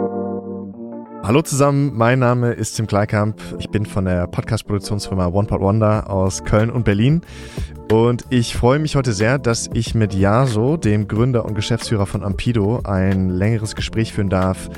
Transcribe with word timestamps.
Hallo 1.31 1.43
zusammen, 1.43 1.93
mein 1.95 2.19
Name 2.19 2.51
ist 2.51 2.73
Tim 2.73 2.87
Kleikamp. 2.87 3.39
Ich 3.57 3.69
bin 3.69 3.85
von 3.85 4.03
der 4.03 4.27
Podcast-Produktionsfirma 4.27 5.27
One 5.27 5.49
Wonder 5.49 6.09
aus 6.09 6.43
Köln 6.43 6.69
und 6.69 6.83
Berlin. 6.83 7.21
Und 7.89 8.25
ich 8.29 8.53
freue 8.53 8.79
mich 8.79 8.97
heute 8.97 9.13
sehr, 9.13 9.39
dass 9.39 9.69
ich 9.73 9.95
mit 9.95 10.13
Yaso, 10.13 10.75
dem 10.75 11.07
Gründer 11.07 11.45
und 11.45 11.55
Geschäftsführer 11.55 12.05
von 12.05 12.21
Ampido, 12.21 12.81
ein 12.83 13.29
längeres 13.29 13.77
Gespräch 13.77 14.11
führen 14.11 14.29
darf. 14.29 14.69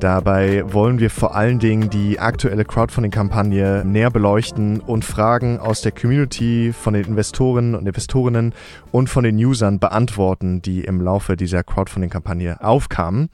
Dabei 0.00 0.64
wollen 0.72 0.98
wir 0.98 1.10
vor 1.10 1.36
allen 1.36 1.60
Dingen 1.60 1.90
die 1.90 2.18
aktuelle 2.18 2.64
Crowdfunding-Kampagne 2.64 3.84
näher 3.84 4.10
beleuchten 4.10 4.80
und 4.80 5.04
Fragen 5.04 5.60
aus 5.60 5.80
der 5.80 5.92
Community, 5.92 6.72
von 6.72 6.94
den 6.94 7.04
Investoren 7.04 7.76
und 7.76 7.86
Investorinnen 7.86 8.52
und 8.90 9.08
von 9.08 9.22
den 9.22 9.36
Usern 9.36 9.78
beantworten, 9.78 10.60
die 10.60 10.80
im 10.80 11.00
Laufe 11.00 11.36
dieser 11.36 11.62
Crowdfunding-Kampagne 11.62 12.64
aufkamen. 12.64 13.28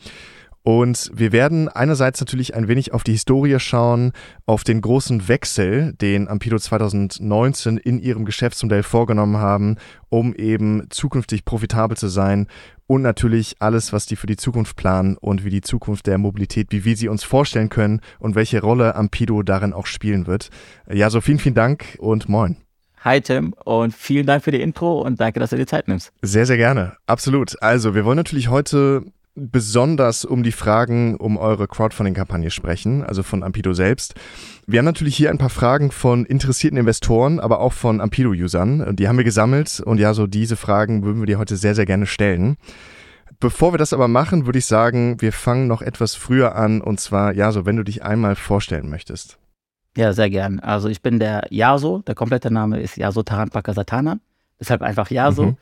Und 0.66 1.12
wir 1.15 1.30
werden 1.30 1.69
einerseits 1.69 2.19
natürlich 2.19 2.56
ein 2.56 2.66
wenig 2.66 2.93
auf 2.93 3.05
die 3.05 3.12
Historie 3.12 3.61
schauen, 3.61 4.11
auf 4.47 4.65
den 4.65 4.80
großen 4.80 5.29
Wechsel, 5.29 5.93
den 5.93 6.27
Ampido 6.27 6.59
2019 6.59 7.77
in 7.77 8.01
ihrem 8.01 8.24
Geschäftsmodell 8.24 8.83
vorgenommen 8.83 9.37
haben, 9.37 9.77
um 10.09 10.34
eben 10.34 10.88
zukünftig 10.91 11.45
profitabel 11.45 11.97
zu 11.97 12.09
sein 12.09 12.48
und 12.88 13.02
natürlich 13.02 13.55
alles, 13.60 13.93
was 13.93 14.07
die 14.07 14.16
für 14.16 14.27
die 14.27 14.34
Zukunft 14.34 14.74
planen 14.74 15.16
und 15.16 15.45
wie 15.45 15.51
die 15.51 15.60
Zukunft 15.60 16.09
der 16.09 16.19
Mobilität, 16.19 16.73
wie 16.73 16.85
wir 16.85 16.96
sie 16.96 17.07
uns 17.07 17.23
vorstellen 17.23 17.69
können 17.69 18.01
und 18.19 18.35
welche 18.35 18.60
Rolle 18.60 18.96
Ampido 18.96 19.45
darin 19.45 19.73
auch 19.73 19.87
spielen 19.87 20.27
wird. 20.27 20.51
Ja, 20.93 21.10
so 21.10 21.21
vielen, 21.21 21.38
vielen 21.38 21.55
Dank 21.55 21.96
und 22.01 22.29
moin. 22.29 22.57
Hi 23.05 23.21
Tim 23.21 23.55
und 23.65 23.95
vielen 23.95 24.27
Dank 24.27 24.43
für 24.43 24.51
die 24.51 24.60
Intro 24.60 25.01
und 25.01 25.21
danke, 25.21 25.38
dass 25.38 25.51
du 25.51 25.57
dir 25.57 25.69
Zeit 25.69 25.87
nimmst. 25.87 26.10
Sehr, 26.23 26.45
sehr 26.45 26.57
gerne. 26.57 26.96
Absolut. 27.07 27.62
Also, 27.62 27.95
wir 27.95 28.05
wollen 28.05 28.16
natürlich 28.16 28.48
heute 28.48 29.05
besonders 29.37 30.25
um 30.25 30.43
die 30.43 30.53
Fragen 30.53 31.15
um 31.16 31.37
eure 31.37 31.69
Crowdfunding-Kampagne 31.69 32.51
sprechen, 32.51 33.05
also 33.05 33.23
von 33.23 33.43
Ampido 33.43 33.74
selbst. 33.74 34.15
Wir 34.66 34.79
haben 34.79 34.87
natürlich 34.87 35.15
hier 35.15 35.30
ein 35.30 35.38
paar 35.38 35.51
Fragen 35.51 35.91
von 35.91 36.24
interessierten 36.24 36.79
Investoren, 36.79 37.38
aber 37.38 37.60
auch 37.60 37.75
von 37.75 38.01
Ampido-Usern. 38.01 38.97
Die 38.97 39.07
haben 39.07 39.19
wir 39.19 39.25
gesammelt 39.25 39.80
und 39.80 39.99
ja, 39.99 40.15
so 40.15 40.27
diese 40.27 40.57
Fragen 40.57 41.05
würden 41.05 41.21
wir 41.21 41.27
dir 41.27 41.38
heute 41.38 41.57
sehr, 41.57 41.75
sehr 41.75 41.87
gerne 41.87 42.07
stellen. 42.07 42.57
Bevor 43.38 43.75
wir 43.75 43.79
das 43.79 43.93
aber 43.93 44.09
machen, 44.09 44.47
würde 44.47 44.59
ich 44.59 44.66
sagen, 44.66 45.21
wir 45.21 45.33
fangen 45.33 45.66
noch 45.66 45.82
etwas 45.82 46.15
früher 46.15 46.57
an 46.57 46.80
und 46.80 46.99
zwar, 46.99 47.35
ja, 47.35 47.53
so 47.53 47.66
wenn 47.66 47.77
du 47.77 47.82
dich 47.82 48.03
einmal 48.03 48.35
vorstellen 48.35 48.88
möchtest. 48.88 49.38
Ja, 49.97 50.15
sehr 50.15 50.30
gern. 50.30 50.60
Also 50.60 50.88
ich 50.88 51.03
bin 51.03 51.19
der 51.19 51.47
Yaso, 51.51 52.01
der 52.07 52.15
komplette 52.15 52.51
Name 52.51 52.80
ist 52.80 52.97
Yaso 52.97 53.23
Taranpaka 53.23 53.75
Satana, 53.75 54.19
deshalb 54.59 54.80
einfach 54.80 55.10
Yaso. 55.10 55.45
Mhm. 55.45 55.57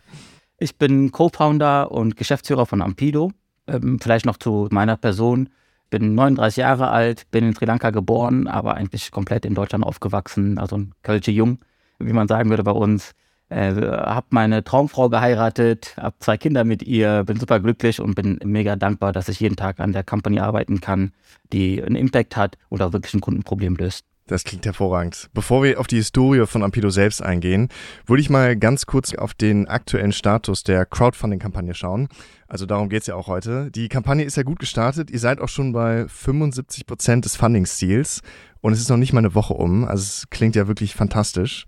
Ich 0.59 0.77
bin 0.77 1.11
Co-Founder 1.11 1.91
und 1.91 2.17
Geschäftsführer 2.17 2.67
von 2.67 2.81
Ampido. 2.81 3.33
Ähm, 3.67 3.99
vielleicht 4.01 4.27
noch 4.27 4.37
zu 4.37 4.69
meiner 4.71 4.97
Person. 4.97 5.49
Bin 5.91 6.15
39 6.15 6.57
Jahre 6.57 6.91
alt, 6.91 7.31
bin 7.31 7.45
in 7.45 7.55
Sri 7.55 7.67
Lanka 7.67 7.91
geboren, 7.91 8.49
aber 8.49 8.75
eigentlich 8.75 9.11
komplett 9.11 9.45
in 9.45 9.55
Deutschland 9.55 9.85
aufgewachsen, 9.85 10.59
also 10.59 10.77
ein 10.77 10.93
Kölsche 11.03 11.31
Jung, 11.31 11.59
wie 11.99 12.13
man 12.13 12.27
sagen 12.27 12.51
würde 12.51 12.65
bei 12.65 12.73
uns. 12.73 13.13
Äh, 13.49 13.75
hab 13.75 14.33
meine 14.33 14.65
Traumfrau 14.65 15.09
geheiratet, 15.09 15.95
hab 15.99 16.21
zwei 16.23 16.37
Kinder 16.37 16.65
mit 16.65 16.83
ihr, 16.83 17.23
bin 17.25 17.39
super 17.39 17.61
glücklich 17.61 18.01
und 18.01 18.15
bin 18.15 18.41
mega 18.43 18.75
dankbar, 18.75 19.13
dass 19.13 19.29
ich 19.29 19.39
jeden 19.39 19.57
Tag 19.57 19.79
an 19.81 19.93
der 19.93 20.03
Company 20.03 20.41
arbeiten 20.41 20.81
kann, 20.81 21.13
die 21.53 21.83
einen 21.83 21.97
Impact 21.97 22.37
hat 22.37 22.59
oder 22.71 22.93
wirklich 22.93 23.15
ein 23.15 23.21
Kundenproblem 23.21 23.77
löst. 23.77 24.05
Das 24.27 24.45
klingt 24.45 24.65
hervorragend. 24.65 25.29
Bevor 25.35 25.63
wir 25.63 25.79
auf 25.79 25.87
die 25.87 25.97
Historie 25.97 26.47
von 26.47 26.63
Ampido 26.63 26.89
selbst 26.89 27.23
eingehen, 27.23 27.69
würde 28.07 28.23
ich 28.23 28.31
mal 28.31 28.57
ganz 28.57 28.87
kurz 28.87 29.15
auf 29.15 29.35
den 29.35 29.69
aktuellen 29.69 30.13
Status 30.13 30.63
der 30.63 30.87
Crowdfunding-Kampagne 30.87 31.75
schauen. 31.75 32.09
Also 32.49 32.65
darum 32.65 32.89
geht's 32.89 33.07
ja 33.07 33.17
auch 33.17 33.27
heute. 33.27 33.71
Die 33.71 33.89
Kampagne 33.89 34.25
ist 34.25 34.39
ja 34.39 34.43
gut 34.43 34.61
gestartet. 34.61 35.11
Ihr 35.11 35.19
seid 35.19 35.41
auch 35.41 35.51
schon 35.51 35.73
bei 35.73 36.09
75 36.09 36.87
Prozent 36.87 37.27
des 37.27 37.37
Funding-Ziels 37.37 38.23
und 38.63 38.73
es 38.73 38.81
ist 38.81 38.89
noch 38.89 38.97
nicht 38.97 39.13
mal 39.13 39.19
eine 39.19 39.35
Woche 39.35 39.53
um. 39.53 39.85
Also 39.85 40.01
es 40.01 40.25
klingt 40.31 40.57
ja 40.57 40.69
wirklich 40.69 40.95
fantastisch. 40.95 41.67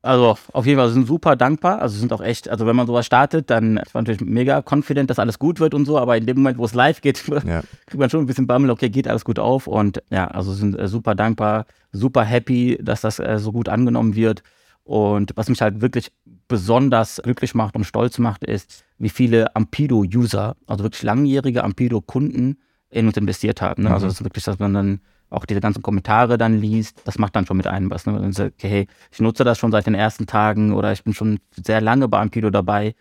Also 0.00 0.38
auf 0.52 0.64
jeden 0.64 0.78
Fall 0.78 0.90
sind 0.90 1.06
super 1.06 1.34
dankbar. 1.34 1.82
Also 1.82 1.98
sind 1.98 2.12
auch 2.12 2.20
echt, 2.20 2.48
also 2.48 2.66
wenn 2.66 2.76
man 2.76 2.86
sowas 2.86 3.04
startet, 3.04 3.50
dann 3.50 3.78
ist 3.78 3.94
man 3.94 4.04
natürlich 4.04 4.20
mega 4.20 4.62
confident, 4.62 5.10
dass 5.10 5.18
alles 5.18 5.38
gut 5.38 5.58
wird 5.58 5.74
und 5.74 5.86
so, 5.86 5.98
aber 5.98 6.16
in 6.16 6.24
dem 6.24 6.36
Moment, 6.36 6.58
wo 6.58 6.64
es 6.64 6.74
live 6.74 7.00
geht, 7.00 7.26
ja. 7.28 7.62
kriegt 7.86 7.98
man 7.98 8.08
schon 8.08 8.20
ein 8.20 8.26
bisschen 8.26 8.46
Bammel, 8.46 8.70
okay, 8.70 8.90
geht 8.90 9.08
alles 9.08 9.24
gut 9.24 9.38
auf 9.38 9.66
und 9.66 10.02
ja, 10.10 10.28
also 10.28 10.52
sind 10.52 10.78
äh, 10.78 10.86
super 10.86 11.14
dankbar, 11.16 11.66
super 11.90 12.22
happy, 12.22 12.78
dass 12.80 13.00
das 13.00 13.18
äh, 13.18 13.38
so 13.38 13.50
gut 13.50 13.68
angenommen 13.68 14.14
wird. 14.14 14.42
Und 14.84 15.32
was 15.34 15.48
mich 15.48 15.60
halt 15.60 15.82
wirklich 15.82 16.12
besonders 16.46 17.20
glücklich 17.22 17.54
macht 17.54 17.74
und 17.74 17.84
stolz 17.84 18.18
macht, 18.18 18.44
ist, 18.44 18.84
wie 18.98 19.10
viele 19.10 19.54
Ampido-User, 19.54 20.56
also 20.66 20.84
wirklich 20.84 21.02
langjährige 21.02 21.62
Ampido-Kunden 21.62 22.56
in 22.88 23.06
uns 23.06 23.16
investiert 23.16 23.60
haben. 23.60 23.82
Ne? 23.82 23.90
Also 23.90 23.90
mhm. 23.90 23.94
Also 23.94 24.06
das 24.06 24.14
ist 24.14 24.24
wirklich, 24.24 24.44
dass 24.44 24.58
man 24.58 24.72
dann 24.72 25.00
auch 25.30 25.44
diese 25.44 25.60
ganzen 25.60 25.82
Kommentare 25.82 26.38
dann 26.38 26.58
liest, 26.58 27.02
das 27.04 27.18
macht 27.18 27.36
dann 27.36 27.46
schon 27.46 27.56
mit 27.56 27.66
einem 27.66 27.90
was. 27.90 28.06
Ne? 28.06 28.14
Wenn 28.14 28.22
man 28.22 28.32
sagt, 28.32 28.54
okay, 28.54 28.68
hey, 28.68 28.86
ich 29.10 29.20
nutze 29.20 29.44
das 29.44 29.58
schon 29.58 29.70
seit 29.72 29.86
den 29.86 29.94
ersten 29.94 30.26
Tagen 30.26 30.72
oder 30.72 30.92
ich 30.92 31.04
bin 31.04 31.14
schon 31.14 31.38
sehr 31.50 31.80
lange 31.80 32.08
bei 32.08 32.18
Ampido 32.18 32.50
dabei 32.50 32.94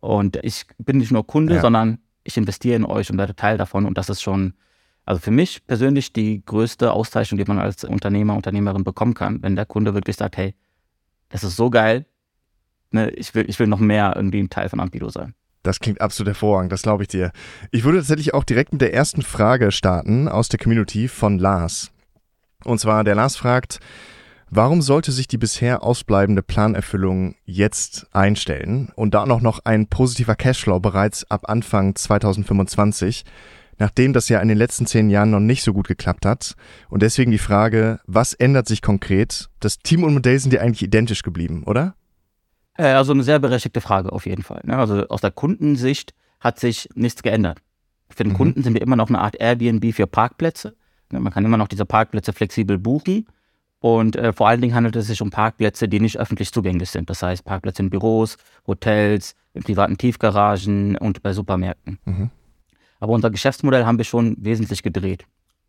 und 0.00 0.36
ich 0.42 0.66
bin 0.78 0.98
nicht 0.98 1.12
nur 1.12 1.26
Kunde, 1.26 1.56
ja. 1.56 1.60
sondern 1.60 1.98
ich 2.24 2.36
investiere 2.36 2.76
in 2.76 2.84
euch 2.84 3.10
und 3.10 3.18
werde 3.18 3.34
Teil 3.34 3.58
davon 3.58 3.84
und 3.84 3.98
das 3.98 4.08
ist 4.08 4.22
schon, 4.22 4.54
also 5.04 5.20
für 5.20 5.32
mich 5.32 5.66
persönlich 5.66 6.12
die 6.12 6.44
größte 6.44 6.92
Auszeichnung, 6.92 7.38
die 7.38 7.44
man 7.44 7.58
als 7.58 7.82
Unternehmer, 7.84 8.36
Unternehmerin 8.36 8.84
bekommen 8.84 9.14
kann, 9.14 9.42
wenn 9.42 9.56
der 9.56 9.66
Kunde 9.66 9.94
wirklich 9.94 10.16
sagt, 10.16 10.36
hey, 10.36 10.54
das 11.30 11.42
ist 11.42 11.56
so 11.56 11.70
geil, 11.70 12.06
ne, 12.92 13.10
ich, 13.10 13.34
will, 13.34 13.48
ich 13.48 13.58
will 13.58 13.66
noch 13.66 13.80
mehr 13.80 14.12
irgendwie 14.14 14.40
ein 14.40 14.50
Teil 14.50 14.68
von 14.68 14.78
Ampido 14.78 15.08
sein. 15.08 15.34
Das 15.62 15.78
klingt 15.78 16.00
absolut 16.00 16.28
hervorragend, 16.28 16.72
das 16.72 16.82
glaube 16.82 17.04
ich 17.04 17.08
dir. 17.08 17.30
Ich 17.70 17.84
würde 17.84 17.98
tatsächlich 17.98 18.34
auch 18.34 18.44
direkt 18.44 18.72
mit 18.72 18.82
der 18.82 18.92
ersten 18.92 19.22
Frage 19.22 19.70
starten 19.70 20.28
aus 20.28 20.48
der 20.48 20.58
Community 20.58 21.06
von 21.08 21.38
Lars. 21.38 21.92
Und 22.64 22.80
zwar, 22.80 23.04
der 23.04 23.14
Lars 23.14 23.36
fragt, 23.36 23.78
warum 24.50 24.82
sollte 24.82 25.12
sich 25.12 25.28
die 25.28 25.38
bisher 25.38 25.82
ausbleibende 25.82 26.42
Planerfüllung 26.42 27.36
jetzt 27.44 28.06
einstellen 28.12 28.90
und 28.96 29.14
da 29.14 29.24
noch 29.24 29.40
noch 29.40 29.60
ein 29.64 29.86
positiver 29.86 30.34
Cashflow 30.34 30.80
bereits 30.80 31.28
ab 31.30 31.48
Anfang 31.48 31.94
2025, 31.94 33.24
nachdem 33.78 34.12
das 34.12 34.28
ja 34.28 34.40
in 34.40 34.48
den 34.48 34.58
letzten 34.58 34.86
zehn 34.86 35.10
Jahren 35.10 35.30
noch 35.30 35.40
nicht 35.40 35.62
so 35.62 35.72
gut 35.72 35.86
geklappt 35.86 36.26
hat? 36.26 36.54
Und 36.88 37.02
deswegen 37.02 37.30
die 37.30 37.38
Frage, 37.38 38.00
was 38.06 38.34
ändert 38.34 38.66
sich 38.66 38.82
konkret? 38.82 39.48
Das 39.60 39.78
Team 39.78 40.02
und 40.02 40.14
Modell 40.14 40.38
sind 40.38 40.52
ja 40.52 40.60
eigentlich 40.60 40.82
identisch 40.82 41.22
geblieben, 41.22 41.62
oder? 41.64 41.94
Äh, 42.76 42.84
also 42.84 43.12
eine 43.12 43.22
sehr 43.22 43.38
berechtigte 43.38 43.80
Frage 43.80 44.12
auf 44.12 44.26
jeden 44.26 44.42
Fall. 44.42 44.60
Ne? 44.64 44.76
Also 44.76 45.06
aus 45.08 45.20
der 45.20 45.30
Kundensicht 45.30 46.14
hat 46.40 46.58
sich 46.58 46.88
nichts 46.94 47.22
geändert. 47.22 47.58
Für 48.10 48.24
den 48.24 48.32
mhm. 48.32 48.36
Kunden 48.36 48.62
sind 48.62 48.74
wir 48.74 48.82
immer 48.82 48.96
noch 48.96 49.08
eine 49.08 49.20
Art 49.20 49.36
Airbnb 49.40 49.94
für 49.94 50.06
Parkplätze. 50.06 50.74
Ne? 51.10 51.20
Man 51.20 51.32
kann 51.32 51.44
immer 51.44 51.56
noch 51.56 51.68
diese 51.68 51.86
Parkplätze 51.86 52.32
flexibel 52.32 52.78
buchen. 52.78 53.26
Und 53.80 54.14
äh, 54.14 54.32
vor 54.32 54.48
allen 54.48 54.60
Dingen 54.60 54.74
handelt 54.74 54.94
es 54.94 55.08
sich 55.08 55.20
um 55.22 55.30
Parkplätze, 55.30 55.88
die 55.88 55.98
nicht 55.98 56.18
öffentlich 56.18 56.52
zugänglich 56.52 56.90
sind. 56.90 57.10
Das 57.10 57.22
heißt 57.22 57.44
Parkplätze 57.44 57.82
in 57.82 57.90
Büros, 57.90 58.36
Hotels, 58.66 59.34
in 59.54 59.62
privaten 59.64 59.98
Tiefgaragen 59.98 60.96
und 60.96 61.22
bei 61.22 61.32
Supermärkten. 61.32 61.98
Mhm. 62.04 62.30
Aber 63.00 63.12
unser 63.12 63.30
Geschäftsmodell 63.30 63.84
haben 63.84 63.98
wir 63.98 64.04
schon 64.04 64.36
wesentlich 64.38 64.84
gedreht. 64.84 65.24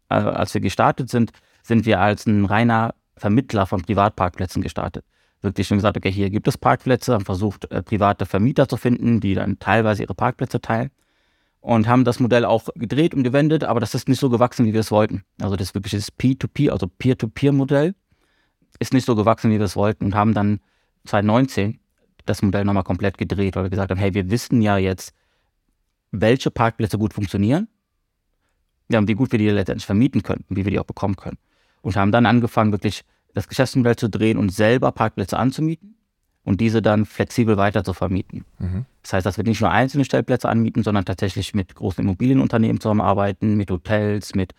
Also 0.09 0.29
als 0.29 0.53
wir 0.53 0.61
gestartet 0.61 1.09
sind, 1.09 1.31
sind 1.63 1.87
wir 1.87 1.99
als 1.99 2.27
ein 2.27 2.45
reiner 2.45 2.93
Vermittler 3.17 3.65
von 3.65 3.81
Privatparkplätzen 3.81 4.61
gestartet 4.61 5.05
wirklich 5.43 5.67
schon 5.67 5.77
gesagt, 5.77 5.97
okay, 5.97 6.11
hier 6.11 6.29
gibt 6.29 6.47
es 6.47 6.57
Parkplätze, 6.57 7.13
haben 7.13 7.25
versucht, 7.25 7.69
äh, 7.71 7.83
private 7.83 8.25
Vermieter 8.25 8.67
zu 8.67 8.77
finden, 8.77 9.19
die 9.19 9.35
dann 9.35 9.59
teilweise 9.59 10.03
ihre 10.03 10.15
Parkplätze 10.15 10.61
teilen 10.61 10.91
und 11.61 11.87
haben 11.87 12.03
das 12.03 12.19
Modell 12.19 12.45
auch 12.45 12.67
gedreht 12.75 13.13
und 13.13 13.23
gewendet, 13.23 13.63
aber 13.63 13.79
das 13.79 13.95
ist 13.95 14.09
nicht 14.09 14.19
so 14.19 14.29
gewachsen, 14.29 14.65
wie 14.65 14.73
wir 14.73 14.81
es 14.81 14.91
wollten. 14.91 15.23
Also 15.41 15.55
das 15.55 15.73
wirklich 15.73 15.93
das 15.93 16.11
P2P, 16.11 16.69
also 16.69 16.87
Peer-to-Peer-Modell, 16.87 17.95
ist 18.79 18.93
nicht 18.93 19.05
so 19.05 19.15
gewachsen, 19.15 19.51
wie 19.51 19.59
wir 19.59 19.65
es 19.65 19.75
wollten 19.75 20.05
und 20.05 20.15
haben 20.15 20.33
dann 20.33 20.59
2019 21.05 21.79
das 22.25 22.41
Modell 22.41 22.65
nochmal 22.65 22.83
komplett 22.83 23.17
gedreht, 23.17 23.55
weil 23.55 23.63
wir 23.63 23.69
gesagt 23.69 23.91
haben, 23.91 23.97
hey, 23.97 24.13
wir 24.13 24.29
wissen 24.29 24.61
ja 24.61 24.77
jetzt, 24.77 25.13
welche 26.11 26.51
Parkplätze 26.51 26.97
gut 26.97 27.13
funktionieren, 27.13 27.67
ja, 28.89 28.99
und 28.99 29.07
wie 29.07 29.13
gut 29.13 29.31
wir 29.31 29.39
die 29.39 29.49
letztendlich 29.49 29.85
vermieten 29.85 30.21
können 30.23 30.43
wie 30.49 30.65
wir 30.65 30.71
die 30.71 30.79
auch 30.79 30.85
bekommen 30.85 31.15
können. 31.15 31.37
Und 31.81 31.95
haben 31.95 32.11
dann 32.11 32.25
angefangen, 32.25 32.71
wirklich 32.71 33.03
das 33.33 33.47
Geschäftsmodell 33.47 33.95
zu 33.95 34.09
drehen 34.09 34.37
und 34.37 34.49
selber 34.49 34.91
Parkplätze 34.91 35.37
anzumieten 35.37 35.95
und 36.43 36.61
diese 36.61 36.81
dann 36.81 37.05
flexibel 37.05 37.57
weiter 37.57 37.83
zu 37.83 37.93
vermieten. 37.93 38.45
Mhm. 38.59 38.85
Das 39.01 39.13
heißt, 39.13 39.25
dass 39.25 39.37
wir 39.37 39.43
nicht 39.43 39.61
nur 39.61 39.71
einzelne 39.71 40.05
Stellplätze 40.05 40.49
anmieten, 40.49 40.83
sondern 40.83 41.05
tatsächlich 41.05 41.53
mit 41.53 41.75
großen 41.75 42.03
Immobilienunternehmen 42.03 42.79
zusammenarbeiten, 42.79 43.55
mit 43.55 43.71
Hotels, 43.71 44.35
mit 44.35 44.53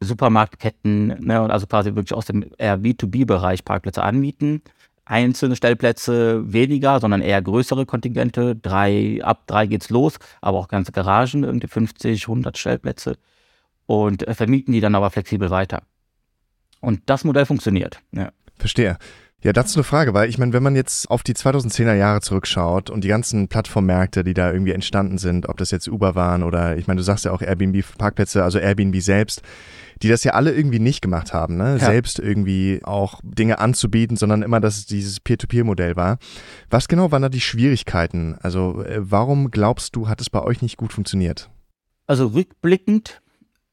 Supermarktketten, 0.00 1.06
ne, 1.24 1.42
und 1.42 1.50
also 1.50 1.66
quasi 1.66 1.94
wirklich 1.94 2.14
aus 2.14 2.26
dem 2.26 2.44
eher 2.58 2.78
B2B-Bereich 2.78 3.64
Parkplätze 3.64 4.02
anmieten. 4.02 4.62
Einzelne 5.04 5.56
Stellplätze 5.56 6.52
weniger, 6.52 7.00
sondern 7.00 7.22
eher 7.22 7.40
größere 7.40 7.86
Kontingente. 7.86 8.54
Drei, 8.54 9.20
ab 9.22 9.44
drei 9.46 9.66
geht's 9.66 9.90
los, 9.90 10.18
aber 10.40 10.58
auch 10.58 10.68
ganze 10.68 10.92
Garagen, 10.92 11.44
irgendwie 11.44 11.66
50, 11.66 12.24
100 12.24 12.58
Stellplätze. 12.58 13.16
Und 13.86 14.28
äh, 14.28 14.34
vermieten 14.34 14.72
die 14.72 14.80
dann 14.80 14.94
aber 14.94 15.10
flexibel 15.10 15.50
weiter. 15.50 15.82
Und 16.80 17.02
das 17.06 17.24
Modell 17.24 17.46
funktioniert. 17.46 18.00
Ja. 18.12 18.30
Verstehe. 18.56 18.98
Ja, 19.40 19.52
dazu 19.52 19.78
eine 19.78 19.84
Frage, 19.84 20.14
weil 20.14 20.28
ich 20.28 20.36
meine, 20.36 20.52
wenn 20.52 20.64
man 20.64 20.74
jetzt 20.74 21.08
auf 21.08 21.22
die 21.22 21.34
2010er 21.34 21.94
Jahre 21.94 22.20
zurückschaut 22.20 22.90
und 22.90 23.04
die 23.04 23.08
ganzen 23.08 23.46
Plattformmärkte, 23.46 24.24
die 24.24 24.34
da 24.34 24.50
irgendwie 24.52 24.72
entstanden 24.72 25.16
sind, 25.16 25.48
ob 25.48 25.58
das 25.58 25.70
jetzt 25.70 25.86
Uber 25.86 26.16
waren 26.16 26.42
oder 26.42 26.76
ich 26.76 26.88
meine, 26.88 26.98
du 26.98 27.04
sagst 27.04 27.24
ja 27.24 27.30
auch 27.30 27.40
Airbnb 27.40 27.84
Parkplätze, 27.98 28.42
also 28.42 28.58
Airbnb 28.58 29.00
selbst, 29.00 29.42
die 30.02 30.08
das 30.08 30.24
ja 30.24 30.32
alle 30.32 30.52
irgendwie 30.52 30.80
nicht 30.80 31.02
gemacht 31.02 31.32
haben, 31.32 31.56
ne? 31.56 31.78
Ja. 31.78 31.86
Selbst 31.86 32.18
irgendwie 32.18 32.80
auch 32.82 33.20
Dinge 33.22 33.60
anzubieten, 33.60 34.16
sondern 34.16 34.42
immer, 34.42 34.58
dass 34.58 34.76
es 34.76 34.86
dieses 34.86 35.20
Peer-to-Peer-Modell 35.20 35.94
war. 35.94 36.18
Was 36.68 36.88
genau 36.88 37.12
waren 37.12 37.22
da 37.22 37.28
die 37.28 37.40
Schwierigkeiten? 37.40 38.36
Also, 38.42 38.82
äh, 38.82 38.98
warum 38.98 39.52
glaubst 39.52 39.94
du, 39.94 40.08
hat 40.08 40.20
es 40.20 40.30
bei 40.30 40.42
euch 40.42 40.62
nicht 40.62 40.76
gut 40.76 40.92
funktioniert? 40.92 41.48
Also 42.08 42.26
rückblickend 42.26 43.22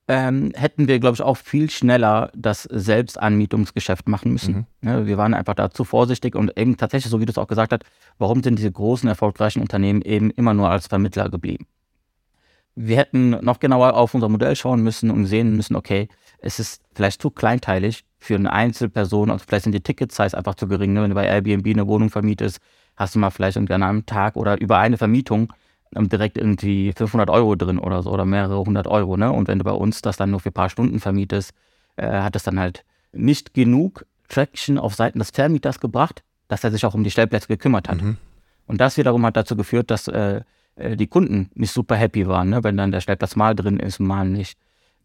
ähm, 0.07 0.51
hätten 0.55 0.87
wir, 0.87 0.99
glaube 0.99 1.15
ich, 1.15 1.21
auch 1.21 1.37
viel 1.37 1.69
schneller 1.69 2.31
das 2.35 2.63
Selbstanmietungsgeschäft 2.63 4.07
machen 4.07 4.31
müssen. 4.31 4.67
Mhm. 4.81 4.89
Ja, 4.89 5.05
wir 5.07 5.17
waren 5.17 5.33
einfach 5.33 5.55
da 5.55 5.71
zu 5.71 5.83
vorsichtig 5.83 6.35
und 6.35 6.57
eben 6.57 6.77
tatsächlich, 6.77 7.09
so 7.09 7.19
wie 7.19 7.25
du 7.25 7.31
es 7.31 7.37
auch 7.37 7.47
gesagt 7.47 7.73
hast, 7.73 7.83
warum 8.19 8.43
sind 8.43 8.59
diese 8.59 8.71
großen, 8.71 9.09
erfolgreichen 9.09 9.61
Unternehmen 9.61 10.01
eben 10.01 10.29
immer 10.31 10.53
nur 10.53 10.69
als 10.69 10.87
Vermittler 10.87 11.29
geblieben? 11.29 11.65
Wir 12.75 12.97
hätten 12.97 13.31
noch 13.43 13.59
genauer 13.59 13.95
auf 13.95 14.13
unser 14.13 14.29
Modell 14.29 14.55
schauen 14.55 14.83
müssen 14.83 15.09
und 15.09 15.25
sehen 15.25 15.55
müssen, 15.55 15.75
okay, 15.75 16.09
es 16.39 16.59
ist 16.59 16.83
vielleicht 16.93 17.21
zu 17.21 17.31
kleinteilig 17.31 18.03
für 18.19 18.35
eine 18.35 18.51
Einzelperson, 18.51 19.31
also 19.31 19.45
vielleicht 19.47 19.63
sind 19.63 19.73
die 19.73 19.81
Ticket-Size 19.81 20.37
einfach 20.37 20.55
zu 20.55 20.67
gering. 20.67 20.93
Ne? 20.93 21.01
Wenn 21.01 21.09
du 21.09 21.15
bei 21.15 21.25
Airbnb 21.25 21.65
eine 21.67 21.87
Wohnung 21.87 22.09
vermietest, 22.09 22.59
hast 22.95 23.15
du 23.15 23.19
mal 23.19 23.29
vielleicht 23.29 23.57
an 23.57 23.69
einem 23.69 24.05
Tag 24.05 24.35
oder 24.35 24.59
über 24.59 24.77
eine 24.77 24.97
Vermietung 24.97 25.53
direkt 26.03 26.37
irgendwie 26.37 26.93
500 26.93 27.29
Euro 27.29 27.55
drin 27.55 27.79
oder 27.79 28.03
so 28.03 28.11
oder 28.11 28.25
mehrere 28.25 28.59
hundert 28.59 28.87
Euro. 28.87 29.17
Ne? 29.17 29.31
Und 29.31 29.47
wenn 29.47 29.59
du 29.59 29.65
bei 29.65 29.71
uns 29.71 30.01
das 30.01 30.17
dann 30.17 30.31
nur 30.31 30.39
für 30.39 30.49
ein 30.49 30.53
paar 30.53 30.69
Stunden 30.69 30.99
vermietest, 30.99 31.53
äh, 31.95 32.07
hat 32.07 32.35
es 32.35 32.43
dann 32.43 32.59
halt 32.59 32.83
nicht 33.13 33.53
genug 33.53 34.05
Traction 34.27 34.77
auf 34.77 34.95
Seiten 34.95 35.19
des 35.19 35.31
Vermieters 35.31 35.79
gebracht, 35.79 36.23
dass 36.47 36.63
er 36.63 36.71
sich 36.71 36.85
auch 36.85 36.93
um 36.93 37.03
die 37.03 37.11
Stellplätze 37.11 37.47
gekümmert 37.47 37.89
hat. 37.89 38.01
Mhm. 38.01 38.17
Und 38.67 38.81
das 38.81 38.97
wiederum 38.97 39.25
hat 39.25 39.37
dazu 39.37 39.55
geführt, 39.55 39.91
dass 39.91 40.07
äh, 40.07 40.41
äh 40.75 40.95
die 40.95 41.07
Kunden 41.07 41.49
nicht 41.55 41.71
super 41.71 41.95
happy 41.95 42.27
waren, 42.27 42.49
ne? 42.49 42.63
wenn 42.63 42.77
dann 42.77 42.91
der 42.91 43.01
Stellplatz 43.01 43.35
mal 43.35 43.55
drin 43.55 43.79
ist, 43.79 43.99
mal 43.99 44.27
nicht. 44.27 44.57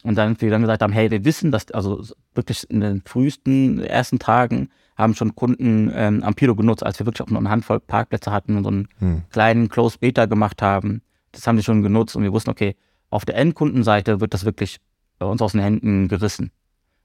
Und 0.02 0.16
dann 0.16 0.40
wir 0.40 0.50
dann 0.50 0.62
gesagt 0.62 0.82
haben, 0.82 0.92
hey, 0.92 1.10
wir 1.10 1.24
wissen, 1.24 1.52
dass 1.52 1.70
also 1.70 2.02
wirklich 2.34 2.68
in 2.70 2.80
den 2.80 3.02
frühesten 3.04 3.80
ersten 3.80 4.18
Tagen 4.18 4.70
haben 5.00 5.14
schon 5.14 5.34
Kunden 5.34 5.90
ähm, 5.94 6.22
Ampilo 6.22 6.54
genutzt, 6.54 6.84
als 6.84 6.98
wir 6.98 7.06
wirklich 7.06 7.22
auch 7.22 7.30
nur 7.30 7.40
eine 7.40 7.50
Handvoll 7.50 7.80
Parkplätze 7.80 8.30
hatten 8.32 8.56
und 8.56 8.64
so 8.64 8.70
einen 8.70 8.88
hm. 8.98 9.22
kleinen 9.30 9.68
Close 9.68 9.98
Beta 9.98 10.26
gemacht 10.26 10.62
haben. 10.62 11.02
Das 11.32 11.46
haben 11.46 11.56
sie 11.56 11.64
schon 11.64 11.82
genutzt 11.82 12.16
und 12.16 12.22
wir 12.22 12.32
wussten, 12.32 12.50
okay, 12.50 12.76
auf 13.08 13.24
der 13.24 13.36
Endkundenseite 13.36 14.20
wird 14.20 14.34
das 14.34 14.44
wirklich 14.44 14.78
bei 15.18 15.26
uns 15.26 15.42
aus 15.42 15.52
den 15.52 15.60
Händen 15.60 16.08
gerissen. 16.08 16.50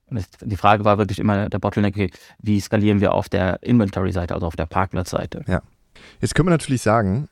Und 0.07 0.17
das, 0.17 0.27
die 0.41 0.57
Frage 0.57 0.85
war 0.85 0.97
wirklich 0.97 1.19
immer 1.19 1.49
der 1.49 1.59
Bottleneck, 1.59 1.95
okay, 1.95 2.11
wie 2.39 2.59
skalieren 2.59 3.01
wir 3.01 3.13
auf 3.13 3.29
der 3.29 3.63
Inventory-Seite, 3.63 4.33
also 4.33 4.45
auf 4.47 4.55
der 4.55 4.67
Parkplatzseite. 4.67 5.43
Ja. 5.47 5.61
Jetzt 6.21 6.35
können 6.35 6.47
wir 6.47 6.51
natürlich 6.51 6.81
sagen, 6.81 7.27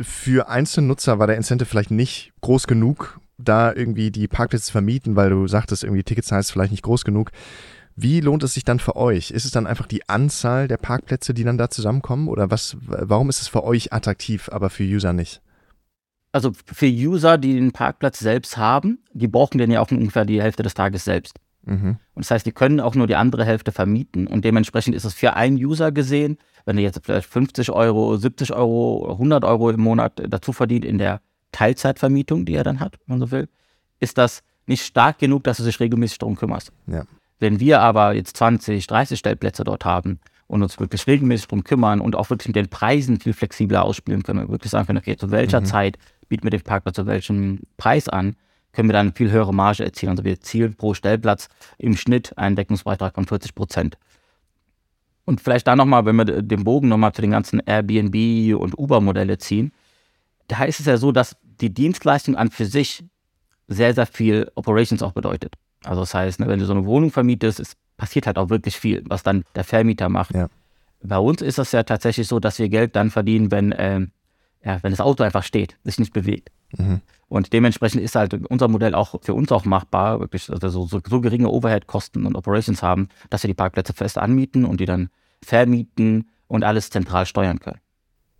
für 0.00 0.48
einzelne 0.48 0.88
Nutzer 0.88 1.18
war 1.18 1.26
der 1.26 1.36
Incentive 1.36 1.68
vielleicht 1.68 1.90
nicht 1.90 2.32
groß 2.40 2.66
genug, 2.66 3.20
da 3.38 3.72
irgendwie 3.72 4.10
die 4.10 4.28
Parkplätze 4.28 4.66
zu 4.66 4.72
vermieten, 4.72 5.16
weil 5.16 5.30
du 5.30 5.46
sagtest, 5.46 5.84
irgendwie 5.84 6.02
Ticketzahl 6.02 6.40
ist 6.40 6.50
vielleicht 6.50 6.72
nicht 6.72 6.82
groß 6.82 7.04
genug. 7.04 7.30
Wie 7.96 8.20
lohnt 8.20 8.42
es 8.42 8.54
sich 8.54 8.64
dann 8.64 8.80
für 8.80 8.96
euch? 8.96 9.30
Ist 9.30 9.44
es 9.44 9.52
dann 9.52 9.66
einfach 9.66 9.86
die 9.86 10.08
Anzahl 10.08 10.66
der 10.66 10.78
Parkplätze, 10.78 11.32
die 11.32 11.44
dann 11.44 11.58
da 11.58 11.70
zusammenkommen? 11.70 12.28
Oder 12.28 12.50
was, 12.50 12.76
warum 12.86 13.28
ist 13.28 13.40
es 13.40 13.48
für 13.48 13.62
euch 13.62 13.92
attraktiv, 13.92 14.48
aber 14.50 14.68
für 14.70 14.82
User 14.82 15.12
nicht? 15.12 15.40
Also 16.32 16.50
für 16.66 16.86
User, 16.86 17.38
die 17.38 17.54
den 17.54 17.70
Parkplatz 17.70 18.18
selbst 18.18 18.56
haben, 18.56 18.98
die 19.12 19.28
brauchen 19.28 19.58
den 19.58 19.70
ja 19.70 19.80
auch 19.80 19.90
ungefähr 19.92 20.24
die 20.24 20.42
Hälfte 20.42 20.64
des 20.64 20.74
Tages 20.74 21.04
selbst. 21.04 21.38
Mhm. 21.64 21.98
Und 22.14 22.24
das 22.24 22.32
heißt, 22.32 22.46
die 22.46 22.52
können 22.52 22.80
auch 22.80 22.96
nur 22.96 23.06
die 23.06 23.14
andere 23.14 23.44
Hälfte 23.44 23.70
vermieten. 23.70 24.26
Und 24.26 24.44
dementsprechend 24.44 24.96
ist 24.96 25.04
es 25.04 25.14
für 25.14 25.34
einen 25.34 25.56
User 25.56 25.92
gesehen, 25.92 26.38
wenn 26.64 26.76
er 26.76 26.82
jetzt 26.82 27.00
vielleicht 27.04 27.28
50 27.28 27.70
Euro, 27.70 28.16
70 28.16 28.52
Euro, 28.52 29.12
100 29.12 29.44
Euro 29.44 29.70
im 29.70 29.80
Monat 29.80 30.20
dazu 30.28 30.52
verdient 30.52 30.84
in 30.84 30.98
der 30.98 31.20
Teilzeitvermietung, 31.52 32.44
die 32.44 32.54
er 32.54 32.64
dann 32.64 32.80
hat, 32.80 32.98
wenn 33.06 33.18
man 33.18 33.28
so 33.28 33.30
will, 33.30 33.48
ist 34.00 34.18
das 34.18 34.42
nicht 34.66 34.84
stark 34.84 35.18
genug, 35.18 35.44
dass 35.44 35.58
du 35.58 35.62
dich 35.62 35.78
regelmäßig 35.78 36.18
darum 36.18 36.36
kümmerst. 36.36 36.72
Ja. 36.86 37.04
Wenn 37.40 37.60
wir 37.60 37.80
aber 37.80 38.14
jetzt 38.14 38.36
20, 38.36 38.86
30 38.86 39.18
Stellplätze 39.18 39.64
dort 39.64 39.84
haben 39.84 40.20
und 40.46 40.62
uns 40.62 40.78
wirklich 40.78 41.06
regelmäßig 41.06 41.48
darum 41.48 41.64
kümmern 41.64 42.00
und 42.00 42.16
auch 42.16 42.30
wirklich 42.30 42.48
mit 42.48 42.56
den 42.56 42.68
Preisen 42.68 43.20
viel 43.20 43.32
flexibler 43.32 43.84
ausspielen 43.84 44.22
können 44.22 44.40
und 44.40 44.50
wirklich 44.50 44.70
sagen 44.70 44.86
können, 44.86 44.98
okay, 44.98 45.16
zu 45.16 45.30
welcher 45.30 45.60
mhm. 45.60 45.66
Zeit 45.66 45.98
bieten 46.28 46.44
wir 46.44 46.50
den 46.50 46.62
Parkplatz 46.62 46.96
zu 46.96 47.06
welchem 47.06 47.60
Preis 47.76 48.08
an, 48.08 48.36
können 48.72 48.88
wir 48.88 48.92
dann 48.92 49.14
viel 49.14 49.30
höhere 49.30 49.54
Marge 49.54 49.84
erzielen. 49.84 50.10
Also 50.10 50.24
wir 50.24 50.40
zielen 50.40 50.74
pro 50.74 50.94
Stellplatz 50.94 51.48
im 51.78 51.96
Schnitt 51.96 52.36
einen 52.36 52.56
Deckungsbeitrag 52.56 53.14
von 53.14 53.26
40 53.26 53.54
Prozent. 53.54 53.98
Und 55.24 55.40
vielleicht 55.40 55.66
da 55.66 55.76
nochmal, 55.76 56.04
wenn 56.04 56.16
wir 56.16 56.24
den 56.24 56.64
Bogen 56.64 56.88
nochmal 56.88 57.12
zu 57.12 57.22
den 57.22 57.30
ganzen 57.30 57.60
Airbnb 57.60 58.60
und 58.60 58.78
Uber-Modelle 58.78 59.38
ziehen, 59.38 59.72
da 60.48 60.64
ist 60.64 60.80
es 60.80 60.86
ja 60.86 60.98
so, 60.98 61.12
dass 61.12 61.36
die 61.60 61.72
Dienstleistung 61.72 62.36
an 62.36 62.50
für 62.50 62.66
sich 62.66 63.04
sehr, 63.68 63.94
sehr 63.94 64.06
viel 64.06 64.50
Operations 64.54 65.02
auch 65.02 65.12
bedeutet. 65.12 65.54
Also 65.84 66.00
das 66.02 66.14
heißt, 66.14 66.40
ne, 66.40 66.48
wenn 66.48 66.58
du 66.58 66.66
so 66.66 66.72
eine 66.72 66.86
Wohnung 66.86 67.10
vermietest, 67.10 67.60
es 67.60 67.76
passiert 67.96 68.26
halt 68.26 68.38
auch 68.38 68.50
wirklich 68.50 68.76
viel, 68.76 69.02
was 69.06 69.22
dann 69.22 69.44
der 69.54 69.64
Vermieter 69.64 70.08
macht. 70.08 70.34
Ja. 70.34 70.48
Bei 71.02 71.18
uns 71.18 71.42
ist 71.42 71.58
es 71.58 71.72
ja 71.72 71.82
tatsächlich 71.82 72.26
so, 72.26 72.40
dass 72.40 72.58
wir 72.58 72.68
Geld 72.68 72.96
dann 72.96 73.10
verdienen, 73.10 73.50
wenn, 73.50 73.74
ähm, 73.76 74.10
ja, 74.64 74.82
wenn 74.82 74.90
das 74.90 75.00
Auto 75.00 75.22
einfach 75.22 75.42
steht, 75.44 75.76
sich 75.84 75.98
nicht 75.98 76.12
bewegt. 76.12 76.50
Mhm. 76.76 77.00
Und 77.28 77.52
dementsprechend 77.52 78.02
ist 78.02 78.14
halt 78.14 78.34
unser 78.48 78.68
Modell 78.68 78.94
auch 78.94 79.20
für 79.22 79.34
uns 79.34 79.52
auch 79.52 79.64
machbar, 79.64 80.20
wirklich 80.20 80.50
also 80.50 80.68
so, 80.68 80.86
so, 80.86 81.00
so 81.06 81.20
geringe 81.20 81.48
Overhead-Kosten 81.48 82.26
und 82.26 82.36
Operations 82.36 82.82
haben, 82.82 83.08
dass 83.30 83.42
wir 83.42 83.48
die 83.48 83.54
Parkplätze 83.54 83.92
fest 83.92 84.18
anmieten 84.18 84.64
und 84.64 84.80
die 84.80 84.86
dann 84.86 85.10
vermieten 85.42 86.30
und 86.48 86.64
alles 86.64 86.90
zentral 86.90 87.26
steuern 87.26 87.60
können. 87.60 87.80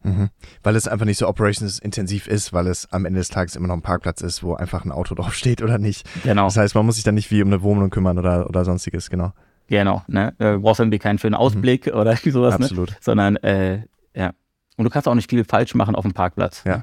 Mhm. 0.05 0.29
Weil 0.62 0.77
es 0.77 0.87
einfach 0.87 1.06
nicht 1.06 1.19
so 1.19 1.27
operationsintensiv 1.27 2.29
ist, 2.29 2.53
weil 2.53 2.67
es 2.67 2.91
am 2.93 3.06
Ende 3.06 3.19
des 3.19 3.29
Tages 3.29 3.56
immer 3.56 3.69
noch 3.69 3.75
ein 3.75 3.83
Parkplatz 3.83 4.21
ist, 4.21 4.43
wo 4.43 4.55
einfach 4.55 4.85
ein 4.85 4.93
Auto 4.93 5.15
drauf 5.17 5.35
steht 5.35 5.62
oder 5.62 5.79
nicht. 5.79 6.06
Genau. 6.23 6.45
Das 6.45 6.56
heißt, 6.56 6.75
man 6.75 6.87
muss 6.87 6.97
sich 6.97 7.05
dann 7.05 7.15
nicht 7.15 7.31
wie 7.31 7.43
um 7.43 7.49
eine 7.49 7.62
Wohnung 7.62 7.91
kümmern 7.91 8.19
oder, 8.19 8.49
oder 8.49 8.65
sonstiges, 8.65 9.11
genau. 9.11 9.33
Genau, 9.67 10.03
ne? 10.09 10.35
Du 10.39 10.61
brauchst 10.61 10.81
irgendwie 10.81 10.99
keinen 10.99 11.19
schönen 11.19 11.35
Ausblick 11.35 11.87
mhm. 11.87 11.99
oder 11.99 12.17
sowas, 12.25 12.59
ne? 12.59 12.67
Absolut. 12.67 12.91
Ne? 12.91 12.97
Sondern, 13.01 13.37
äh, 13.37 13.83
ja. 14.15 14.33
Und 14.77 14.85
du 14.85 14.91
kannst 14.91 15.09
auch 15.09 15.15
nicht 15.15 15.31
viel 15.31 15.45
falsch 15.45 15.75
machen 15.75 15.95
auf 15.95 16.03
dem 16.03 16.12
Parkplatz. 16.12 16.65
Ja. 16.67 16.83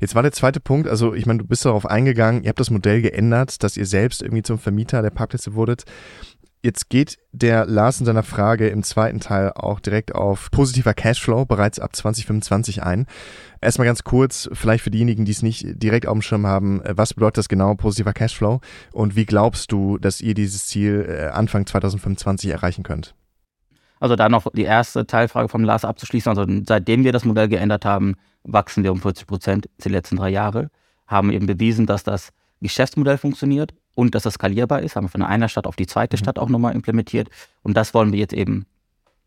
Jetzt 0.00 0.14
war 0.14 0.22
der 0.22 0.32
zweite 0.32 0.58
Punkt, 0.58 0.88
also 0.88 1.14
ich 1.14 1.26
meine, 1.26 1.40
du 1.40 1.46
bist 1.46 1.64
darauf 1.66 1.84
eingegangen, 1.84 2.42
ihr 2.42 2.48
habt 2.48 2.58
das 2.58 2.70
Modell 2.70 3.02
geändert, 3.02 3.62
dass 3.62 3.76
ihr 3.76 3.84
selbst 3.84 4.22
irgendwie 4.22 4.42
zum 4.42 4.58
Vermieter 4.58 5.02
der 5.02 5.10
Parkplätze 5.10 5.54
wurdet. 5.54 5.84
Jetzt 6.62 6.88
geht 6.88 7.18
der 7.32 7.66
Lars 7.66 8.00
in 8.00 8.06
seiner 8.06 8.22
Frage 8.22 8.68
im 8.68 8.82
zweiten 8.82 9.20
Teil 9.20 9.52
auch 9.52 9.78
direkt 9.78 10.14
auf 10.14 10.50
positiver 10.50 10.94
Cashflow 10.94 11.44
bereits 11.44 11.78
ab 11.78 11.94
2025 11.94 12.82
ein. 12.82 13.06
Erstmal 13.60 13.86
ganz 13.86 14.02
kurz, 14.04 14.48
vielleicht 14.52 14.82
für 14.82 14.90
diejenigen, 14.90 15.24
die 15.24 15.32
es 15.32 15.42
nicht 15.42 15.64
direkt 15.80 16.06
auf 16.06 16.14
dem 16.14 16.22
Schirm 16.22 16.46
haben, 16.46 16.82
äh, 16.82 16.96
was 16.96 17.14
bedeutet 17.14 17.38
das 17.38 17.48
genau, 17.48 17.74
positiver 17.74 18.12
Cashflow? 18.12 18.60
Und 18.92 19.16
wie 19.16 19.26
glaubst 19.26 19.70
du, 19.70 19.98
dass 19.98 20.20
ihr 20.20 20.34
dieses 20.34 20.66
Ziel 20.66 21.06
äh, 21.08 21.26
Anfang 21.28 21.66
2025 21.66 22.50
erreichen 22.50 22.82
könnt? 22.82 23.14
Also 24.00 24.16
da 24.16 24.28
noch 24.28 24.46
die 24.52 24.64
erste 24.64 25.06
Teilfrage 25.06 25.48
vom 25.48 25.64
Lars 25.64 25.84
abzuschließen. 25.84 26.30
Also 26.30 26.44
seitdem 26.66 27.04
wir 27.04 27.12
das 27.12 27.24
Modell 27.24 27.48
geändert 27.48 27.84
haben, 27.84 28.16
wachsen 28.42 28.82
wir 28.82 28.92
um 28.92 29.00
40 29.00 29.26
Prozent 29.26 29.68
die 29.84 29.88
letzten 29.88 30.16
drei 30.16 30.30
Jahre, 30.30 30.70
haben 31.06 31.30
eben 31.30 31.46
bewiesen, 31.46 31.86
dass 31.86 32.02
das 32.02 32.30
Geschäftsmodell 32.60 33.18
funktioniert 33.18 33.74
und 33.96 34.14
dass 34.14 34.22
das 34.22 34.34
skalierbar 34.34 34.82
ist. 34.82 34.94
Haben 34.94 35.06
wir 35.06 35.08
von 35.08 35.22
einer 35.22 35.48
Stadt 35.48 35.66
auf 35.66 35.74
die 35.74 35.86
zweite 35.86 36.16
mhm. 36.16 36.18
Stadt 36.18 36.38
auch 36.38 36.48
nochmal 36.48 36.74
implementiert. 36.74 37.28
Und 37.62 37.76
das 37.76 37.94
wollen 37.94 38.12
wir 38.12 38.20
jetzt 38.20 38.34
eben 38.34 38.66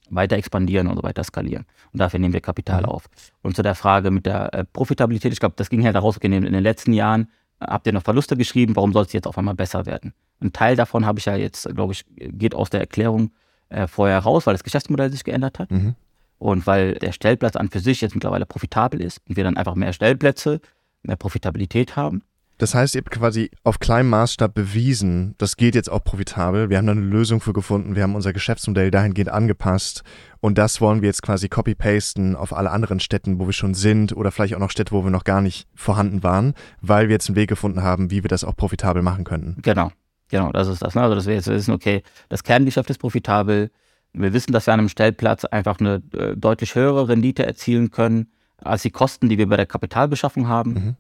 weiter 0.10 0.38
expandieren 0.38 0.88
und 0.88 0.96
so 0.96 1.04
weiter 1.04 1.24
skalieren. 1.24 1.66
Und 1.92 2.00
dafür 2.00 2.20
nehmen 2.20 2.34
wir 2.34 2.42
Kapital 2.42 2.84
mhm. 2.84 2.90
auf. 2.90 3.10
Und 3.42 3.56
zu 3.56 3.64
der 3.64 3.76
Frage 3.76 4.12
mit 4.12 4.26
der 4.26 4.54
äh, 4.54 4.64
Profitabilität, 4.64 5.34
ich 5.34 5.40
glaube, 5.40 5.56
das 5.58 5.70
ging 5.70 5.84
halt 5.84 5.96
daraus, 5.96 6.18
in 6.18 6.32
den 6.32 6.54
letzten 6.64 6.94
Jahren 6.94 7.30
äh, 7.60 7.66
habt 7.66 7.88
ihr 7.88 7.94
noch 7.94 8.04
Verluste 8.04 8.38
geschrieben, 8.38 8.76
warum 8.76 8.94
soll 8.94 9.06
es 9.06 9.14
jetzt 9.14 9.28
auf 9.28 9.38
einmal 9.38 9.56
besser 9.56 9.86
werden? 9.86 10.14
Ein 10.40 10.54
Teil 10.54 10.76
davon 10.76 11.06
habe 11.06 11.20
ich 11.20 11.26
ja 11.26 11.36
jetzt, 11.36 11.68
glaube 11.76 11.94
ich, 11.94 12.06
geht 12.16 12.56
aus 12.56 12.70
der 12.70 12.80
Erklärung 12.80 13.32
äh, 13.70 13.88
vorher 13.88 14.20
raus, 14.20 14.46
weil 14.46 14.54
das 14.54 14.64
Geschäftsmodell 14.64 15.12
sich 15.12 15.24
geändert 15.24 15.60
hat. 15.60 15.72
Mhm. 15.72 15.96
Und 16.38 16.68
weil 16.68 16.94
der 16.94 17.12
Stellplatz 17.12 17.56
an 17.56 17.70
für 17.70 17.80
sich 17.80 18.02
jetzt 18.02 18.16
mittlerweile 18.16 18.46
profitabel 18.46 19.02
ist 19.02 19.20
und 19.28 19.36
wir 19.36 19.44
dann 19.44 19.58
einfach 19.58 19.76
mehr 19.76 19.94
Stellplätze, 19.94 20.62
mehr 21.02 21.18
Profitabilität 21.18 21.96
haben. 21.96 22.22
Das 22.60 22.75
heißt, 22.75 22.94
ihr 22.94 23.00
habt 23.00 23.10
quasi 23.10 23.51
auf 23.63 23.80
kleinem 23.80 24.10
Maßstab 24.10 24.54
bewiesen, 24.54 25.34
das 25.38 25.56
geht 25.56 25.75
jetzt 25.75 25.89
auch 25.89 26.04
profitabel. 26.04 26.70
Wir 26.70 26.78
haben 26.78 26.86
da 26.86 26.92
eine 26.92 27.01
Lösung 27.01 27.39
für 27.39 27.54
gefunden. 27.54 27.96
Wir 27.96 28.04
haben 28.04 28.16
unser 28.16 28.34
Geschäftsmodell 28.34 28.92
dahingehend 28.92 29.30
angepasst. 29.30 30.04
Und 30.42 30.58
das 30.58 30.82
wollen 30.82 31.01
wir 31.01 31.08
jetzt 31.08 31.22
quasi 31.22 31.48
copy-pasten 31.48 32.36
auf 32.36 32.54
alle 32.54 32.70
anderen 32.70 33.00
Städten, 33.00 33.39
wo 33.39 33.46
wir 33.46 33.54
schon 33.54 33.74
sind 33.74 34.16
oder 34.16 34.32
vielleicht 34.32 34.56
auch 34.56 34.60
noch 34.60 34.72
Städte, 34.72 34.92
wo 34.92 35.06
wir 35.06 35.10
noch 35.10 35.24
gar 35.24 35.42
nicht 35.42 35.70
vorhanden 35.74 36.22
waren, 36.22 36.54
weil 36.82 37.08
wir 37.08 37.13
jetzt 37.13 37.30
einen 37.30 37.38
Weg 37.38 37.48
gefunden 37.48 37.82
haben, 37.82 38.12
wie 38.12 38.24
wir 38.24 38.30
das 38.30 38.44
auch 38.44 38.58
profitabel 38.58 39.01
machen 39.01 39.24
könnten. 39.24 39.62
Genau. 39.62 39.92
Genau, 40.28 40.51
das 40.51 40.68
ist 40.68 40.82
das. 40.82 40.96
Ne? 40.96 41.01
Also, 41.01 41.16
dass 41.16 41.28
wir 41.28 41.36
jetzt 41.36 41.48
wissen, 41.48 41.74
okay, 41.74 42.04
das 42.28 42.44
Kerngeschäft 42.44 42.89
ist 42.89 43.00
profitabel. 43.00 43.72
Wir 44.12 44.34
wissen, 44.34 44.51
dass 44.51 44.68
wir 44.68 44.74
an 44.74 44.82
einem 44.82 44.89
Stellplatz 44.89 45.46
einfach 45.46 45.80
eine 45.80 46.04
äh, 46.13 46.36
deutlich 46.36 46.75
höhere 46.75 47.08
Rendite 47.08 47.46
erzielen 47.46 47.89
können 47.89 48.28
als 48.58 48.82
die 48.82 48.92
Kosten, 48.92 49.30
die 49.30 49.38
wir 49.38 49.48
bei 49.48 49.56
der 49.56 49.66
Kapitalbeschaffung 49.66 50.50
haben. 50.50 50.74
Mhm. 50.74 50.96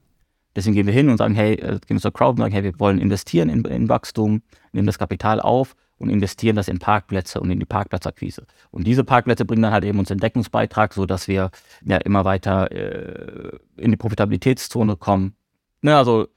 Deswegen 0.55 0.75
gehen 0.75 0.87
wir 0.87 0.93
hin 0.93 1.09
und 1.09 1.17
sagen, 1.17 1.35
hey, 1.35 1.53
äh, 1.53 1.79
gehen 1.85 1.97
wir 1.97 2.01
zur 2.01 2.13
Crowd 2.13 2.31
und 2.31 2.37
sagen, 2.37 2.53
hey, 2.53 2.63
wir 2.63 2.79
wollen 2.79 2.99
investieren 2.99 3.49
in, 3.49 3.63
in 3.65 3.89
Wachstum, 3.89 4.41
nehmen 4.71 4.87
das 4.87 4.97
Kapital 4.97 5.39
auf 5.39 5.75
und 5.97 6.09
investieren 6.09 6.55
das 6.55 6.67
in 6.67 6.79
Parkplätze 6.79 7.39
und 7.39 7.51
in 7.51 7.59
die 7.59 7.65
Parkplatzakquise. 7.65 8.45
Und 8.71 8.87
diese 8.87 9.03
Parkplätze 9.03 9.45
bringen 9.45 9.61
dann 9.61 9.73
halt 9.73 9.83
eben 9.83 9.99
uns 9.99 10.07
den 10.07 10.17
Deckungsbeitrag, 10.17 10.93
sodass 10.93 11.27
wir 11.27 11.51
ja 11.85 11.97
immer 11.97 12.25
weiter 12.25 12.71
äh, 12.71 13.57
in 13.77 13.91
die 13.91 13.97
Profitabilitätszone 13.97 14.95
kommen. 14.95 15.35
Ne, 15.81 15.95
also 15.95 16.27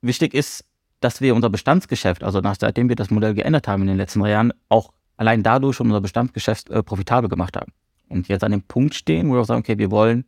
wichtig 0.00 0.34
ist, 0.34 0.64
dass 1.00 1.20
wir 1.20 1.34
unser 1.34 1.50
Bestandsgeschäft, 1.50 2.22
also 2.22 2.40
nachdem 2.40 2.88
wir 2.88 2.96
das 2.96 3.10
Modell 3.10 3.34
geändert 3.34 3.68
haben 3.68 3.82
in 3.82 3.88
den 3.88 3.96
letzten 3.96 4.20
drei 4.20 4.30
Jahren, 4.30 4.52
auch 4.68 4.92
allein 5.16 5.42
dadurch 5.42 5.76
schon 5.76 5.86
unser 5.86 6.00
Bestandsgeschäft 6.00 6.70
äh, 6.70 6.82
profitabel 6.82 7.28
gemacht 7.28 7.56
haben. 7.56 7.72
Und 8.08 8.28
jetzt 8.28 8.44
an 8.44 8.52
dem 8.52 8.62
Punkt 8.62 8.94
stehen, 8.94 9.28
wo 9.28 9.34
wir 9.34 9.40
auch 9.40 9.46
sagen, 9.46 9.60
okay, 9.60 9.78
wir 9.78 9.90
wollen 9.90 10.24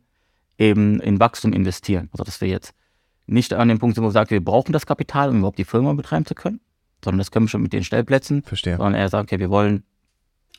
eben 0.57 0.99
in 1.01 1.19
Wachstum 1.19 1.53
investieren. 1.53 2.09
Also 2.11 2.23
dass 2.23 2.41
wir 2.41 2.47
jetzt 2.47 2.73
nicht 3.27 3.53
an 3.53 3.67
dem 3.67 3.79
Punkt 3.79 3.95
sind, 3.95 4.03
wo 4.03 4.07
wir 4.07 4.11
sagen, 4.11 4.29
wir 4.29 4.43
brauchen 4.43 4.71
das 4.71 4.85
Kapital, 4.85 5.29
um 5.29 5.39
überhaupt 5.39 5.57
die 5.57 5.65
Firma 5.65 5.93
betreiben 5.93 6.25
zu 6.25 6.35
können, 6.35 6.59
sondern 7.03 7.19
das 7.19 7.31
können 7.31 7.45
wir 7.45 7.49
schon 7.49 7.61
mit 7.61 7.73
den 7.73 7.83
Stellplätzen. 7.83 8.43
Verstehe. 8.43 8.77
Sondern 8.77 8.95
er 8.95 9.09
sagt, 9.09 9.31
okay, 9.31 9.39
wir 9.39 9.49
wollen 9.49 9.83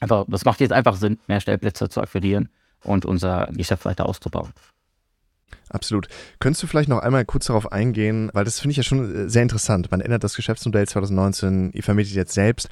einfach, 0.00 0.24
das 0.28 0.44
macht 0.44 0.60
jetzt 0.60 0.72
einfach 0.72 0.96
Sinn, 0.96 1.18
mehr 1.26 1.40
Stellplätze 1.40 1.88
zu 1.88 2.00
akquirieren 2.00 2.48
und 2.82 3.04
unser 3.04 3.48
Geschäft 3.52 3.84
weiter 3.84 4.06
auszubauen. 4.06 4.52
Absolut. 5.68 6.08
Könntest 6.38 6.62
du 6.62 6.66
vielleicht 6.66 6.88
noch 6.88 7.00
einmal 7.00 7.24
kurz 7.24 7.46
darauf 7.46 7.72
eingehen, 7.72 8.30
weil 8.32 8.44
das 8.44 8.60
finde 8.60 8.72
ich 8.72 8.76
ja 8.76 8.82
schon 8.82 9.26
äh, 9.26 9.28
sehr 9.28 9.42
interessant. 9.42 9.90
Man 9.90 10.00
ändert 10.00 10.22
das 10.22 10.36
Geschäftsmodell 10.36 10.86
2019, 10.86 11.72
ihr 11.72 11.82
vermietet 11.82 12.14
jetzt 12.14 12.34
selbst. 12.34 12.68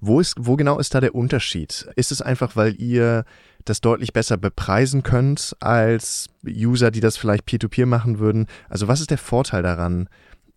Wo, 0.00 0.20
ist, 0.20 0.34
wo 0.38 0.56
genau 0.56 0.78
ist 0.78 0.94
da 0.94 1.00
der 1.00 1.14
Unterschied? 1.14 1.88
Ist 1.96 2.12
es 2.12 2.22
einfach, 2.22 2.56
weil 2.56 2.74
ihr 2.80 3.24
das 3.68 3.80
deutlich 3.80 4.12
besser 4.12 4.36
bepreisen 4.36 5.02
könnt 5.02 5.56
als 5.60 6.28
User, 6.46 6.90
die 6.90 7.00
das 7.00 7.16
vielleicht 7.16 7.46
peer-to-peer 7.46 7.84
-peer 7.84 7.88
machen 7.88 8.18
würden? 8.18 8.46
Also 8.68 8.88
was 8.88 9.00
ist 9.00 9.10
der 9.10 9.18
Vorteil 9.18 9.62
daran, 9.62 10.08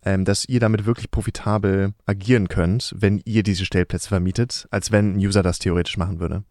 ähm, 0.04 0.24
dass 0.24 0.44
ihr 0.44 0.60
damit 0.60 0.86
wirklich 0.86 1.10
profitabel 1.10 1.94
agieren 2.06 2.48
könnt, 2.48 2.94
wenn 2.96 3.20
ihr 3.24 3.42
diese 3.42 3.64
Stellplätze 3.64 4.08
vermietet, 4.08 4.66
als 4.70 4.90
wenn 4.90 5.14
ein 5.14 5.18
User 5.18 5.42
das 5.42 5.58
theoretisch 5.58 5.96
machen 5.96 6.20
würde? 6.20 6.44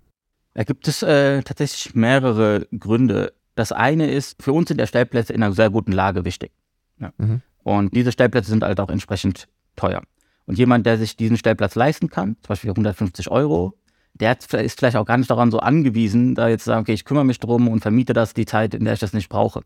Da 0.54 0.64
gibt 0.64 0.88
es 0.88 1.02
äh, 1.02 1.42
tatsächlich 1.44 1.96
mehrere 1.96 2.68
Gründe. 2.78 3.34
Das 3.56 3.72
eine 3.72 4.10
ist, 4.10 4.42
für 4.42 4.54
uns 4.54 4.68
sind 4.68 4.78
der 4.78 4.88
Stellplätze 4.88 5.34
in 5.34 5.44
einer 5.44 5.54
sehr 5.54 5.70
guten 5.70 5.92
Lage 5.92 6.26
wichtig. 6.26 6.52
Ja. 7.00 7.14
Mhm. 7.18 7.42
Und 7.64 7.96
diese 7.96 8.12
Stellplätze 8.12 8.50
sind 8.50 8.64
halt 8.64 8.80
auch 8.80 8.90
entsprechend 8.90 9.48
teuer. 9.76 10.02
Und 10.46 10.58
jemand, 10.58 10.86
der 10.86 10.98
sich 10.98 11.16
diesen 11.16 11.38
Stellplatz 11.38 11.76
leisten 11.76 12.10
kann, 12.10 12.36
zum 12.42 12.50
Beispiel 12.50 12.72
150 12.72 13.30
Euro, 13.30 13.78
der 14.14 14.38
ist 14.38 14.80
vielleicht 14.80 14.98
auch 14.98 15.06
gar 15.06 15.18
nicht 15.18 15.30
daran 15.30 15.52
so 15.52 15.60
angewiesen, 15.60 16.36
da 16.36 16.48
jetzt 16.48 16.64
zu 16.64 16.70
sagen, 16.70 16.82
okay, 16.82 16.94
ich 16.94 17.06
kümmere 17.06 17.26
mich 17.26 17.40
drum 17.40 17.68
und 17.68 17.82
vermiete 17.82 18.14
das 18.14 18.34
die 18.34 18.46
Zeit, 18.46 18.74
in 18.74 18.86
der 18.86 18.94
ich 18.94 19.00
das 19.00 19.14
nicht 19.14 19.30
brauche. 19.30 19.62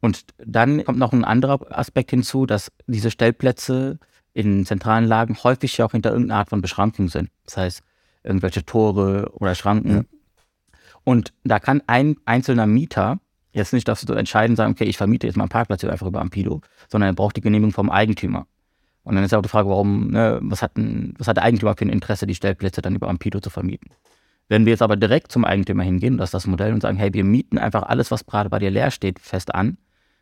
Und 0.00 0.24
dann 0.38 0.84
kommt 0.84 0.98
noch 0.98 1.12
ein 1.12 1.24
anderer 1.24 1.60
Aspekt 1.76 2.10
hinzu, 2.10 2.46
dass 2.46 2.72
diese 2.86 3.10
Stellplätze 3.10 3.98
in 4.32 4.64
zentralen 4.64 5.04
Lagen 5.04 5.36
häufig 5.42 5.76
ja 5.76 5.86
auch 5.86 5.92
hinter 5.92 6.12
irgendeiner 6.12 6.40
Art 6.40 6.50
von 6.50 6.62
Beschrankung 6.62 7.08
sind. 7.08 7.30
Das 7.44 7.56
heißt, 7.56 7.82
irgendwelche 8.22 8.64
Tore 8.64 9.30
oder 9.34 9.54
Schranken. 9.54 9.90
Ja. 9.90 10.02
Und 11.04 11.32
da 11.44 11.58
kann 11.58 11.82
ein 11.86 12.16
einzelner 12.24 12.66
Mieter 12.66 13.18
jetzt 13.52 13.72
nicht 13.72 13.88
dafür 13.88 14.16
entscheiden, 14.16 14.56
sagen, 14.56 14.72
okay, 14.72 14.84
ich 14.84 14.96
vermiete 14.96 15.26
jetzt 15.26 15.36
meinen 15.36 15.48
Parkplatz 15.48 15.80
hier 15.80 15.90
einfach 15.90 16.06
über 16.06 16.20
Ampido, 16.20 16.60
sondern 16.88 17.10
er 17.10 17.14
braucht 17.14 17.36
die 17.36 17.40
Genehmigung 17.40 17.72
vom 17.72 17.90
Eigentümer. 17.90 18.46
Und 19.10 19.16
dann 19.16 19.24
ist 19.24 19.34
auch 19.34 19.42
die 19.42 19.48
Frage, 19.48 19.68
warum, 19.68 20.12
ne, 20.12 20.38
was, 20.40 20.62
hat 20.62 20.76
ein, 20.76 21.14
was 21.18 21.26
hat 21.26 21.36
der 21.36 21.42
Eigentümer 21.42 21.74
für 21.76 21.84
ein 21.84 21.88
Interesse, 21.88 22.28
die 22.28 22.34
Stellplätze 22.36 22.80
dann 22.80 22.94
über 22.94 23.08
Ampido 23.08 23.40
zu 23.40 23.50
vermieten? 23.50 23.90
Wenn 24.48 24.66
wir 24.66 24.70
jetzt 24.70 24.82
aber 24.82 24.96
direkt 24.96 25.32
zum 25.32 25.44
Eigentümer 25.44 25.82
hingehen, 25.82 26.16
das 26.16 26.28
ist 26.28 26.34
das 26.34 26.46
Modell, 26.46 26.72
und 26.72 26.82
sagen, 26.82 26.96
hey, 26.96 27.12
wir 27.12 27.24
mieten 27.24 27.58
einfach 27.58 27.82
alles, 27.82 28.12
was 28.12 28.24
gerade 28.24 28.48
bei 28.48 28.60
dir 28.60 28.70
leer 28.70 28.92
steht, 28.92 29.18
fest 29.18 29.52
an. 29.52 29.78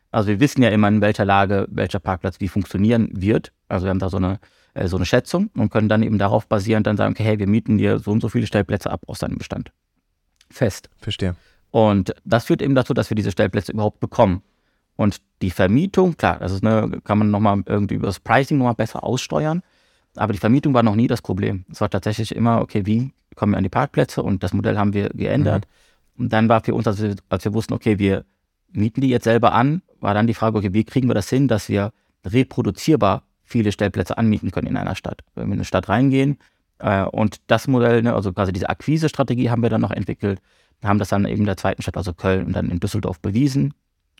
Also 0.09 0.29
wir 0.29 0.39
wissen 0.39 0.63
ja 0.63 0.69
immer, 0.69 0.87
in 0.87 1.01
welcher 1.01 1.23
Lage 1.23 1.67
welcher 1.69 1.99
Parkplatz 1.99 2.39
wie 2.39 2.47
funktionieren 2.47 3.09
wird. 3.13 3.51
Also 3.67 3.85
wir 3.85 3.91
haben 3.91 3.99
da 3.99 4.09
so 4.09 4.17
eine, 4.17 4.39
äh, 4.73 4.87
so 4.87 4.95
eine 4.95 5.05
Schätzung 5.05 5.51
und 5.55 5.69
können 5.69 5.87
dann 5.87 6.01
eben 6.01 6.17
darauf 6.17 6.47
basierend 6.47 6.87
dann 6.87 6.97
sagen, 6.97 7.13
okay, 7.13 7.23
hey, 7.23 7.37
wir 7.37 7.47
mieten 7.47 7.77
dir 7.77 7.99
so 7.99 8.09
und 8.09 8.21
so 8.21 8.29
viele 8.29 8.47
Stellplätze 8.47 8.89
ab 8.89 9.03
aus 9.05 9.19
deinem 9.19 9.37
Bestand. 9.37 9.71
Fest. 10.49 10.89
Verstehe. 10.97 11.35
Und 11.69 12.15
das 12.25 12.45
führt 12.45 12.63
eben 12.63 12.73
dazu, 12.73 12.95
dass 12.95 13.11
wir 13.11 13.15
diese 13.15 13.29
Stellplätze 13.29 13.71
überhaupt 13.71 13.99
bekommen. 13.99 14.41
Und 14.99 15.21
die 15.41 15.49
Vermietung, 15.49 16.17
klar, 16.17 16.39
das 16.39 16.51
ist 16.51 16.61
eine, 16.61 16.99
kann 17.05 17.19
man 17.19 17.31
nochmal 17.31 17.63
irgendwie 17.65 17.95
über 17.95 18.07
das 18.07 18.19
Pricing 18.19 18.57
nochmal 18.57 18.75
besser 18.75 19.01
aussteuern. 19.01 19.63
Aber 20.17 20.33
die 20.33 20.39
Vermietung 20.39 20.73
war 20.73 20.83
noch 20.83 20.97
nie 20.97 21.07
das 21.07 21.21
Problem. 21.21 21.63
Es 21.71 21.79
war 21.79 21.89
tatsächlich 21.89 22.35
immer, 22.35 22.59
okay, 22.59 22.85
wie 22.85 23.13
kommen 23.33 23.53
wir 23.53 23.57
an 23.57 23.63
die 23.63 23.69
Parkplätze? 23.69 24.21
Und 24.21 24.43
das 24.43 24.51
Modell 24.51 24.77
haben 24.77 24.91
wir 24.91 25.07
geändert. 25.11 25.65
Mhm. 26.17 26.23
Und 26.23 26.33
dann 26.33 26.49
war 26.49 26.61
für 26.61 26.75
uns, 26.75 26.85
als 26.85 27.01
wir, 27.01 27.15
als 27.29 27.45
wir 27.45 27.53
wussten, 27.53 27.75
okay, 27.75 27.97
wir 27.97 28.25
mieten 28.73 28.99
die 28.99 29.07
jetzt 29.07 29.23
selber 29.23 29.53
an, 29.53 29.83
war 30.01 30.13
dann 30.13 30.27
die 30.27 30.33
Frage, 30.33 30.57
okay, 30.57 30.73
wie 30.73 30.83
kriegen 30.83 31.07
wir 31.07 31.15
das 31.15 31.29
hin, 31.29 31.47
dass 31.47 31.69
wir 31.69 31.93
reproduzierbar 32.25 33.23
viele 33.45 33.71
Stellplätze 33.71 34.17
anmieten 34.17 34.51
können 34.51 34.67
in 34.67 34.75
einer 34.75 34.95
Stadt. 34.95 35.21
Wenn 35.33 35.45
wir 35.45 35.53
in 35.53 35.59
eine 35.59 35.65
Stadt 35.65 35.87
reingehen 35.87 36.39
äh, 36.79 37.03
und 37.05 37.37
das 37.47 37.69
Modell, 37.69 38.01
ne, 38.01 38.15
also 38.15 38.33
quasi 38.33 38.51
diese 38.51 38.67
Akquise-Strategie 38.67 39.49
haben 39.49 39.63
wir 39.63 39.69
dann 39.69 39.79
noch 39.79 39.91
entwickelt, 39.91 40.41
haben 40.83 40.99
das 40.99 41.07
dann 41.07 41.23
eben 41.23 41.39
in 41.39 41.45
der 41.45 41.55
zweiten 41.55 41.81
Stadt, 41.81 41.95
also 41.95 42.13
Köln 42.13 42.47
und 42.47 42.53
dann 42.53 42.69
in 42.69 42.81
Düsseldorf 42.81 43.21
bewiesen 43.21 43.73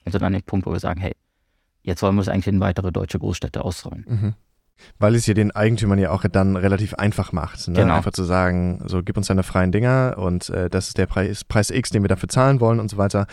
und 0.05 0.11
sind 0.11 0.23
an 0.23 0.33
dem 0.33 0.43
Punkt, 0.43 0.65
wo 0.65 0.71
wir 0.71 0.79
sagen, 0.79 0.99
hey, 0.99 1.15
jetzt 1.81 2.01
wollen 2.01 2.15
wir 2.15 2.21
es 2.21 2.29
eigentlich 2.29 2.47
in 2.47 2.59
weitere 2.59 2.91
deutsche 2.91 3.19
Großstädte 3.19 3.63
ausrollen. 3.63 4.05
Mhm. 4.07 4.33
Weil 4.97 5.15
es 5.15 5.25
hier 5.25 5.33
den 5.33 5.51
Eigentümern 5.51 5.99
ja 5.99 6.11
auch 6.11 6.23
dann 6.31 6.55
relativ 6.55 6.93
einfach 6.95 7.31
macht. 7.31 7.67
Ne? 7.67 7.79
Genau. 7.79 7.95
Einfach 7.95 8.11
zu 8.11 8.23
sagen, 8.23 8.81
so 8.85 9.03
gib 9.03 9.17
uns 9.17 9.27
deine 9.27 9.43
freien 9.43 9.71
Dinger 9.71 10.15
und 10.17 10.49
äh, 10.49 10.69
das 10.69 10.89
ist 10.89 10.97
der 10.97 11.05
Preis, 11.05 11.43
Preis 11.43 11.69
X, 11.69 11.89
den 11.89 12.03
wir 12.03 12.09
dafür 12.09 12.29
zahlen 12.29 12.59
wollen 12.59 12.79
und 12.79 12.89
so 12.89 12.97
weiter. 12.97 13.27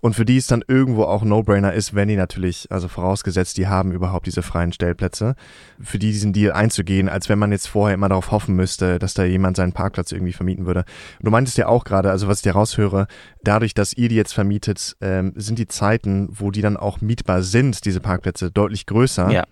Und 0.00 0.14
für 0.14 0.24
die 0.24 0.38
es 0.38 0.46
dann 0.46 0.64
irgendwo 0.66 1.04
auch 1.04 1.22
No-Brainer 1.22 1.74
ist, 1.74 1.94
wenn 1.94 2.08
die 2.08 2.16
natürlich, 2.16 2.66
also 2.70 2.88
vorausgesetzt, 2.88 3.58
die 3.58 3.68
haben 3.68 3.92
überhaupt 3.92 4.26
diese 4.26 4.42
freien 4.42 4.72
Stellplätze, 4.72 5.34
für 5.78 5.98
die 5.98 6.10
diesen 6.10 6.32
Deal 6.32 6.52
einzugehen, 6.52 7.08
als 7.08 7.28
wenn 7.28 7.38
man 7.38 7.52
jetzt 7.52 7.68
vorher 7.68 7.94
immer 7.94 8.08
darauf 8.08 8.30
hoffen 8.30 8.56
müsste, 8.56 8.98
dass 8.98 9.12
da 9.12 9.24
jemand 9.24 9.58
seinen 9.58 9.72
Parkplatz 9.72 10.10
irgendwie 10.10 10.32
vermieten 10.32 10.64
würde. 10.64 10.84
Und 11.18 11.26
du 11.26 11.30
meintest 11.30 11.58
ja 11.58 11.66
auch 11.66 11.84
gerade, 11.84 12.10
also 12.10 12.28
was 12.28 12.38
ich 12.38 12.42
dir 12.44 12.52
raushöre, 12.52 13.06
dadurch, 13.44 13.74
dass 13.74 13.92
ihr 13.92 14.08
die 14.08 14.16
jetzt 14.16 14.32
vermietet, 14.32 14.96
ähm, 15.02 15.32
sind 15.36 15.58
die 15.58 15.68
Zeiten, 15.68 16.28
wo 16.30 16.50
die 16.50 16.62
dann 16.62 16.78
auch 16.78 17.02
mietbar 17.02 17.42
sind, 17.42 17.84
diese 17.84 18.00
Parkplätze, 18.00 18.50
deutlich 18.50 18.86
größer. 18.86 19.30
Ja 19.30 19.44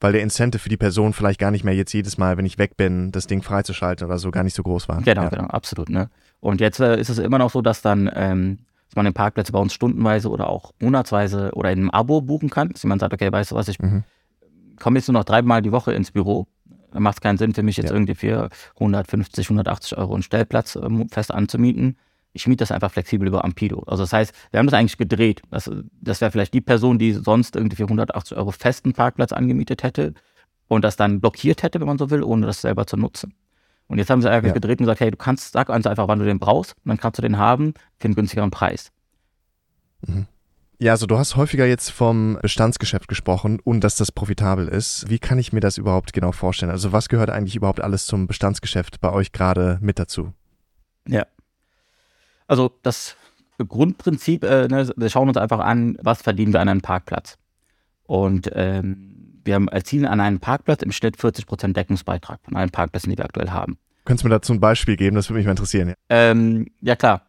weil 0.00 0.12
der 0.12 0.22
Incentive 0.22 0.60
für 0.60 0.68
die 0.68 0.76
Person 0.76 1.12
vielleicht 1.12 1.38
gar 1.38 1.50
nicht 1.50 1.64
mehr 1.64 1.74
jetzt 1.74 1.92
jedes 1.92 2.18
Mal, 2.18 2.36
wenn 2.36 2.46
ich 2.46 2.58
weg 2.58 2.76
bin, 2.76 3.12
das 3.12 3.26
Ding 3.26 3.42
freizuschalten 3.42 4.06
oder 4.06 4.18
so 4.18 4.30
gar 4.30 4.42
nicht 4.42 4.54
so 4.54 4.62
groß 4.62 4.88
war. 4.88 5.02
Genau, 5.02 5.22
ja. 5.22 5.28
genau, 5.28 5.44
absolut. 5.44 5.88
Ne? 5.88 6.08
Und 6.40 6.60
jetzt 6.60 6.80
äh, 6.80 6.98
ist 6.98 7.10
es 7.10 7.18
immer 7.18 7.38
noch 7.38 7.50
so, 7.50 7.62
dass 7.62 7.82
dann 7.82 8.10
ähm, 8.14 8.58
dass 8.90 8.96
man 8.96 9.04
den 9.04 9.14
Parkplätze 9.14 9.52
bei 9.52 9.58
uns 9.60 9.72
stundenweise 9.72 10.28
oder 10.28 10.48
auch 10.48 10.72
monatsweise 10.80 11.52
oder 11.54 11.70
in 11.70 11.78
einem 11.78 11.90
Abo 11.90 12.22
buchen 12.22 12.50
kann. 12.50 12.70
Dass 12.70 12.82
jemand 12.82 13.00
sagt, 13.00 13.14
okay, 13.14 13.30
weißt 13.30 13.52
du 13.52 13.54
was, 13.54 13.68
ich 13.68 13.78
mhm. 13.78 14.02
komme 14.80 14.98
jetzt 14.98 15.06
nur 15.06 15.12
noch 15.12 15.24
dreimal 15.24 15.62
die 15.62 15.70
Woche 15.70 15.92
ins 15.92 16.10
Büro. 16.10 16.48
Dann 16.90 17.04
macht 17.04 17.18
es 17.18 17.20
keinen 17.20 17.38
Sinn 17.38 17.54
für 17.54 17.62
mich 17.62 17.76
jetzt 17.76 17.90
ja. 17.90 17.94
irgendwie 17.94 18.16
für 18.16 18.48
150, 18.74 19.46
180 19.46 19.96
Euro 19.96 20.14
einen 20.14 20.24
Stellplatz 20.24 20.74
ähm, 20.74 21.08
fest 21.08 21.32
anzumieten 21.32 21.98
ich 22.32 22.46
miete 22.46 22.62
das 22.62 22.72
einfach 22.72 22.90
flexibel 22.90 23.26
über 23.26 23.44
Ampido. 23.44 23.82
Also 23.86 24.02
das 24.02 24.12
heißt, 24.12 24.34
wir 24.50 24.58
haben 24.58 24.66
das 24.66 24.74
eigentlich 24.74 24.98
gedreht. 24.98 25.42
Das, 25.50 25.70
das 26.00 26.20
wäre 26.20 26.30
vielleicht 26.30 26.54
die 26.54 26.60
Person, 26.60 26.98
die 26.98 27.12
sonst 27.12 27.56
irgendwie 27.56 27.76
für 27.76 27.84
180 27.84 28.36
Euro 28.36 28.52
festen 28.52 28.92
Parkplatz 28.92 29.32
angemietet 29.32 29.82
hätte 29.82 30.14
und 30.68 30.84
das 30.84 30.96
dann 30.96 31.20
blockiert 31.20 31.62
hätte, 31.62 31.80
wenn 31.80 31.86
man 31.86 31.98
so 31.98 32.10
will, 32.10 32.22
ohne 32.22 32.46
das 32.46 32.60
selber 32.60 32.86
zu 32.86 32.96
nutzen. 32.96 33.34
Und 33.88 33.98
jetzt 33.98 34.08
haben 34.08 34.22
sie 34.22 34.30
eigentlich 34.30 34.50
ja. 34.50 34.54
gedreht 34.54 34.78
und 34.78 34.86
gesagt, 34.86 35.00
hey, 35.00 35.10
du 35.10 35.16
kannst, 35.16 35.52
sag 35.52 35.68
uns 35.68 35.86
einfach, 35.86 36.06
wann 36.06 36.20
du 36.20 36.24
den 36.24 36.38
brauchst, 36.38 36.74
und 36.84 36.88
dann 36.90 36.96
kannst 36.96 37.18
du 37.18 37.22
den 37.22 37.38
haben 37.38 37.74
für 37.98 38.04
einen 38.04 38.14
günstigeren 38.14 38.52
Preis. 38.52 38.92
Mhm. 40.06 40.26
Ja, 40.78 40.92
also 40.92 41.06
du 41.06 41.18
hast 41.18 41.36
häufiger 41.36 41.66
jetzt 41.66 41.90
vom 41.90 42.38
Bestandsgeschäft 42.40 43.06
gesprochen 43.06 43.60
und 43.62 43.84
dass 43.84 43.96
das 43.96 44.12
profitabel 44.12 44.66
ist. 44.66 45.10
Wie 45.10 45.18
kann 45.18 45.38
ich 45.38 45.52
mir 45.52 45.60
das 45.60 45.76
überhaupt 45.76 46.14
genau 46.14 46.32
vorstellen? 46.32 46.70
Also 46.70 46.92
was 46.92 47.10
gehört 47.10 47.28
eigentlich 47.28 47.54
überhaupt 47.54 47.82
alles 47.82 48.06
zum 48.06 48.26
Bestandsgeschäft 48.26 48.98
bei 49.00 49.12
euch 49.12 49.32
gerade 49.32 49.78
mit 49.82 49.98
dazu? 49.98 50.32
Ja, 51.06 51.26
also 52.50 52.72
das 52.82 53.16
Grundprinzip, 53.58 54.42
äh, 54.42 54.66
ne, 54.66 54.90
wir 54.96 55.08
schauen 55.08 55.28
uns 55.28 55.36
einfach 55.36 55.60
an, 55.60 55.96
was 56.02 56.20
verdienen 56.20 56.52
wir 56.52 56.60
an 56.60 56.68
einem 56.68 56.80
Parkplatz. 56.80 57.38
Und 58.04 58.50
ähm, 58.54 59.40
wir 59.44 59.64
erzielen 59.70 60.04
an 60.04 60.20
einem 60.20 60.40
Parkplatz 60.40 60.82
im 60.82 60.90
Schnitt 60.90 61.16
40% 61.16 61.74
Deckungsbeitrag 61.74 62.40
von 62.42 62.56
allen 62.56 62.70
Parkplätzen, 62.70 63.10
die 63.10 63.16
wir 63.16 63.24
aktuell 63.24 63.50
haben. 63.50 63.78
Könntest 64.04 64.24
du 64.24 64.28
mir 64.28 64.34
dazu 64.34 64.52
ein 64.52 64.60
Beispiel 64.60 64.96
geben? 64.96 65.14
Das 65.14 65.28
würde 65.28 65.38
mich 65.38 65.46
mal 65.46 65.52
interessieren. 65.52 65.90
Ja, 65.90 65.94
ähm, 66.08 66.66
ja 66.80 66.96
klar. 66.96 67.22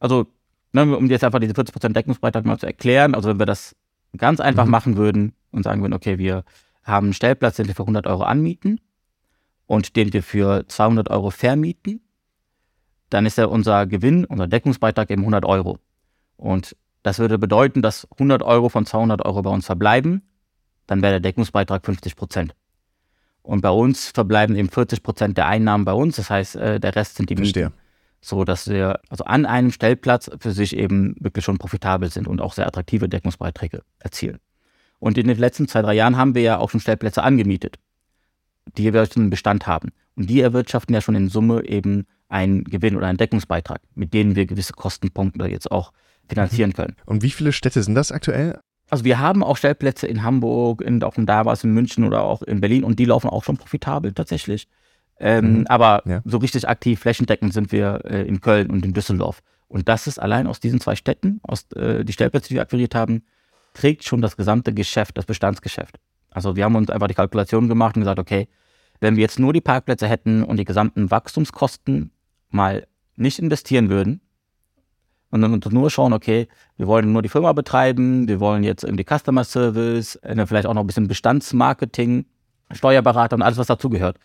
Also, 0.00 0.26
ne, 0.72 0.96
um 0.96 1.10
jetzt 1.10 1.24
einfach 1.24 1.40
diese 1.40 1.52
40% 1.52 1.92
Deckungsbeitrag 1.92 2.46
mal 2.46 2.58
zu 2.58 2.66
erklären, 2.66 3.14
also 3.14 3.28
wenn 3.28 3.38
wir 3.38 3.46
das 3.46 3.76
ganz 4.16 4.40
einfach 4.40 4.64
mhm. 4.64 4.70
machen 4.70 4.96
würden 4.96 5.34
und 5.50 5.64
sagen 5.64 5.82
würden, 5.82 5.92
okay, 5.92 6.16
wir 6.16 6.42
haben 6.84 7.08
einen 7.08 7.14
Stellplatz, 7.14 7.56
den 7.56 7.66
wir 7.66 7.74
für 7.74 7.82
100 7.82 8.06
Euro 8.06 8.22
anmieten 8.22 8.80
und 9.66 9.96
den 9.96 10.14
wir 10.14 10.22
für 10.22 10.66
200 10.66 11.10
Euro 11.10 11.30
vermieten 11.30 12.00
dann 13.14 13.26
ist 13.26 13.38
ja 13.38 13.46
unser 13.46 13.86
Gewinn, 13.86 14.24
unser 14.24 14.48
Deckungsbeitrag 14.48 15.08
eben 15.10 15.22
100 15.22 15.44
Euro. 15.44 15.78
Und 16.36 16.76
das 17.04 17.20
würde 17.20 17.38
bedeuten, 17.38 17.80
dass 17.80 18.08
100 18.10 18.42
Euro 18.42 18.68
von 18.68 18.86
200 18.86 19.24
Euro 19.24 19.42
bei 19.42 19.50
uns 19.50 19.66
verbleiben, 19.66 20.22
dann 20.88 21.00
wäre 21.00 21.12
der 21.12 21.20
Deckungsbeitrag 21.20 21.84
50 21.84 22.16
Prozent. 22.16 22.56
Und 23.42 23.60
bei 23.60 23.70
uns 23.70 24.08
verbleiben 24.08 24.56
eben 24.56 24.68
40 24.68 25.04
Prozent 25.04 25.38
der 25.38 25.46
Einnahmen 25.46 25.84
bei 25.84 25.92
uns, 25.92 26.16
das 26.16 26.28
heißt, 26.28 26.56
äh, 26.56 26.80
der 26.80 26.96
Rest 26.96 27.16
sind 27.16 27.30
die. 27.30 27.36
Mieten. 27.36 27.72
So 28.20 28.42
dass 28.44 28.68
wir 28.68 29.00
also 29.10 29.24
an 29.24 29.46
einem 29.46 29.70
Stellplatz 29.70 30.30
für 30.40 30.50
sich 30.50 30.74
eben 30.74 31.14
wirklich 31.20 31.44
schon 31.44 31.58
profitabel 31.58 32.10
sind 32.10 32.26
und 32.26 32.40
auch 32.40 32.54
sehr 32.54 32.66
attraktive 32.66 33.08
Deckungsbeiträge 33.08 33.82
erzielen. 33.98 34.40
Und 34.98 35.18
in 35.18 35.28
den 35.28 35.38
letzten 35.38 35.68
zwei, 35.68 35.82
drei 35.82 35.94
Jahren 35.94 36.16
haben 36.16 36.34
wir 36.34 36.42
ja 36.42 36.58
auch 36.58 36.70
schon 36.70 36.80
Stellplätze 36.80 37.22
angemietet, 37.22 37.76
die 38.78 38.92
wir 38.92 39.06
schon 39.06 39.24
im 39.24 39.30
Bestand 39.30 39.66
haben. 39.66 39.90
Und 40.16 40.30
die 40.30 40.40
erwirtschaften 40.40 40.94
ja 40.94 41.02
schon 41.02 41.14
in 41.14 41.28
Summe 41.28 41.66
eben 41.66 42.06
einen 42.28 42.64
Gewinn 42.64 42.96
oder 42.96 43.06
einen 43.06 43.18
Deckungsbeitrag, 43.18 43.80
mit 43.94 44.14
denen 44.14 44.36
wir 44.36 44.46
gewisse 44.46 44.72
Kostenpunkte 44.72 45.46
jetzt 45.46 45.70
auch 45.70 45.92
finanzieren 46.28 46.70
mhm. 46.70 46.74
können. 46.74 46.96
Und 47.06 47.22
wie 47.22 47.30
viele 47.30 47.52
Städte 47.52 47.82
sind 47.82 47.94
das 47.94 48.12
aktuell? 48.12 48.58
Also 48.90 49.04
wir 49.04 49.18
haben 49.18 49.42
auch 49.42 49.56
Stellplätze 49.56 50.06
in 50.06 50.22
Hamburg, 50.22 50.82
in, 50.82 51.02
auch 51.02 51.16
in 51.16 51.26
Davos, 51.26 51.64
in 51.64 51.72
München 51.72 52.04
oder 52.04 52.22
auch 52.22 52.42
in 52.42 52.60
Berlin 52.60 52.84
und 52.84 52.98
die 52.98 53.06
laufen 53.06 53.28
auch 53.28 53.44
schon 53.44 53.56
profitabel 53.56 54.12
tatsächlich. 54.12 54.68
Ähm, 55.18 55.60
mhm. 55.60 55.66
Aber 55.68 56.02
ja. 56.06 56.22
so 56.24 56.38
richtig 56.38 56.68
aktiv 56.68 57.00
flächendeckend 57.00 57.52
sind 57.52 57.72
wir 57.72 58.00
äh, 58.04 58.22
in 58.26 58.40
Köln 58.40 58.70
und 58.70 58.84
in 58.84 58.92
Düsseldorf. 58.92 59.42
Und 59.68 59.88
das 59.88 60.06
ist 60.06 60.18
allein 60.18 60.46
aus 60.46 60.60
diesen 60.60 60.80
zwei 60.80 60.96
Städten, 60.96 61.40
aus 61.42 61.70
äh, 61.72 62.04
die 62.04 62.12
Stellplätze, 62.12 62.48
die 62.48 62.54
wir 62.54 62.62
akquiriert 62.62 62.94
haben, 62.94 63.22
trägt 63.72 64.04
schon 64.04 64.22
das 64.22 64.36
gesamte 64.36 64.72
Geschäft, 64.72 65.16
das 65.18 65.24
Bestandsgeschäft. 65.24 65.98
Also 66.30 66.56
wir 66.56 66.64
haben 66.64 66.76
uns 66.76 66.90
einfach 66.90 67.08
die 67.08 67.14
Kalkulation 67.14 67.68
gemacht 67.68 67.96
und 67.96 68.02
gesagt, 68.02 68.18
okay, 68.18 68.48
wenn 69.00 69.16
wir 69.16 69.22
jetzt 69.22 69.38
nur 69.38 69.52
die 69.52 69.60
Parkplätze 69.60 70.08
hätten 70.08 70.42
und 70.42 70.58
die 70.58 70.64
gesamten 70.64 71.10
Wachstumskosten 71.10 72.10
mal 72.54 72.86
nicht 73.16 73.38
investieren 73.38 73.88
würden 73.88 74.20
und 75.30 75.40
dann 75.40 75.60
nur 75.70 75.90
schauen, 75.90 76.12
okay, 76.12 76.48
wir 76.76 76.86
wollen 76.86 77.12
nur 77.12 77.22
die 77.22 77.28
Firma 77.28 77.52
betreiben, 77.52 78.28
wir 78.28 78.40
wollen 78.40 78.62
jetzt 78.62 78.84
irgendwie 78.84 79.04
Customer 79.04 79.44
Service, 79.44 80.16
äh, 80.22 80.46
vielleicht 80.46 80.66
auch 80.66 80.74
noch 80.74 80.82
ein 80.82 80.86
bisschen 80.86 81.08
Bestandsmarketing, 81.08 82.26
Steuerberater 82.70 83.36
und 83.36 83.42
alles, 83.42 83.58
was 83.58 83.66
dazugehört. 83.66 84.18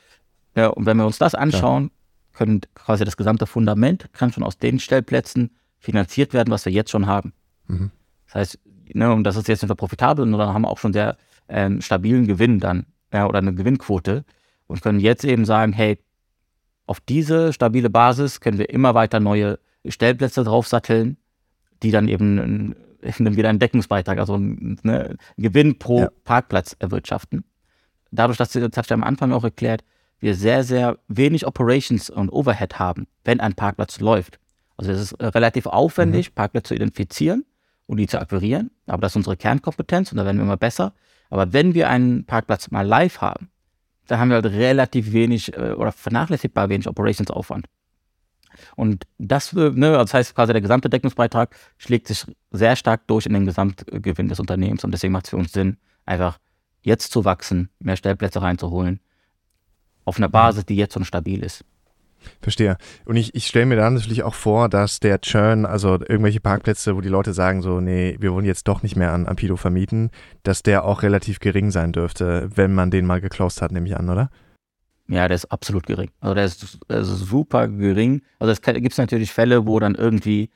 Ja, 0.55 0.67
und 0.67 0.85
wenn 0.85 0.97
wir 0.97 1.05
uns 1.05 1.17
das 1.17 1.35
anschauen, 1.35 1.91
können 2.33 2.61
quasi 2.75 3.05
das 3.05 3.17
gesamte 3.17 3.47
Fundament 3.47 4.13
kann 4.13 4.31
schon 4.31 4.43
aus 4.43 4.57
den 4.57 4.79
Stellplätzen 4.79 5.51
finanziert 5.79 6.33
werden, 6.33 6.51
was 6.51 6.65
wir 6.65 6.71
jetzt 6.71 6.91
schon 6.91 7.07
haben. 7.07 7.33
Mhm. 7.67 7.91
Das 8.27 8.35
heißt, 8.35 8.59
ne, 8.93 9.11
und 9.11 9.23
das 9.23 9.35
ist 9.35 9.47
jetzt 9.47 9.63
nicht 9.63 9.77
profitabel, 9.77 10.29
sondern 10.29 10.53
haben 10.53 10.61
wir 10.61 10.69
auch 10.69 10.77
schon 10.77 10.93
sehr 10.93 11.17
ähm, 11.47 11.81
stabilen 11.81 12.27
Gewinn 12.27 12.59
dann 12.59 12.85
ja, 13.11 13.27
oder 13.27 13.39
eine 13.39 13.53
Gewinnquote 13.53 14.25
und 14.67 14.81
können 14.81 14.99
jetzt 14.99 15.25
eben 15.25 15.45
sagen, 15.45 15.73
hey, 15.73 15.97
auf 16.89 16.99
diese 16.99 17.53
stabile 17.53 17.91
Basis 17.91 18.41
können 18.41 18.57
wir 18.57 18.71
immer 18.71 18.95
weiter 18.95 19.19
neue 19.19 19.59
Stellplätze 19.87 20.43
draufsatteln, 20.43 21.17
die 21.83 21.91
dann 21.91 22.07
eben 22.07 22.75
wieder 23.19 23.49
einen 23.49 23.59
Deckungsbeitrag, 23.59 24.17
also 24.17 24.37
ne, 24.39 25.15
Gewinn 25.37 25.77
pro 25.77 25.99
ja. 25.99 26.09
Parkplatz 26.23 26.75
erwirtschaften. 26.79 27.43
Dadurch, 28.11 28.37
dass, 28.37 28.53
das 28.53 28.61
habe 28.63 28.85
ich 28.85 28.91
am 28.91 29.03
Anfang 29.03 29.31
auch 29.33 29.43
erklärt, 29.43 29.83
wir 30.19 30.33
sehr, 30.33 30.63
sehr 30.63 30.97
wenig 31.07 31.45
Operations 31.45 32.09
und 32.09 32.31
Overhead 32.31 32.79
haben, 32.79 33.05
wenn 33.23 33.39
ein 33.39 33.53
Parkplatz 33.53 33.99
läuft. 33.99 34.39
Also 34.75 34.91
es 34.91 34.99
ist 34.99 35.11
äh, 35.13 35.27
relativ 35.27 35.67
aufwendig, 35.67 36.31
mhm. 36.31 36.35
Parkplätze 36.35 36.69
zu 36.69 36.75
identifizieren 36.75 37.45
und 37.85 37.97
die 37.97 38.07
zu 38.07 38.19
akquirieren, 38.19 38.71
aber 38.87 39.01
das 39.01 39.11
ist 39.11 39.17
unsere 39.17 39.37
Kernkompetenz 39.37 40.11
und 40.11 40.17
da 40.17 40.25
werden 40.25 40.37
wir 40.37 40.43
immer 40.43 40.57
besser. 40.57 40.93
Aber 41.29 41.53
wenn 41.53 41.75
wir 41.75 41.87
einen 41.87 42.25
Parkplatz 42.25 42.71
mal 42.71 42.85
live 42.85 43.21
haben, 43.21 43.51
dann 44.09 44.19
haben 44.19 44.29
wir 44.29 44.35
halt 44.35 44.47
relativ 44.47 45.11
wenig 45.11 45.55
äh, 45.55 45.73
oder 45.73 45.91
vernachlässigbar 45.91 46.69
wenig 46.69 46.87
Operationsaufwand. 46.87 47.67
Und 48.75 49.05
das, 49.19 49.53
ne, 49.53 49.91
das 49.91 50.13
heißt 50.13 50.35
quasi 50.35 50.51
der 50.51 50.61
gesamte 50.61 50.89
Deckungsbeitrag 50.89 51.55
schlägt 51.77 52.07
sich 52.07 52.25
sehr 52.51 52.75
stark 52.75 53.07
durch 53.07 53.25
in 53.25 53.33
den 53.33 53.45
Gesamtgewinn 53.45 54.27
des 54.27 54.39
Unternehmens 54.39 54.83
und 54.83 54.91
deswegen 54.91 55.13
macht 55.13 55.25
es 55.25 55.29
für 55.29 55.37
uns 55.37 55.53
Sinn, 55.53 55.77
einfach 56.05 56.39
jetzt 56.81 57.11
zu 57.11 57.23
wachsen, 57.23 57.69
mehr 57.79 57.95
Stellplätze 57.95 58.41
reinzuholen 58.41 58.99
auf 60.05 60.17
einer 60.17 60.29
Basis, 60.29 60.65
die 60.65 60.75
jetzt 60.75 60.95
schon 60.95 61.05
stabil 61.05 61.43
ist. 61.43 61.63
Verstehe. 62.41 62.77
Und 63.05 63.15
ich, 63.15 63.35
ich 63.35 63.47
stelle 63.47 63.65
mir 63.65 63.75
dann 63.75 63.95
natürlich 63.95 64.23
auch 64.23 64.33
vor, 64.33 64.69
dass 64.69 64.99
der 64.99 65.21
Churn, 65.21 65.65
also 65.65 65.93
irgendwelche 65.93 66.39
Parkplätze, 66.39 66.95
wo 66.95 67.01
die 67.01 67.09
Leute 67.09 67.33
sagen 67.33 67.61
so, 67.61 67.79
nee, 67.79 68.17
wir 68.19 68.33
wollen 68.33 68.45
jetzt 68.45 68.67
doch 68.67 68.83
nicht 68.83 68.95
mehr 68.95 69.11
an 69.11 69.27
Ampido 69.27 69.55
vermieten, 69.55 70.11
dass 70.43 70.63
der 70.63 70.85
auch 70.85 71.03
relativ 71.03 71.39
gering 71.39 71.71
sein 71.71 71.91
dürfte, 71.91 72.49
wenn 72.53 72.73
man 72.73 72.91
den 72.91 73.05
mal 73.05 73.21
geclosed 73.21 73.61
hat, 73.61 73.71
nehme 73.71 73.87
ich 73.87 73.97
an, 73.97 74.09
oder? 74.09 74.29
Ja, 75.07 75.27
der 75.27 75.35
ist 75.35 75.51
absolut 75.51 75.87
gering. 75.87 76.11
Also 76.19 76.35
der 76.35 76.45
ist, 76.45 76.79
der 76.87 76.99
ist 76.99 77.07
super 77.07 77.67
gering. 77.67 78.21
Also 78.37 78.51
es 78.51 78.61
gibt 78.61 78.97
natürlich 78.97 79.31
Fälle, 79.31 79.65
wo 79.65 79.79
dann 79.79 79.95
irgendwie 79.95 80.51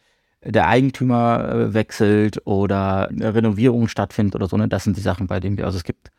der 0.45 0.67
Eigentümer 0.67 1.49
äh, 1.49 1.73
wechselt 1.73 2.45
oder 2.45 3.09
eine 3.09 3.33
Renovierung 3.33 3.87
stattfindet 3.87 4.35
oder 4.35 4.47
so. 4.47 4.57
Ne? 4.57 4.67
Das 4.67 4.83
sind 4.83 4.97
die 4.97 5.01
Sachen, 5.01 5.27
bei 5.27 5.39
denen 5.39 5.57
wir, 5.57 5.65
also 5.65 5.77
es 5.77 5.83
gibt 5.83 6.11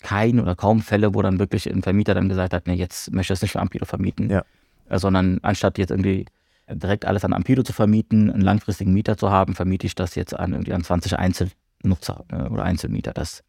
kein 0.00 0.40
oder 0.40 0.54
kaum 0.54 0.80
Fälle, 0.80 1.14
wo 1.14 1.22
dann 1.22 1.38
wirklich 1.38 1.68
ein 1.68 1.82
Vermieter 1.82 2.14
dann 2.14 2.28
gesagt 2.28 2.52
hat, 2.52 2.66
nee, 2.66 2.74
jetzt 2.74 3.12
möchte 3.12 3.32
ich 3.32 3.38
es 3.38 3.42
nicht 3.42 3.52
für 3.52 3.60
Ampido 3.60 3.84
vermieten. 3.84 4.30
Ja. 4.30 4.44
Äh, 4.88 4.98
sondern 4.98 5.38
anstatt 5.42 5.78
jetzt 5.78 5.90
irgendwie 5.90 6.26
direkt 6.68 7.04
alles 7.04 7.24
an 7.24 7.32
Ampido 7.32 7.62
zu 7.62 7.72
vermieten, 7.72 8.30
einen 8.30 8.42
langfristigen 8.42 8.92
Mieter 8.92 9.16
zu 9.16 9.30
haben, 9.30 9.54
vermiete 9.54 9.86
ich 9.86 9.94
das 9.94 10.14
jetzt 10.14 10.34
an 10.34 10.52
irgendwie 10.52 10.72
an 10.72 10.82
20 10.82 11.18
Einzelnutzer 11.18 12.24
äh, 12.30 12.42
oder 12.48 12.64
Einzelmieter. 12.64 13.12
Das, 13.12 13.44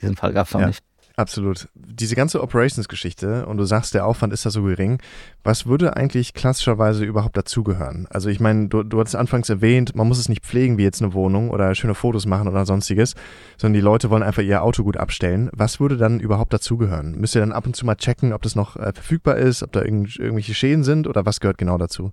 diesen 0.00 0.16
Fall 0.16 0.32
gab 0.32 0.46
es 0.46 0.54
noch 0.54 0.60
ja. 0.60 0.68
nicht. 0.68 0.84
Absolut. 1.18 1.68
Diese 1.74 2.14
ganze 2.14 2.40
Operations-Geschichte, 2.40 3.44
und 3.46 3.56
du 3.56 3.64
sagst, 3.64 3.92
der 3.92 4.06
Aufwand 4.06 4.32
ist 4.32 4.46
da 4.46 4.50
so 4.50 4.62
gering, 4.62 5.02
was 5.42 5.66
würde 5.66 5.96
eigentlich 5.96 6.32
klassischerweise 6.32 7.04
überhaupt 7.04 7.36
dazugehören? 7.36 8.06
Also 8.08 8.28
ich 8.28 8.38
meine, 8.38 8.68
du, 8.68 8.84
du 8.84 9.00
hattest 9.00 9.16
anfangs 9.16 9.48
erwähnt, 9.48 9.96
man 9.96 10.06
muss 10.06 10.20
es 10.20 10.28
nicht 10.28 10.44
pflegen 10.44 10.78
wie 10.78 10.84
jetzt 10.84 11.02
eine 11.02 11.14
Wohnung 11.14 11.50
oder 11.50 11.74
schöne 11.74 11.96
Fotos 11.96 12.24
machen 12.24 12.46
oder 12.46 12.64
sonstiges, 12.64 13.16
sondern 13.56 13.74
die 13.74 13.80
Leute 13.80 14.10
wollen 14.10 14.22
einfach 14.22 14.44
ihr 14.44 14.62
Auto 14.62 14.84
gut 14.84 14.96
abstellen. 14.96 15.50
Was 15.52 15.80
würde 15.80 15.96
dann 15.96 16.20
überhaupt 16.20 16.52
dazugehören? 16.52 17.16
Müsst 17.18 17.34
ihr 17.34 17.40
dann 17.40 17.50
ab 17.50 17.66
und 17.66 17.74
zu 17.74 17.84
mal 17.84 17.96
checken, 17.96 18.32
ob 18.32 18.42
das 18.42 18.54
noch 18.54 18.76
äh, 18.76 18.92
verfügbar 18.92 19.38
ist, 19.38 19.64
ob 19.64 19.72
da 19.72 19.82
irgend, 19.82 20.14
irgendwelche 20.20 20.54
Schäden 20.54 20.84
sind 20.84 21.08
oder 21.08 21.26
was 21.26 21.40
gehört 21.40 21.58
genau 21.58 21.78
dazu? 21.78 22.12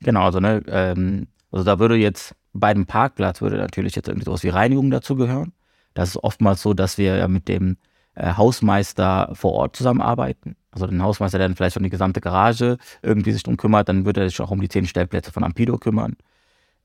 Genau, 0.00 0.24
also, 0.24 0.40
ne, 0.40 0.64
ähm, 0.66 1.28
also 1.52 1.64
da 1.64 1.78
würde 1.78 1.94
jetzt 1.94 2.34
bei 2.52 2.74
dem 2.74 2.86
Parkplatz 2.86 3.40
würde 3.40 3.56
natürlich 3.56 3.94
jetzt 3.94 4.08
irgendwie 4.08 4.24
sowas 4.24 4.42
wie 4.42 4.48
Reinigung 4.48 4.90
dazugehören. 4.90 5.52
Das 5.94 6.10
ist 6.10 6.16
oftmals 6.22 6.62
so, 6.62 6.74
dass 6.74 6.98
wir 6.98 7.16
ja 7.16 7.28
mit 7.28 7.48
dem 7.48 7.76
äh, 8.14 8.34
Hausmeister 8.34 9.30
vor 9.34 9.52
Ort 9.52 9.76
zusammenarbeiten. 9.76 10.56
Also 10.70 10.86
den 10.86 11.02
Hausmeister, 11.02 11.38
der 11.38 11.48
dann 11.48 11.56
vielleicht 11.56 11.76
um 11.76 11.82
die 11.82 11.90
gesamte 11.90 12.20
Garage 12.20 12.78
irgendwie 13.02 13.32
sich 13.32 13.42
drum 13.42 13.56
kümmert, 13.56 13.88
dann 13.88 14.04
würde 14.04 14.22
er 14.22 14.28
sich 14.28 14.40
auch 14.40 14.50
um 14.50 14.60
die 14.60 14.68
zehn 14.68 14.86
Stellplätze 14.86 15.32
von 15.32 15.44
Ampido 15.44 15.78
kümmern. 15.78 16.16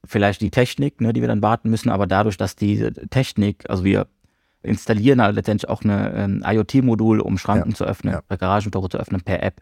Vielleicht 0.06 0.42
die 0.42 0.52
Technik, 0.52 1.00
ne, 1.02 1.14
die 1.14 1.22
wir 1.22 1.28
dann 1.28 1.42
warten 1.42 1.70
müssen, 1.70 1.90
aber 1.90 2.08
dadurch, 2.08 2.38
dass 2.38 2.56
diese 2.56 2.92
Technik, 3.10 3.70
also 3.70 3.84
wir 3.84 4.08
installieren 4.62 5.22
halt 5.22 5.36
letztendlich 5.36 5.70
auch 5.70 5.82
ein 5.84 6.44
IoT-Modul, 6.46 7.20
um 7.20 7.38
Schranken 7.38 7.72
ja, 7.72 7.76
zu 7.76 7.86
öffnen, 7.86 8.20
ja. 8.30 8.36
Garagentore 8.38 8.90
zu 8.90 8.98
öffnen 8.98 9.22
per 9.22 9.44
App. 9.44 9.62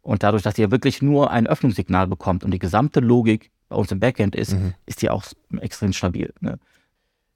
Und 0.00 0.22
dadurch, 0.22 0.42
dass 0.42 0.58
ihr 0.58 0.70
wirklich 0.70 1.02
nur 1.02 1.30
ein 1.30 1.46
Öffnungssignal 1.46 2.06
bekommt 2.06 2.44
und 2.44 2.50
die 2.50 2.58
gesamte 2.58 3.00
Logik 3.00 3.50
bei 3.68 3.76
uns 3.76 3.90
im 3.90 4.00
Backend 4.00 4.36
ist, 4.36 4.52
mhm. 4.52 4.74
ist 4.86 5.02
die 5.02 5.10
auch 5.10 5.24
extrem 5.60 5.92
stabil. 5.92 6.32
Ne? 6.40 6.58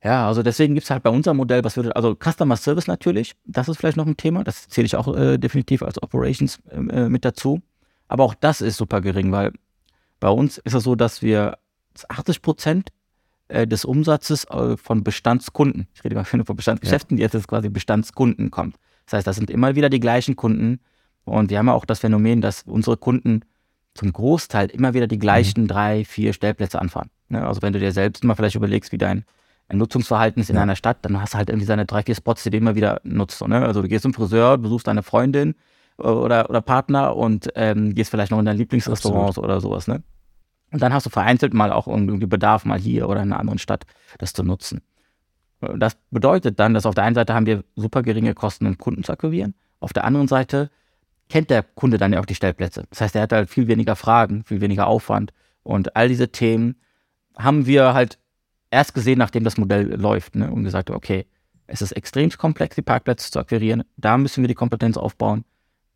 Ja, 0.02 0.28
also 0.28 0.42
deswegen 0.42 0.74
gibt 0.74 0.84
es 0.84 0.90
halt 0.90 1.02
bei 1.02 1.11
unserem 1.11 1.38
Modell, 1.38 1.64
was 1.64 1.76
würde, 1.76 1.94
also 1.96 2.14
Customer 2.14 2.56
Service 2.56 2.87
natürlich, 2.87 3.34
das 3.44 3.68
ist 3.68 3.78
vielleicht 3.78 3.96
noch 3.96 4.06
ein 4.06 4.16
Thema, 4.16 4.44
das 4.44 4.68
zähle 4.68 4.87
ich 4.87 4.94
auch 4.94 5.14
äh, 5.16 5.38
definitiv 5.38 5.82
als 5.82 6.00
Operations 6.00 6.61
ähm, 6.70 6.88
äh, 6.90 7.08
mit 7.08 7.24
dazu. 7.24 7.61
Aber 8.06 8.24
auch 8.24 8.34
das 8.34 8.61
ist 8.61 8.76
super 8.76 9.00
gering, 9.00 9.32
weil 9.32 9.52
bei 10.20 10.28
uns 10.28 10.58
ist 10.58 10.74
es 10.74 10.84
so, 10.84 10.94
dass 10.94 11.20
wir 11.20 11.58
80 12.08 12.42
Prozent 12.42 12.90
äh, 13.48 13.66
des 13.66 13.84
Umsatzes 13.84 14.44
äh, 14.44 14.76
von 14.76 15.02
Bestandskunden, 15.02 15.88
ich 15.94 16.04
rede 16.04 16.14
mal 16.14 16.24
von 16.24 16.44
Bestandsgeschäften, 16.44 17.18
ja. 17.18 17.28
die 17.28 17.37
jetzt 17.37 17.48
quasi 17.48 17.68
Bestandskunden 17.68 18.50
kommt. 18.52 18.76
Das 19.06 19.14
heißt, 19.14 19.26
das 19.26 19.37
sind 19.37 19.50
immer 19.50 19.74
wieder 19.74 19.88
die 19.88 20.00
gleichen 20.00 20.37
Kunden 20.37 20.80
und 21.24 21.50
wir 21.50 21.58
haben 21.58 21.66
ja 21.66 21.74
auch 21.74 21.84
das 21.84 22.00
Phänomen, 22.00 22.40
dass 22.40 22.62
unsere 22.62 22.96
Kunden 22.96 23.42
zum 23.94 24.12
Großteil 24.12 24.70
immer 24.70 24.94
wieder 24.94 25.08
die 25.08 25.18
gleichen 25.18 25.62
mhm. 25.62 25.68
drei, 25.68 26.04
vier 26.04 26.32
Stellplätze 26.32 26.80
anfahren. 26.80 27.11
Ne? 27.28 27.44
Also 27.44 27.62
wenn 27.62 27.72
du 27.72 27.80
dir 27.80 27.92
selbst 27.92 28.22
mal 28.22 28.34
vielleicht 28.34 28.54
überlegst, 28.54 28.92
wie 28.92 28.98
dein 28.98 29.24
ein 29.68 29.76
Nutzungsverhalten 29.76 30.40
ist 30.40 30.50
in 30.50 30.57
ja. 30.57 30.62
einer 30.62 30.76
Stadt, 30.76 30.98
dann 31.02 31.20
hast 31.20 31.35
du 31.35 31.38
halt 31.38 31.50
irgendwie 31.50 31.66
seine 31.66 31.85
drei, 31.85 32.02
vier 32.02 32.14
Spots, 32.14 32.42
die 32.42 32.50
du 32.50 32.57
immer 32.57 32.74
wieder 32.74 33.00
nutzt. 33.04 33.38
So, 33.38 33.46
ne? 33.46 33.64
Also 33.64 33.83
du 33.83 33.88
gehst 33.88 34.02
zum 34.02 34.14
Friseur, 34.14 34.57
besuchst 34.59 34.87
deine 34.87 35.02
Freundin 35.02 35.54
äh, 35.98 36.02
oder, 36.02 36.48
oder 36.48 36.62
Partner 36.62 37.14
und 37.16 37.50
ähm, 37.54 37.94
gehst 37.94 38.11
vielleicht 38.11 38.31
noch 38.31 38.38
in 38.38 38.46
dein 38.46 38.57
Lieblingsrestaurant 38.57 39.37
oder 39.38 39.61
sowas. 39.61 39.87
Ne? 39.87 40.02
Und 40.72 40.83
dann 40.83 40.92
hast 40.92 41.07
du 41.07 41.11
vereinzelt 41.11 41.54
mal 41.54 41.70
auch 41.70 41.87
irgendwie 41.87 42.26
Bedarf, 42.26 42.64
mal 42.64 42.78
hier 42.78 43.09
oder 43.09 43.22
in 43.22 43.33
einer 43.33 43.40
anderen 43.40 43.59
Stadt 43.59 43.85
das 44.18 44.33
zu 44.33 44.42
nutzen. 44.42 44.81
Das 45.61 45.96
bedeutet 46.11 46.59
dann, 46.61 46.72
dass 46.72 46.87
auf 46.87 46.94
der 46.94 47.04
einen 47.04 47.14
Seite 47.14 47.35
haben 47.35 47.46
wir 47.46 47.64
super 47.74 48.02
geringe 48.02 48.35
Kosten, 48.35 48.66
einen 48.66 48.78
Kunden 48.78 49.02
zu 49.02 49.12
akquirieren. 49.12 49.54
Auf 49.81 49.92
der 49.92 50.04
anderen 50.04 50.28
Seite 50.28 50.70
kennt 51.28 51.50
der 51.50 51.62
Kunde 51.62 51.98
dann 51.98 52.12
ja 52.12 52.20
auch 52.20 52.26
die 52.26 52.35
Stellplätze. 52.35 52.85
Das 52.90 53.00
heißt, 53.00 53.16
er 53.16 53.22
hat 53.22 53.33
halt 53.33 53.50
viel 53.50 53.66
weniger 53.66 53.96
Fragen, 53.96 54.44
viel 54.44 54.61
weniger 54.61 54.87
Aufwand. 54.87 55.33
Und 55.62 55.96
all 55.96 56.09
diese 56.09 56.31
Themen 56.31 56.76
haben 57.37 57.66
wir 57.66 57.92
halt 57.92 58.18
erst 58.70 58.94
gesehen, 58.94 59.18
nachdem 59.18 59.44
das 59.44 59.57
Modell 59.57 59.94
läuft 59.94 60.35
ne, 60.35 60.50
und 60.50 60.64
gesagt, 60.64 60.90
okay, 60.90 61.26
es 61.66 61.83
ist 61.83 61.92
extrem 61.92 62.31
komplex, 62.31 62.76
die 62.76 62.83
Parkplätze 62.83 63.31
zu 63.31 63.38
akquirieren. 63.38 63.85
Da 63.96 64.16
müssen 64.16 64.42
wir 64.42 64.48
die 64.48 64.54
Kompetenz 64.54 64.96
aufbauen. 64.96 65.44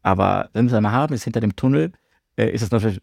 Aber 0.02 0.50
wenn 0.52 0.66
wir 0.66 0.72
es 0.72 0.76
einmal 0.76 0.92
haben, 0.92 1.14
ist 1.14 1.24
hinter 1.24 1.40
dem 1.40 1.56
Tunnel, 1.56 1.92
äh, 2.36 2.50
ist 2.50 2.62
es 2.62 2.70
natürlich 2.70 3.00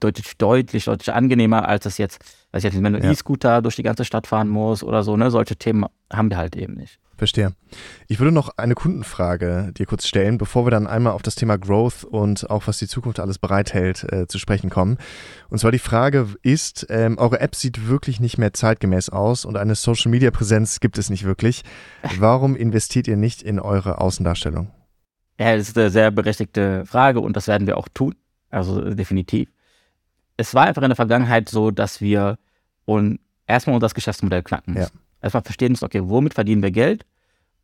deutlich, 0.00 0.36
deutlich, 0.38 0.84
deutlich 0.84 1.12
angenehmer, 1.12 1.68
als 1.68 1.84
das 1.84 1.98
jetzt, 1.98 2.20
weiß 2.52 2.64
ich 2.64 2.72
jetzt, 2.72 2.82
wenn 2.82 2.92
du 2.92 3.00
ja. 3.00 3.10
E-Scooter 3.10 3.62
durch 3.62 3.76
die 3.76 3.82
ganze 3.82 4.04
Stadt 4.04 4.26
fahren 4.26 4.48
musst 4.48 4.82
oder 4.82 5.02
so, 5.02 5.16
ne, 5.16 5.30
solche 5.30 5.56
Themen 5.56 5.86
haben 6.12 6.30
wir 6.30 6.36
halt 6.36 6.56
eben 6.56 6.74
nicht. 6.74 6.98
Verstehe. 7.16 7.52
Ich 8.08 8.18
würde 8.20 8.32
noch 8.32 8.58
eine 8.58 8.74
Kundenfrage 8.74 9.72
dir 9.72 9.86
kurz 9.86 10.06
stellen, 10.06 10.36
bevor 10.36 10.66
wir 10.66 10.70
dann 10.70 10.86
einmal 10.86 11.14
auf 11.14 11.22
das 11.22 11.34
Thema 11.34 11.56
Growth 11.56 12.04
und 12.04 12.50
auch 12.50 12.66
was 12.66 12.78
die 12.78 12.88
Zukunft 12.88 13.20
alles 13.20 13.38
bereithält 13.38 14.04
äh, 14.12 14.26
zu 14.26 14.38
sprechen 14.38 14.68
kommen. 14.68 14.98
Und 15.48 15.58
zwar 15.58 15.72
die 15.72 15.78
Frage 15.78 16.28
ist, 16.42 16.86
ähm, 16.90 17.16
eure 17.16 17.40
App 17.40 17.54
sieht 17.54 17.88
wirklich 17.88 18.20
nicht 18.20 18.36
mehr 18.36 18.52
zeitgemäß 18.52 19.08
aus 19.08 19.46
und 19.46 19.56
eine 19.56 19.74
Social-Media-Präsenz 19.74 20.80
gibt 20.80 20.98
es 20.98 21.08
nicht 21.08 21.24
wirklich. 21.24 21.62
Warum 22.18 22.54
investiert 22.54 23.08
ihr 23.08 23.16
nicht 23.16 23.42
in 23.42 23.60
eure 23.60 23.98
Außendarstellung? 24.00 24.70
Ja, 25.38 25.56
das 25.56 25.68
ist 25.68 25.78
eine 25.78 25.90
sehr 25.90 26.10
berechtigte 26.10 26.84
Frage 26.84 27.20
und 27.20 27.36
das 27.36 27.48
werden 27.48 27.66
wir 27.66 27.78
auch 27.78 27.88
tun. 27.88 28.14
Also 28.50 28.94
definitiv. 28.94 29.48
Es 30.36 30.54
war 30.54 30.66
einfach 30.66 30.82
in 30.82 30.90
der 30.90 30.96
Vergangenheit 30.96 31.48
so, 31.48 31.70
dass 31.70 32.00
wir 32.00 32.38
und 32.84 33.20
erstmal 33.46 33.78
das 33.78 33.94
Geschäftsmodell 33.94 34.42
knacken 34.42 34.74
müssen. 34.74 34.94
Ja. 34.94 35.05
Erstmal 35.22 35.42
verstehen 35.42 35.72
müssen, 35.72 35.84
okay, 35.84 36.02
womit 36.04 36.34
verdienen 36.34 36.62
wir 36.62 36.70
Geld? 36.70 37.04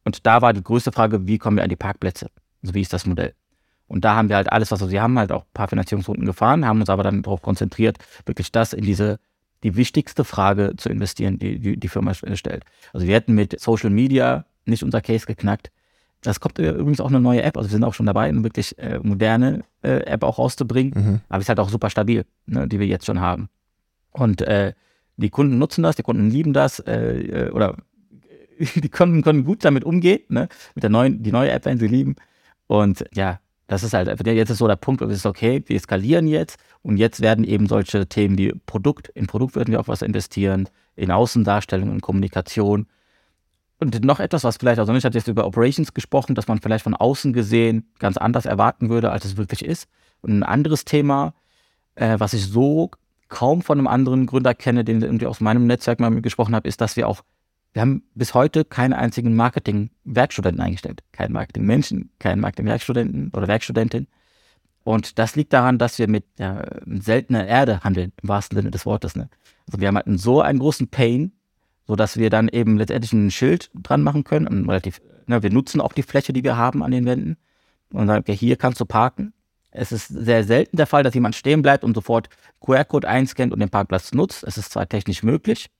Und 0.04 0.26
da 0.26 0.42
war 0.42 0.52
die 0.52 0.62
größte 0.62 0.92
Frage, 0.92 1.26
wie 1.26 1.38
kommen 1.38 1.56
wir 1.56 1.64
an 1.64 1.68
die 1.68 1.76
Parkplätze? 1.76 2.28
Also 2.62 2.74
wie 2.74 2.80
ist 2.80 2.92
das 2.92 3.06
Modell? 3.06 3.34
Und 3.86 4.04
da 4.04 4.14
haben 4.14 4.28
wir 4.28 4.36
halt 4.36 4.50
alles, 4.50 4.70
was 4.70 4.90
wir, 4.90 5.02
haben 5.02 5.18
halt 5.18 5.32
auch 5.32 5.42
ein 5.42 5.52
paar 5.52 5.68
Finanzierungsrunden 5.68 6.24
gefahren, 6.24 6.64
haben 6.64 6.80
uns 6.80 6.88
aber 6.88 7.02
dann 7.02 7.22
darauf 7.22 7.42
konzentriert, 7.42 7.98
wirklich 8.24 8.50
das 8.50 8.72
in 8.72 8.84
diese, 8.84 9.18
die 9.62 9.76
wichtigste 9.76 10.24
Frage 10.24 10.74
zu 10.76 10.88
investieren, 10.88 11.38
die 11.38 11.58
die, 11.58 11.76
die 11.78 11.88
Firma 11.88 12.14
stellt. 12.14 12.64
Also 12.92 13.06
wir 13.06 13.14
hätten 13.14 13.34
mit 13.34 13.60
Social 13.60 13.90
Media 13.90 14.46
nicht 14.64 14.82
unser 14.82 15.02
Case 15.02 15.26
geknackt. 15.26 15.70
Das 16.22 16.40
kommt 16.40 16.58
übrigens 16.58 17.00
auch 17.00 17.08
eine 17.08 17.20
neue 17.20 17.42
App, 17.42 17.56
also 17.56 17.68
wir 17.68 17.72
sind 17.72 17.84
auch 17.84 17.94
schon 17.94 18.06
dabei, 18.06 18.28
eine 18.28 18.42
wirklich 18.44 18.78
äh, 18.78 18.98
moderne 19.02 19.64
äh, 19.82 20.04
App 20.04 20.22
auch 20.22 20.38
rauszubringen, 20.38 20.92
mhm. 20.94 21.20
aber 21.28 21.40
ist 21.40 21.48
halt 21.48 21.60
auch 21.60 21.68
super 21.68 21.90
stabil, 21.90 22.24
ne, 22.46 22.68
die 22.68 22.78
wir 22.78 22.86
jetzt 22.86 23.06
schon 23.06 23.20
haben. 23.20 23.48
Und 24.12 24.40
äh, 24.42 24.72
die 25.16 25.30
Kunden 25.30 25.58
nutzen 25.58 25.82
das, 25.82 25.96
die 25.96 26.02
Kunden 26.02 26.30
lieben 26.30 26.52
das 26.52 26.80
äh, 26.80 27.46
äh 27.46 27.50
oder 27.50 27.76
die 28.58 28.88
Kunden 28.88 29.22
können 29.22 29.44
gut 29.44 29.64
damit 29.64 29.84
umgehen, 29.84 30.20
ne? 30.28 30.48
mit 30.74 30.82
der 30.82 30.90
neuen, 30.90 31.22
die 31.22 31.32
neue 31.32 31.50
App 31.50 31.64
werden 31.64 31.78
sie 31.78 31.86
lieben. 31.86 32.16
Und 32.66 33.04
ja, 33.14 33.40
das 33.66 33.82
ist 33.82 33.94
halt, 33.94 34.08
jetzt 34.26 34.50
ist 34.50 34.58
so 34.58 34.66
der 34.66 34.76
Punkt, 34.76 35.02
es 35.02 35.16
ist 35.16 35.26
okay, 35.26 35.62
wir 35.66 35.80
skalieren 35.80 36.26
jetzt 36.26 36.58
und 36.82 36.96
jetzt 36.96 37.20
werden 37.20 37.44
eben 37.44 37.66
solche 37.66 38.06
Themen 38.06 38.36
wie 38.36 38.52
Produkt, 38.66 39.08
in 39.08 39.26
Produkt 39.26 39.54
würden 39.54 39.72
wir 39.72 39.80
auch 39.80 39.88
was 39.88 40.02
investieren, 40.02 40.68
in 40.94 41.10
Außendarstellung, 41.10 41.90
in 41.90 42.00
Kommunikation. 42.00 42.86
Und 43.78 44.04
noch 44.04 44.20
etwas, 44.20 44.44
was 44.44 44.58
vielleicht, 44.58 44.78
also 44.78 44.94
ich 44.94 45.04
hatte 45.04 45.18
jetzt 45.18 45.28
über 45.28 45.46
Operations 45.46 45.94
gesprochen, 45.94 46.34
dass 46.34 46.48
man 46.48 46.60
vielleicht 46.60 46.84
von 46.84 46.94
außen 46.94 47.32
gesehen 47.32 47.90
ganz 47.98 48.16
anders 48.16 48.46
erwarten 48.46 48.90
würde, 48.90 49.10
als 49.10 49.24
es 49.24 49.36
wirklich 49.36 49.64
ist. 49.64 49.88
Und 50.20 50.38
ein 50.38 50.42
anderes 50.44 50.84
Thema, 50.84 51.34
äh, 51.94 52.14
was 52.18 52.32
ich 52.34 52.46
so 52.46 52.90
kaum 53.32 53.62
von 53.62 53.78
einem 53.78 53.86
anderen 53.86 54.26
Gründer 54.26 54.54
kenne, 54.54 54.84
den 54.84 55.02
ich 55.02 55.26
aus 55.26 55.40
meinem 55.40 55.66
Netzwerk 55.66 55.98
mal 56.00 56.20
gesprochen 56.20 56.54
habe, 56.54 56.68
ist, 56.68 56.82
dass 56.82 56.96
wir 56.96 57.08
auch, 57.08 57.22
wir 57.72 57.80
haben 57.80 58.02
bis 58.14 58.34
heute 58.34 58.66
keinen 58.66 58.92
einzigen 58.92 59.34
Marketing-Werkstudenten 59.34 60.62
eingestellt. 60.62 61.02
Keinen 61.12 61.32
Marketing-Menschen, 61.32 62.10
keinen 62.18 62.40
Marketing-Werkstudenten 62.40 63.32
oder 63.34 63.48
Werkstudentin. 63.48 64.06
Und 64.84 65.18
das 65.18 65.34
liegt 65.34 65.54
daran, 65.54 65.78
dass 65.78 65.98
wir 65.98 66.08
mit 66.08 66.24
ja, 66.38 66.62
seltener 66.84 67.46
Erde 67.46 67.80
handeln, 67.82 68.12
im 68.22 68.28
wahrsten 68.28 68.56
Sinne 68.58 68.70
des 68.70 68.84
Wortes. 68.84 69.16
Ne? 69.16 69.30
Also 69.66 69.80
wir 69.80 69.88
haben 69.88 69.96
halt 69.96 70.20
so 70.20 70.42
einen 70.42 70.58
großen 70.58 70.88
Pain, 70.88 71.32
sodass 71.86 72.18
wir 72.18 72.28
dann 72.28 72.48
eben 72.48 72.76
letztendlich 72.76 73.14
ein 73.14 73.30
Schild 73.30 73.70
dran 73.74 74.02
machen 74.02 74.24
können. 74.24 74.68
relativ, 74.68 75.00
ne, 75.26 75.42
wir 75.42 75.50
nutzen 75.50 75.80
auch 75.80 75.94
die 75.94 76.02
Fläche, 76.02 76.34
die 76.34 76.44
wir 76.44 76.58
haben 76.58 76.82
an 76.82 76.90
den 76.90 77.06
Wänden. 77.06 77.38
Und 77.92 78.08
sagen, 78.08 78.20
okay, 78.20 78.36
hier 78.36 78.56
kannst 78.56 78.78
du 78.78 78.84
parken. 78.84 79.32
Es 79.72 79.90
ist 79.90 80.08
sehr 80.08 80.44
selten 80.44 80.76
der 80.76 80.86
Fall, 80.86 81.02
dass 81.02 81.14
jemand 81.14 81.34
stehen 81.34 81.62
bleibt 81.62 81.82
und 81.82 81.94
sofort 81.94 82.28
QR-Code 82.60 83.08
einscannt 83.08 83.52
und 83.52 83.60
den 83.60 83.70
Parkplatz 83.70 84.12
nutzt. 84.12 84.44
Es 84.44 84.58
ist 84.58 84.70
zwar 84.70 84.88
technisch 84.88 85.22
möglich, 85.22 85.70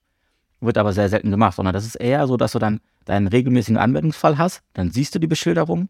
wird 0.61 0.79
aber 0.79 0.93
sehr 0.93 1.09
selten 1.09 1.31
gemacht, 1.31 1.57
sondern 1.57 1.75
das 1.75 1.85
ist 1.85 1.97
eher 1.97 2.27
so, 2.27 2.37
dass 2.37 2.53
du 2.53 2.59
dann 2.59 2.81
deinen 3.05 3.29
regelmäßigen 3.29 3.77
Anwendungsfall 3.77 4.39
hast, 4.39 4.63
dann 4.73 4.91
siehst 4.91 5.15
du 5.15 5.19
die 5.19 5.27
Beschilderung, 5.27 5.89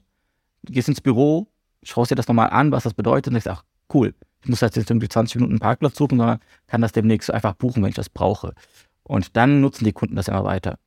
gehst 0.65 0.89
ins 0.89 1.01
Büro, 1.01 1.47
schaust 1.83 2.11
dir 2.11 2.17
das 2.17 2.29
nochmal 2.29 2.51
an, 2.51 2.73
was 2.73 2.85
das 2.85 2.95
bedeutet 2.95 3.29
und 3.29 3.35
denkst, 3.35 3.49
ach 3.49 3.65
cool, 3.95 4.15
ich 4.43 4.49
muss 4.49 4.61
jetzt 4.61 4.77
irgendwie 4.77 5.09
20 5.09 5.37
Minuten 5.37 5.53
einen 5.53 5.61
Parkplatz 5.61 5.97
suchen, 5.97 6.19
sondern 6.19 6.41
kann 6.67 6.81
das 6.81 6.93
demnächst 6.93 7.31
einfach 7.31 7.55
buchen, 7.55 7.83
wenn 7.83 7.91
ich 7.91 7.95
das 7.95 8.09
brauche. 8.09 8.55
Und 9.05 9.37
dann 9.37 9.61
nutzen 9.61 9.85
die 9.85 9.93
Kunden 9.93 10.17
das 10.17 10.29
immer 10.29 10.45
weiter. 10.45 10.79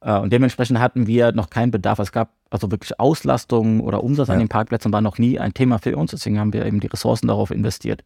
Äh, 0.00 0.18
und 0.18 0.32
dementsprechend 0.32 0.78
hatten 0.78 1.06
wir 1.06 1.32
noch 1.32 1.50
keinen 1.50 1.70
Bedarf. 1.70 1.98
Es 1.98 2.12
gab 2.12 2.32
also 2.50 2.70
wirklich 2.70 2.98
Auslastung 2.98 3.80
oder 3.80 4.02
Umsatz 4.02 4.28
ja. 4.28 4.34
an 4.34 4.40
den 4.40 4.48
Parkplätzen 4.48 4.92
war 4.92 5.00
noch 5.00 5.18
nie 5.18 5.38
ein 5.38 5.54
Thema 5.54 5.78
für 5.78 5.96
uns. 5.96 6.10
Deswegen 6.10 6.38
haben 6.38 6.52
wir 6.52 6.64
eben 6.64 6.80
die 6.80 6.86
Ressourcen 6.86 7.28
darauf 7.28 7.50
investiert, 7.50 8.04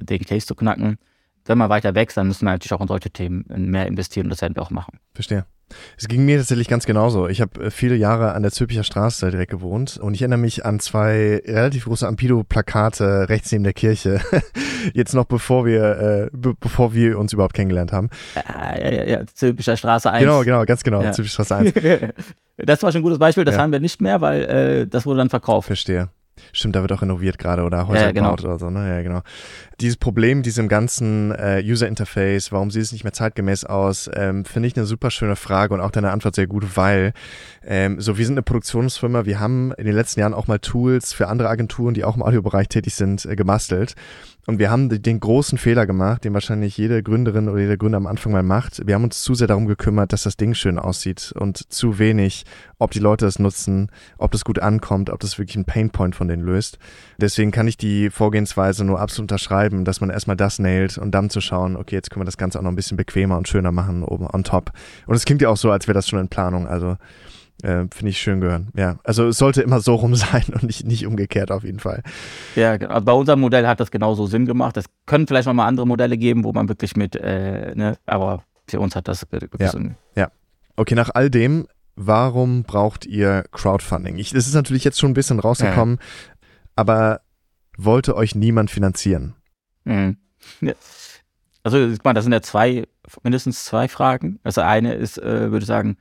den 0.00 0.24
Case 0.24 0.46
zu 0.46 0.54
knacken. 0.54 0.98
Wenn 1.44 1.58
man 1.58 1.68
weiter 1.68 1.94
wächst, 1.94 2.16
dann 2.16 2.26
müssen 2.26 2.44
wir 2.44 2.52
natürlich 2.52 2.72
auch 2.72 2.80
in 2.80 2.88
solche 2.88 3.10
Themen 3.10 3.44
mehr 3.48 3.86
investieren 3.86 4.26
und 4.26 4.30
das 4.30 4.42
werden 4.42 4.56
wir 4.56 4.62
auch 4.62 4.70
machen. 4.70 4.98
Verstehe. 5.14 5.46
Es 5.98 6.08
ging 6.08 6.24
mir 6.24 6.38
tatsächlich 6.38 6.68
ganz 6.68 6.86
genauso. 6.86 7.28
Ich 7.28 7.40
habe 7.40 7.64
äh, 7.64 7.70
viele 7.70 7.96
Jahre 7.96 8.32
an 8.32 8.42
der 8.42 8.52
Zülpicher 8.52 8.84
Straße 8.84 9.30
direkt 9.30 9.50
gewohnt 9.50 9.98
und 9.98 10.14
ich 10.14 10.22
erinnere 10.22 10.38
mich 10.38 10.64
an 10.64 10.78
zwei 10.80 11.42
relativ 11.44 11.86
große 11.86 12.06
Ampido-Plakate 12.06 13.28
rechts 13.28 13.50
neben 13.52 13.64
der 13.64 13.72
Kirche. 13.72 14.20
Jetzt 14.94 15.14
noch 15.14 15.24
bevor 15.24 15.66
wir, 15.66 16.30
äh, 16.32 16.36
be 16.36 16.54
bevor 16.58 16.94
wir 16.94 17.18
uns 17.18 17.32
überhaupt 17.32 17.54
kennengelernt 17.54 17.92
haben. 17.92 18.10
Ja, 18.34 18.78
ja, 18.78 19.04
ja, 19.04 19.26
Zülpicher 19.26 19.76
Straße 19.76 20.10
1. 20.10 20.22
Genau, 20.22 20.42
genau, 20.42 20.64
ganz 20.64 20.82
genau, 20.82 21.02
ja. 21.02 21.12
Zülpicher 21.12 21.44
Straße 21.44 21.56
1. 21.56 21.72
das 22.58 22.82
war 22.82 22.92
schon 22.92 23.00
ein 23.00 23.04
gutes 23.04 23.18
Beispiel, 23.18 23.44
das 23.44 23.56
ja. 23.56 23.62
haben 23.62 23.72
wir 23.72 23.80
nicht 23.80 24.00
mehr, 24.00 24.20
weil 24.20 24.42
äh, 24.44 24.86
das 24.86 25.06
wurde 25.06 25.18
dann 25.18 25.30
verkauft. 25.30 25.66
Verstehe. 25.66 26.10
Stimmt, 26.52 26.76
da 26.76 26.82
wird 26.82 26.92
auch 26.92 27.02
renoviert 27.02 27.38
gerade 27.38 27.62
oder 27.62 27.88
Häuser 27.88 28.06
ja, 28.06 28.12
genau. 28.12 28.30
gebaut 28.30 28.44
oder 28.44 28.58
so, 28.58 28.70
ne? 28.70 28.88
Ja, 28.88 29.02
genau. 29.02 29.22
Dieses 29.80 29.96
Problem, 29.96 30.42
diesem 30.42 30.68
ganzen 30.68 31.32
äh, 31.32 31.62
User 31.64 31.88
Interface, 31.88 32.52
warum 32.52 32.70
sieht 32.70 32.82
es 32.82 32.92
nicht 32.92 33.04
mehr 33.04 33.12
zeitgemäß 33.12 33.64
aus, 33.64 34.10
ähm, 34.14 34.44
finde 34.44 34.68
ich 34.68 34.76
eine 34.76 34.86
super 34.86 35.10
schöne 35.10 35.36
Frage 35.36 35.74
und 35.74 35.80
auch 35.80 35.90
deine 35.90 36.10
Antwort 36.10 36.34
sehr 36.34 36.46
gut, 36.46 36.76
weil 36.76 37.12
ähm, 37.64 38.00
so 38.00 38.18
wir 38.18 38.24
sind 38.24 38.34
eine 38.34 38.42
Produktionsfirma, 38.42 39.24
wir 39.24 39.40
haben 39.40 39.72
in 39.72 39.86
den 39.86 39.94
letzten 39.94 40.20
Jahren 40.20 40.34
auch 40.34 40.46
mal 40.46 40.58
Tools 40.58 41.12
für 41.12 41.28
andere 41.28 41.48
Agenturen, 41.48 41.94
die 41.94 42.04
auch 42.04 42.16
im 42.16 42.22
Audiobereich 42.22 42.68
tätig 42.68 42.94
sind, 42.94 43.24
äh, 43.24 43.36
gemastelt 43.36 43.94
und 44.46 44.58
wir 44.58 44.70
haben 44.70 44.88
den 44.88 45.20
großen 45.20 45.58
Fehler 45.58 45.86
gemacht, 45.86 46.24
den 46.24 46.32
wahrscheinlich 46.34 46.76
jede 46.76 47.02
Gründerin 47.02 47.48
oder 47.48 47.60
jeder 47.60 47.76
Gründer 47.76 47.98
am 47.98 48.06
Anfang 48.06 48.32
mal 48.32 48.42
macht. 48.42 48.86
Wir 48.86 48.94
haben 48.94 49.04
uns 49.04 49.22
zu 49.22 49.34
sehr 49.34 49.48
darum 49.48 49.66
gekümmert, 49.66 50.12
dass 50.12 50.22
das 50.22 50.36
Ding 50.36 50.54
schön 50.54 50.78
aussieht 50.78 51.32
und 51.36 51.72
zu 51.72 51.98
wenig, 51.98 52.44
ob 52.78 52.92
die 52.92 53.00
Leute 53.00 53.26
es 53.26 53.38
nutzen, 53.38 53.90
ob 54.18 54.30
das 54.30 54.44
gut 54.44 54.60
ankommt, 54.60 55.10
ob 55.10 55.20
das 55.20 55.38
wirklich 55.38 55.56
ein 55.56 55.64
Painpoint 55.64 56.14
von 56.14 56.28
denen 56.28 56.44
löst. 56.44 56.78
Deswegen 57.18 57.50
kann 57.50 57.66
ich 57.66 57.76
die 57.76 58.10
Vorgehensweise 58.10 58.84
nur 58.84 59.00
absolut 59.00 59.30
unterschreiben, 59.30 59.84
dass 59.84 60.00
man 60.00 60.10
erstmal 60.10 60.36
das 60.36 60.58
nailt 60.58 60.96
und 60.96 61.10
dann 61.10 61.28
zu 61.30 61.40
schauen, 61.40 61.76
okay, 61.76 61.96
jetzt 61.96 62.10
können 62.10 62.22
wir 62.22 62.26
das 62.26 62.38
Ganze 62.38 62.58
auch 62.58 62.62
noch 62.62 62.70
ein 62.70 62.76
bisschen 62.76 62.96
bequemer 62.96 63.36
und 63.36 63.48
schöner 63.48 63.72
machen 63.72 64.04
oben 64.04 64.28
on 64.32 64.44
top. 64.44 64.70
Und 65.06 65.16
es 65.16 65.24
klingt 65.24 65.42
ja 65.42 65.48
auch 65.48 65.56
so, 65.56 65.70
als 65.70 65.88
wäre 65.88 65.94
das 65.94 66.08
schon 66.08 66.20
in 66.20 66.28
Planung. 66.28 66.68
Also 66.68 66.96
äh, 67.62 67.86
Finde 67.90 68.08
ich 68.08 68.18
schön 68.18 68.40
gehören. 68.40 68.68
Ja, 68.76 68.98
also 69.02 69.28
es 69.28 69.38
sollte 69.38 69.62
immer 69.62 69.80
so 69.80 69.94
rum 69.94 70.14
sein 70.14 70.44
und 70.52 70.64
nicht, 70.64 70.86
nicht 70.86 71.06
umgekehrt 71.06 71.50
auf 71.50 71.64
jeden 71.64 71.80
Fall. 71.80 72.02
Ja, 72.54 72.76
genau. 72.76 73.00
bei 73.00 73.12
unserem 73.12 73.40
Modell 73.40 73.66
hat 73.66 73.80
das 73.80 73.90
genauso 73.90 74.26
Sinn 74.26 74.46
gemacht. 74.46 74.76
Es 74.76 74.86
können 75.06 75.26
vielleicht 75.26 75.46
noch 75.46 75.54
mal 75.54 75.66
andere 75.66 75.86
Modelle 75.86 76.18
geben, 76.18 76.44
wo 76.44 76.52
man 76.52 76.68
wirklich 76.68 76.96
mit, 76.96 77.16
äh, 77.16 77.74
ne, 77.74 77.96
aber 78.06 78.44
für 78.68 78.80
uns 78.80 78.94
hat 78.96 79.08
das 79.08 79.26
ja. 79.58 79.68
Sinn. 79.68 79.96
Ja. 80.14 80.30
Okay, 80.76 80.94
nach 80.94 81.10
all 81.14 81.30
dem, 81.30 81.66
warum 81.94 82.64
braucht 82.64 83.06
ihr 83.06 83.44
Crowdfunding? 83.52 84.18
Ich, 84.18 84.30
das 84.30 84.46
ist 84.46 84.54
natürlich 84.54 84.84
jetzt 84.84 85.00
schon 85.00 85.10
ein 85.10 85.14
bisschen 85.14 85.40
rausgekommen, 85.40 85.98
ja. 85.98 86.34
aber 86.76 87.20
wollte 87.78 88.16
euch 88.16 88.34
niemand 88.34 88.70
finanzieren? 88.70 89.34
Mhm. 89.84 90.18
Ja. 90.60 90.74
Also, 91.62 91.84
ich 91.84 92.04
meine, 92.04 92.14
das 92.14 92.24
sind 92.24 92.32
ja 92.32 92.42
zwei, 92.42 92.86
mindestens 93.22 93.64
zwei 93.64 93.88
Fragen. 93.88 94.38
Also 94.44 94.60
eine 94.60 94.94
ist, 94.94 95.18
äh, 95.18 95.50
würde 95.50 95.64
ich 95.64 95.66
sagen, 95.66 95.96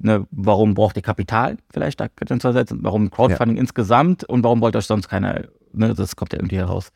ne, 0.00 0.26
warum 0.30 0.74
braucht 0.74 0.96
ihr 0.96 1.02
Kapital 1.02 1.58
vielleicht, 1.72 2.00
da 2.00 2.08
könnt 2.08 2.30
ihr 2.30 2.34
uns 2.34 2.42
versetzen, 2.42 2.80
warum 2.82 3.10
Crowdfunding 3.10 3.56
ja. 3.56 3.60
insgesamt 3.60 4.24
und 4.24 4.42
warum 4.42 4.60
wollt 4.60 4.76
euch 4.76 4.86
sonst 4.86 5.08
keiner, 5.08 5.44
ne, 5.72 5.94
das 5.94 6.16
kommt 6.16 6.32
ja 6.32 6.38
irgendwie 6.38 6.58
heraus. 6.58 6.90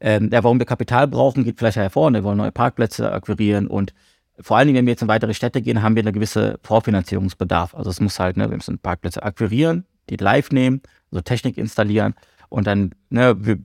Ähm, 0.00 0.30
ja, 0.32 0.44
warum 0.44 0.58
wir 0.58 0.66
Kapital 0.66 1.08
brauchen, 1.08 1.44
geht 1.44 1.58
vielleicht 1.58 1.76
hervor, 1.76 2.10
ne, 2.10 2.18
wir 2.18 2.24
wollen 2.24 2.38
neue 2.38 2.52
Parkplätze 2.52 3.10
akquirieren 3.10 3.66
und 3.66 3.94
vor 4.40 4.56
allen 4.56 4.66
Dingen, 4.66 4.78
wenn 4.78 4.86
wir 4.86 4.92
jetzt 4.92 5.02
in 5.02 5.08
weitere 5.08 5.32
Städte 5.32 5.62
gehen, 5.62 5.82
haben 5.82 5.94
wir 5.94 6.02
eine 6.02 6.10
gewisse 6.10 6.58
Vorfinanzierungsbedarf. 6.64 7.72
Also 7.72 7.90
es 7.90 8.00
muss 8.00 8.18
halt, 8.18 8.36
ne, 8.36 8.50
wir 8.50 8.56
müssen 8.56 8.78
Parkplätze 8.78 9.22
akquirieren, 9.22 9.86
die 10.10 10.16
live 10.16 10.50
nehmen, 10.50 10.82
also 11.12 11.22
Technik 11.22 11.56
installieren 11.56 12.14
und 12.54 12.68
dann, 12.68 12.94
ne, 13.10 13.34
wir 13.36 13.58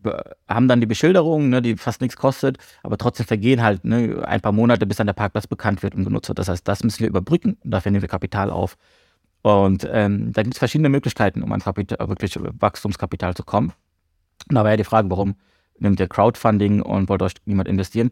haben 0.47 0.67
dann 0.67 0.81
die 0.81 0.87
Beschilderung, 0.87 1.49
ne, 1.49 1.61
die 1.61 1.77
fast 1.77 2.01
nichts 2.01 2.17
kostet, 2.17 2.57
aber 2.81 2.97
trotzdem 2.97 3.27
vergehen 3.27 3.61
halt 3.61 3.85
ne, 3.85 4.23
ein 4.25 4.41
paar 4.41 4.51
Monate, 4.51 4.87
bis 4.87 4.97
dann 4.97 5.05
der 5.05 5.13
Parkplatz 5.13 5.45
bekannt 5.45 5.83
wird 5.83 5.93
und 5.93 6.05
genutzt 6.05 6.27
wird. 6.27 6.39
Das 6.39 6.49
heißt, 6.49 6.67
das 6.67 6.83
müssen 6.83 7.01
wir 7.01 7.07
überbrücken 7.07 7.55
und 7.63 7.69
dafür 7.69 7.91
nehmen 7.91 8.01
wir 8.01 8.09
Kapital 8.09 8.49
auf. 8.49 8.77
Und 9.43 9.87
ähm, 9.91 10.33
da 10.33 10.41
gibt 10.41 10.55
es 10.55 10.57
verschiedene 10.57 10.89
Möglichkeiten, 10.89 11.43
um 11.43 11.51
an 11.51 11.59
Kapital, 11.59 12.09
wirklich 12.09 12.35
Wachstumskapital 12.41 13.35
zu 13.35 13.43
kommen. 13.43 13.73
Und 14.49 14.55
da 14.55 14.63
war 14.63 14.71
ja 14.71 14.77
die 14.77 14.83
Frage, 14.83 15.07
warum 15.11 15.35
nimmt 15.77 15.99
ihr 15.99 16.07
Crowdfunding 16.07 16.81
und 16.81 17.09
wollt 17.09 17.21
euch 17.21 17.33
niemand 17.45 17.69
investieren? 17.69 18.09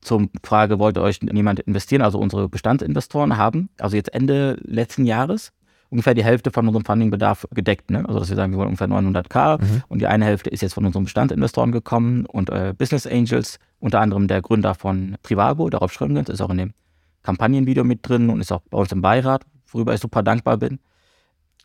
Zum 0.00 0.30
Frage, 0.42 0.78
wollte 0.78 1.02
euch 1.02 1.20
niemand 1.20 1.60
investieren? 1.60 2.00
Also 2.00 2.18
unsere 2.18 2.48
Bestandsinvestoren 2.48 3.36
haben, 3.36 3.68
also 3.78 3.94
jetzt 3.94 4.14
Ende 4.14 4.56
letzten 4.62 5.04
Jahres, 5.04 5.52
ungefähr 5.90 6.14
die 6.14 6.24
Hälfte 6.24 6.50
von 6.50 6.66
unserem 6.66 6.84
Fundingbedarf 6.84 7.46
gedeckt. 7.52 7.90
Ne? 7.90 8.04
Also 8.06 8.20
dass 8.20 8.28
wir 8.28 8.36
sagen, 8.36 8.52
wir 8.52 8.58
wollen 8.58 8.68
ungefähr 8.68 8.88
900k 8.88 9.60
mhm. 9.60 9.82
und 9.88 10.00
die 10.00 10.06
eine 10.06 10.24
Hälfte 10.24 10.50
ist 10.50 10.60
jetzt 10.60 10.74
von 10.74 10.84
unseren 10.84 11.04
Bestandinvestoren 11.04 11.72
gekommen 11.72 12.26
und 12.26 12.50
äh, 12.50 12.74
Business 12.76 13.06
Angels, 13.06 13.58
unter 13.80 14.00
anderem 14.00 14.28
der 14.28 14.42
Gründer 14.42 14.74
von 14.74 15.16
Trivago, 15.22 15.70
darauf 15.70 15.92
schreiben 15.92 16.14
wir 16.14 16.20
uns, 16.20 16.28
ist 16.28 16.40
auch 16.40 16.50
in 16.50 16.58
dem 16.58 16.74
Kampagnenvideo 17.22 17.84
mit 17.84 18.06
drin 18.06 18.30
und 18.30 18.40
ist 18.40 18.52
auch 18.52 18.62
bei 18.70 18.78
uns 18.78 18.92
im 18.92 19.02
Beirat, 19.02 19.44
worüber 19.66 19.94
ich 19.94 20.00
super 20.00 20.22
dankbar 20.22 20.56
bin. 20.56 20.78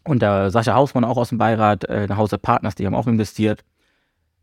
Und 0.05 0.21
der 0.21 0.51
Sascha 0.51 0.73
Hausmann 0.73 1.05
auch 1.05 1.17
aus 1.17 1.29
dem 1.29 1.37
Beirat, 1.37 1.85
äh, 1.85 2.07
der 2.07 2.17
Hause 2.17 2.37
Partners, 2.37 2.75
die 2.75 2.85
haben 2.85 2.95
auch 2.95 3.07
investiert. 3.07 3.63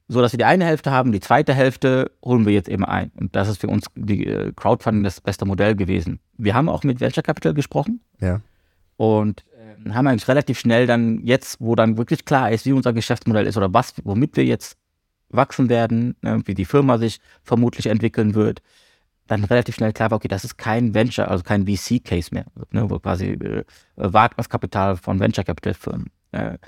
So 0.09 0.21
dass 0.21 0.33
wir 0.33 0.38
die 0.38 0.45
eine 0.45 0.64
Hälfte 0.64 0.90
haben, 0.90 1.12
die 1.12 1.21
zweite 1.21 1.55
Hälfte 1.55 2.11
holen 2.25 2.45
wir 2.45 2.53
jetzt 2.53 2.69
eben 2.69 2.85
ein. 2.85 3.12
Und 3.14 3.37
das 3.37 3.49
ist 3.49 3.61
für 3.61 3.69
uns 3.69 3.87
die 3.95 4.27
äh, 4.27 4.53
Crowdfunding 4.57 5.05
das 5.05 5.21
beste 5.21 5.45
Modell 5.45 5.77
gewesen. 5.77 6.19
Wir 6.37 6.55
haben 6.55 6.69
auch 6.69 6.83
mit 6.83 7.01
Venture 7.01 7.23
Capital 7.23 7.55
gesprochen. 7.55 8.01
Ja. 8.21 8.40
Und 8.97 9.45
haben 9.88 10.05
wir 10.05 10.11
eigentlich 10.11 10.29
relativ 10.29 10.59
schnell 10.59 10.87
dann 10.87 11.25
jetzt, 11.25 11.61
wo 11.61 11.75
dann 11.75 11.97
wirklich 11.97 12.25
klar 12.25 12.51
ist, 12.51 12.66
wie 12.66 12.73
unser 12.73 12.93
Geschäftsmodell 12.93 13.47
ist 13.47 13.57
oder 13.57 13.73
was, 13.73 13.95
womit 14.05 14.37
wir 14.37 14.45
jetzt 14.45 14.77
wachsen 15.31 15.69
werden, 15.69 16.16
ne, 16.23 16.43
wie 16.45 16.55
die 16.55 16.64
Firma 16.64 16.99
sich 16.99 17.21
vermutlich 17.43 17.87
entwickeln 17.87 18.35
wird, 18.35 18.62
dann 19.27 19.45
relativ 19.45 19.77
schnell 19.77 19.93
klar 19.93 20.11
war, 20.11 20.16
okay, 20.16 20.29
das 20.29 20.45
ist 20.45 20.59
kein 20.59 20.93
Venture, 20.93 21.29
also 21.29 21.45
kein 21.45 21.66
VC-Case 21.66 22.31
mehr, 22.33 22.47
ne, 22.73 22.90
wo 22.90 22.99
quasi 22.99 23.31
äh, 23.31 23.64
Wagniskapital 23.97 24.97
von 24.97 25.21
Venture 25.21 25.45
Capital 25.45 25.75
Firmen. 25.75 26.11
Äh, 26.33 26.59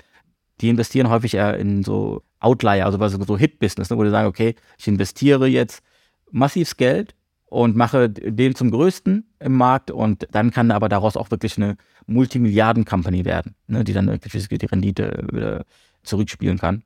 die 0.61 0.69
investieren 0.69 1.09
häufig 1.09 1.33
eher 1.33 1.57
in 1.57 1.83
so 1.83 2.23
Outlier, 2.39 2.85
also 2.85 3.25
so 3.25 3.37
Hit-Business, 3.37 3.89
ne, 3.89 3.97
wo 3.97 4.03
die 4.03 4.09
sagen, 4.09 4.27
okay, 4.27 4.55
ich 4.77 4.87
investiere 4.87 5.47
jetzt 5.47 5.83
massives 6.31 6.77
Geld 6.77 7.15
und 7.53 7.75
mache 7.75 8.09
den 8.09 8.55
zum 8.55 8.71
größten 8.71 9.25
im 9.39 9.53
Markt 9.53 9.91
und 9.91 10.27
dann 10.31 10.49
kann 10.49 10.71
aber 10.71 10.89
daraus 10.89 11.15
auch 11.15 11.29
wirklich 11.29 11.55
eine 11.57 11.77
Multimilliarden-Company 12.07 13.25
werden, 13.25 13.53
ne, 13.67 13.83
die 13.83 13.93
dann 13.93 14.07
wirklich 14.07 14.47
die 14.47 14.65
Rendite 14.65 15.27
wieder 15.31 15.63
zurückspielen 16.01 16.57
kann. 16.57 16.81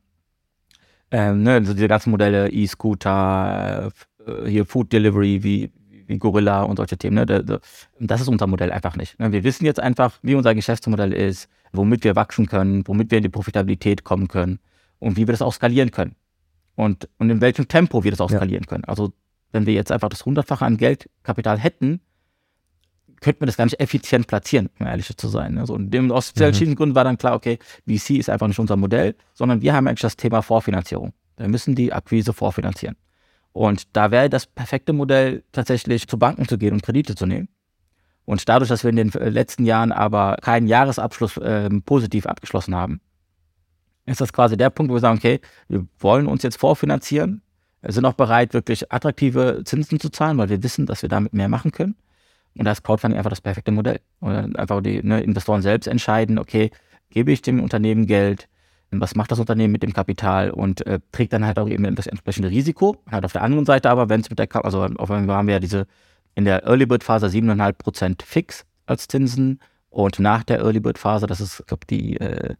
Ähm, 1.09 1.43
ne, 1.43 1.53
also 1.53 1.73
diese 1.73 1.87
ganzen 1.87 2.11
Modelle, 2.11 2.51
E-Scooter, 2.51 3.91
äh, 4.25 4.49
hier 4.49 4.65
Food 4.65 4.91
Delivery 4.91 5.41
wie, 5.41 5.71
wie 6.05 6.17
Gorilla 6.17 6.63
und 6.63 6.75
solche 6.75 6.97
Themen. 6.97 7.15
Ne, 7.15 7.61
das 7.99 8.21
ist 8.21 8.27
unser 8.27 8.47
Modell 8.47 8.73
einfach 8.73 8.97
nicht. 8.97 9.17
Ne. 9.19 9.31
Wir 9.31 9.45
wissen 9.45 9.63
jetzt 9.63 9.79
einfach, 9.79 10.19
wie 10.21 10.35
unser 10.35 10.53
Geschäftsmodell 10.53 11.13
ist, 11.13 11.47
womit 11.71 12.03
wir 12.03 12.17
wachsen 12.17 12.45
können, 12.45 12.85
womit 12.85 13.09
wir 13.09 13.19
in 13.19 13.23
die 13.23 13.29
Profitabilität 13.29 14.03
kommen 14.03 14.27
können 14.27 14.59
und 14.99 15.15
wie 15.15 15.27
wir 15.27 15.31
das 15.31 15.41
auch 15.41 15.53
skalieren 15.53 15.91
können. 15.91 16.15
Und, 16.75 17.07
und 17.19 17.29
in 17.29 17.39
welchem 17.39 17.69
Tempo 17.69 18.03
wir 18.03 18.11
das 18.11 18.19
auch 18.19 18.29
skalieren 18.29 18.65
ja. 18.65 18.69
können. 18.69 18.83
Also 18.83 19.13
wenn 19.57 19.65
wir 19.65 19.73
jetzt 19.73 19.91
einfach 19.91 20.09
das 20.09 20.23
Hundertfache 20.23 20.63
an 20.63 20.77
Geldkapital 20.77 21.57
hätten, 21.57 21.99
könnten 23.21 23.41
wir 23.41 23.47
das 23.47 23.57
gar 23.57 23.65
nicht 23.65 23.79
effizient 23.79 24.27
platzieren, 24.27 24.69
um 24.79 24.85
ehrlich 24.85 25.15
zu 25.17 25.27
sein. 25.27 25.57
Also 25.57 25.75
dem, 25.77 26.11
aus 26.11 26.29
verschiedenen 26.29 26.73
mhm. 26.73 26.77
Gründen 26.77 26.95
war 26.95 27.03
dann 27.03 27.17
klar, 27.17 27.33
okay, 27.33 27.57
VC 27.87 28.11
ist 28.11 28.29
einfach 28.29 28.47
nicht 28.47 28.59
unser 28.59 28.77
Modell, 28.77 29.15
sondern 29.33 29.61
wir 29.61 29.73
haben 29.73 29.87
eigentlich 29.87 30.01
das 30.01 30.15
Thema 30.15 30.43
Vorfinanzierung. 30.43 31.13
Wir 31.37 31.47
müssen 31.47 31.73
die 31.73 31.91
Akquise 31.91 32.33
vorfinanzieren. 32.33 32.95
Und 33.53 33.95
da 33.95 34.11
wäre 34.11 34.29
das 34.29 34.45
perfekte 34.45 34.93
Modell, 34.93 35.43
tatsächlich 35.51 36.07
zu 36.07 36.19
Banken 36.19 36.47
zu 36.47 36.59
gehen 36.59 36.73
und 36.73 36.83
Kredite 36.83 37.15
zu 37.15 37.25
nehmen. 37.25 37.49
Und 38.25 38.47
dadurch, 38.47 38.69
dass 38.69 38.83
wir 38.83 38.91
in 38.91 38.97
den 38.97 39.09
letzten 39.09 39.65
Jahren 39.65 39.91
aber 39.91 40.37
keinen 40.41 40.67
Jahresabschluss 40.67 41.37
äh, 41.37 41.69
positiv 41.85 42.27
abgeschlossen 42.27 42.75
haben, 42.75 43.01
ist 44.05 44.21
das 44.21 44.31
quasi 44.31 44.57
der 44.57 44.69
Punkt, 44.69 44.91
wo 44.91 44.95
wir 44.95 44.99
sagen, 44.99 45.17
okay, 45.17 45.39
wir 45.67 45.87
wollen 45.99 46.27
uns 46.27 46.43
jetzt 46.43 46.57
vorfinanzieren, 46.57 47.41
sind 47.83 48.05
auch 48.05 48.13
bereit, 48.13 48.53
wirklich 48.53 48.91
attraktive 48.91 49.61
Zinsen 49.65 49.99
zu 49.99 50.09
zahlen, 50.09 50.37
weil 50.37 50.49
wir 50.49 50.63
wissen, 50.63 50.85
dass 50.85 51.01
wir 51.01 51.09
damit 51.09 51.33
mehr 51.33 51.49
machen 51.49 51.71
können. 51.71 51.95
Und 52.57 52.65
da 52.65 52.71
ist 52.71 52.83
Crowdfunding 52.83 53.17
einfach 53.17 53.29
das 53.29 53.41
perfekte 53.41 53.71
Modell. 53.71 53.99
Oder 54.19 54.49
einfach 54.55 54.81
die 54.81 55.03
ne, 55.03 55.21
Investoren 55.21 55.61
selbst 55.61 55.87
entscheiden, 55.87 56.39
okay, 56.39 56.71
gebe 57.09 57.31
ich 57.31 57.41
dem 57.41 57.61
Unternehmen 57.61 58.07
Geld, 58.07 58.47
was 58.91 59.15
macht 59.15 59.31
das 59.31 59.39
Unternehmen 59.39 59.71
mit 59.71 59.83
dem 59.83 59.93
Kapital 59.93 60.49
und 60.49 60.85
äh, 60.87 60.99
trägt 61.11 61.33
dann 61.33 61.45
halt 61.45 61.59
auch 61.59 61.67
eben 61.67 61.93
das 61.95 62.07
entsprechende 62.07 62.49
Risiko. 62.49 62.97
Halt 63.11 63.25
auf 63.25 63.33
der 63.33 63.43
anderen 63.43 63.65
Seite 63.65 63.89
aber, 63.89 64.09
wenn 64.09 64.21
es 64.21 64.29
mit 64.29 64.39
der, 64.39 64.47
also 64.65 64.83
auf 64.83 65.11
einmal 65.11 65.35
haben 65.35 65.47
wir 65.47 65.55
ja 65.55 65.59
diese 65.59 65.87
in 66.35 66.45
der 66.45 66.65
Early 66.65 66.85
Bird 66.85 67.03
Phase 67.03 67.27
7,5% 67.27 68.23
fix 68.23 68.65
als 68.85 69.07
Zinsen 69.07 69.59
und 69.89 70.19
nach 70.19 70.43
der 70.43 70.59
Early 70.59 70.79
Bird 70.79 70.97
Phase, 70.97 71.27
das 71.27 71.41
ist, 71.41 71.59
ich 71.61 71.65
glaube, 71.65 71.85
die 71.89 72.17
äh, 72.17 72.55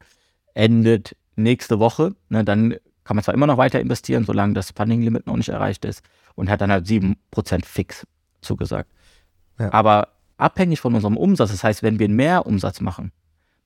endet 0.53 1.15
nächste 1.35 1.79
Woche, 1.79 2.15
ne, 2.29 2.43
dann 2.43 2.75
kann 3.07 3.15
man 3.15 3.23
zwar 3.23 3.33
immer 3.33 3.47
noch 3.47 3.57
weiter 3.57 3.79
investieren, 3.79 4.25
solange 4.25 4.53
das 4.53 4.71
Funding 4.71 5.01
Limit 5.01 5.27
noch 5.27 5.37
nicht 5.37 5.47
erreicht 5.47 5.85
ist 5.85 6.03
und 6.35 6.49
hat 6.49 6.59
dann 6.59 6.71
halt 6.71 6.85
7% 6.85 7.15
fix 7.63 8.05
zugesagt. 8.41 8.91
Ja. 9.57 9.71
Aber 9.71 10.09
abhängig 10.35 10.81
von 10.81 10.93
unserem 10.93 11.15
Umsatz, 11.15 11.51
das 11.51 11.63
heißt, 11.63 11.83
wenn 11.83 11.99
wir 11.99 12.09
mehr 12.09 12.45
Umsatz 12.45 12.81
machen, 12.81 13.13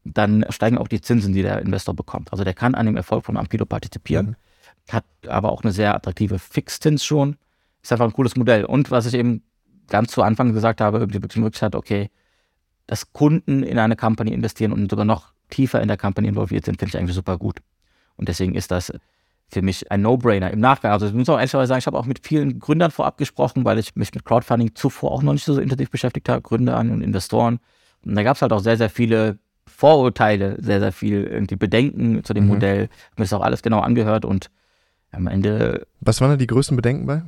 dann 0.04 0.46
steigen 0.50 0.78
auch 0.78 0.88
die 0.88 1.02
Zinsen, 1.02 1.34
die 1.34 1.42
der 1.42 1.60
Investor 1.60 1.96
bekommt. 1.96 2.32
Also 2.32 2.44
der 2.44 2.54
kann 2.54 2.76
an 2.76 2.86
dem 2.86 2.96
Erfolg 2.96 3.26
von 3.26 3.36
Ampido 3.36 3.66
partizipieren, 3.66 4.28
mhm. 4.28 4.94
hat 4.94 5.06
aber 5.28 5.52
auch 5.52 5.64
eine 5.64 5.72
sehr 5.72 5.96
attraktive 5.96 6.38
Fixzins 6.38 7.04
schon. 7.04 7.36
Ist 7.82 7.92
einfach 7.92 8.06
ein 8.06 8.14
cooles 8.14 8.36
Modell. 8.36 8.64
Und 8.66 8.92
was 8.92 9.08
ich 9.08 9.16
eben 9.16 9.42
ganz 9.88 10.12
zu 10.12 10.22
Anfang 10.22 10.54
gesagt 10.54 10.82
habe, 10.82 11.08
die 11.08 11.40
Möglichkeit, 11.40 11.76
okay, 11.76 12.12
dass 12.86 13.12
Kunden 13.12 13.64
in 13.64 13.80
eine 13.80 13.96
Company 13.96 14.34
investieren 14.34 14.72
und 14.72 14.88
sogar 14.92 15.06
noch 15.06 15.34
tiefer 15.50 15.82
in 15.82 15.88
der 15.88 15.98
Company 15.98 16.28
involviert 16.28 16.66
sind, 16.66 16.78
finde 16.78 16.90
ich 16.90 16.98
eigentlich 17.00 17.16
super 17.16 17.40
gut. 17.40 17.58
Und 18.18 18.30
deswegen 18.30 18.54
ist 18.54 18.70
das 18.70 18.94
für 19.52 19.62
mich 19.62 19.92
ein 19.92 20.02
No-Brainer 20.02 20.52
im 20.52 20.60
Nachgang. 20.60 20.92
Also 20.92 21.08
ich 21.08 21.14
muss 21.14 21.30
auch 21.30 21.38
ehrlich 21.38 21.52
sagen, 21.52 21.78
ich 21.78 21.88
habe 21.88 21.98
auch 21.98 22.06
mit 22.06 22.26
vielen 22.26 22.60
Gründern 22.60 22.92
vorab 22.92 23.18
gesprochen, 23.18 23.66
weil 23.66 23.78
ich 23.80 23.96
mich 23.96 24.14
mit 24.14 24.26
Crowdfunding 24.26 24.76
zuvor 24.76 25.12
auch 25.12 25.24
noch 25.24 25.34
nicht 25.34 25.44
so 25.44 25.60
intensiv 25.60 25.90
beschäftigt 25.90 26.30
habe, 26.30 26.42
Gründer 26.42 26.80
und 26.80 27.02
Investoren. 27.02 27.60
Und 28.06 28.16
da 28.16 28.24
gab 28.24 28.36
es 28.36 28.42
halt 28.42 28.54
auch 28.54 28.60
sehr, 28.60 28.78
sehr 28.78 28.90
viele 28.90 29.38
Vorurteile, 29.68 30.58
sehr, 30.62 30.80
sehr 30.80 30.92
viel 30.92 31.24
irgendwie 31.24 31.56
Bedenken 31.56 32.24
zu 32.24 32.34
dem 32.34 32.46
mhm. 32.46 32.52
Modell. 32.52 32.82
Mir 33.18 33.24
das 33.24 33.34
auch 33.34 33.42
alles 33.42 33.62
genau 33.62 33.80
angehört 33.80 34.26
und 34.26 34.50
am 35.12 35.28
Ende. 35.28 35.86
Was 36.00 36.22
waren 36.22 36.32
da 36.32 36.38
die 36.38 36.48
größten 36.48 36.76
Bedenken 36.76 37.06
bei? 37.06 37.22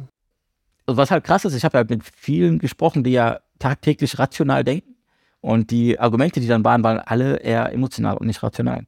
Also 0.86 0.98
was 0.98 1.12
halt 1.12 1.24
krass 1.24 1.46
ist, 1.46 1.56
ich 1.56 1.64
habe 1.64 1.78
ja 1.78 1.86
mit 1.88 2.04
vielen 2.04 2.60
gesprochen, 2.60 3.04
die 3.04 3.12
ja 3.12 3.40
tagtäglich 3.60 4.20
rational 4.20 4.64
denken. 4.64 4.96
Und 5.42 5.72
die 5.72 6.00
Argumente, 6.00 6.40
die 6.40 6.48
dann 6.48 6.64
waren, 6.64 6.84
waren 6.84 7.00
alle 7.00 7.38
eher 7.38 7.74
emotional 7.74 8.16
und 8.16 8.28
nicht 8.28 8.42
rational. 8.44 8.86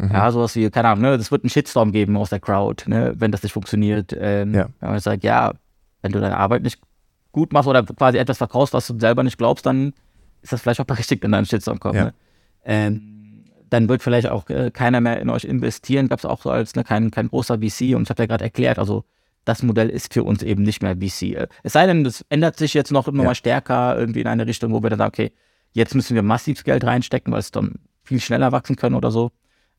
Mhm. 0.00 0.10
Ja, 0.12 0.30
sowas 0.30 0.56
wie, 0.56 0.70
keine 0.70 0.88
Ahnung, 0.88 1.02
ne, 1.02 1.18
das 1.18 1.30
wird 1.30 1.44
einen 1.44 1.50
Shitstorm 1.50 1.92
geben 1.92 2.16
aus 2.16 2.30
der 2.30 2.40
Crowd, 2.40 2.88
ne, 2.88 3.12
wenn 3.16 3.32
das 3.32 3.42
nicht 3.42 3.52
funktioniert. 3.52 4.16
Ähm, 4.18 4.54
ja. 4.54 4.68
Und 4.80 4.96
ich 4.96 5.02
sage, 5.02 5.20
ja, 5.22 5.52
wenn 6.02 6.12
du 6.12 6.20
deine 6.20 6.38
Arbeit 6.38 6.62
nicht 6.62 6.80
gut 7.32 7.52
machst 7.52 7.68
oder 7.68 7.82
quasi 7.82 8.18
etwas 8.18 8.38
verkaufst, 8.38 8.72
was 8.72 8.86
du 8.86 8.98
selber 8.98 9.22
nicht 9.22 9.38
glaubst, 9.38 9.66
dann 9.66 9.92
ist 10.42 10.52
das 10.52 10.62
vielleicht 10.62 10.80
auch 10.80 10.86
berechtigt, 10.86 11.22
wenn 11.22 11.32
da 11.32 11.38
ein 11.38 11.46
Shitstorm 11.46 11.80
kommt. 11.80 11.96
Ja. 11.96 12.04
Ne? 12.04 12.14
Ähm, 12.64 13.44
dann 13.68 13.88
wird 13.88 14.02
vielleicht 14.02 14.28
auch 14.28 14.48
äh, 14.48 14.70
keiner 14.70 15.00
mehr 15.00 15.20
in 15.20 15.30
euch 15.30 15.44
investieren. 15.44 16.08
Gab 16.08 16.18
es 16.18 16.24
auch 16.24 16.42
so 16.42 16.50
als 16.50 16.74
ne, 16.74 16.82
kein, 16.82 17.10
kein 17.10 17.28
großer 17.28 17.58
VC 17.58 17.94
und 17.94 18.02
ich 18.02 18.10
habe 18.10 18.22
ja 18.22 18.26
gerade 18.26 18.44
erklärt, 18.44 18.78
also 18.78 19.04
das 19.44 19.62
Modell 19.62 19.88
ist 19.88 20.12
für 20.12 20.24
uns 20.24 20.42
eben 20.42 20.62
nicht 20.62 20.82
mehr 20.82 20.96
VC. 20.96 21.48
Es 21.62 21.72
sei 21.72 21.86
denn, 21.86 22.04
das 22.04 22.24
ändert 22.28 22.56
sich 22.56 22.74
jetzt 22.74 22.90
noch 22.90 23.08
immer 23.08 23.24
ja. 23.24 23.34
stärker 23.34 23.98
irgendwie 23.98 24.20
in 24.20 24.26
eine 24.26 24.46
Richtung, 24.46 24.72
wo 24.72 24.82
wir 24.82 24.90
dann 24.90 24.98
sagen, 24.98 25.08
okay, 25.08 25.32
jetzt 25.72 25.94
müssen 25.94 26.14
wir 26.14 26.22
massiv 26.22 26.64
Geld 26.64 26.84
reinstecken, 26.84 27.32
weil 27.32 27.40
es 27.40 27.50
dann 27.50 27.76
viel 28.02 28.20
schneller 28.20 28.52
wachsen 28.52 28.76
können 28.76 28.96
oder 28.96 29.10
so. 29.10 29.30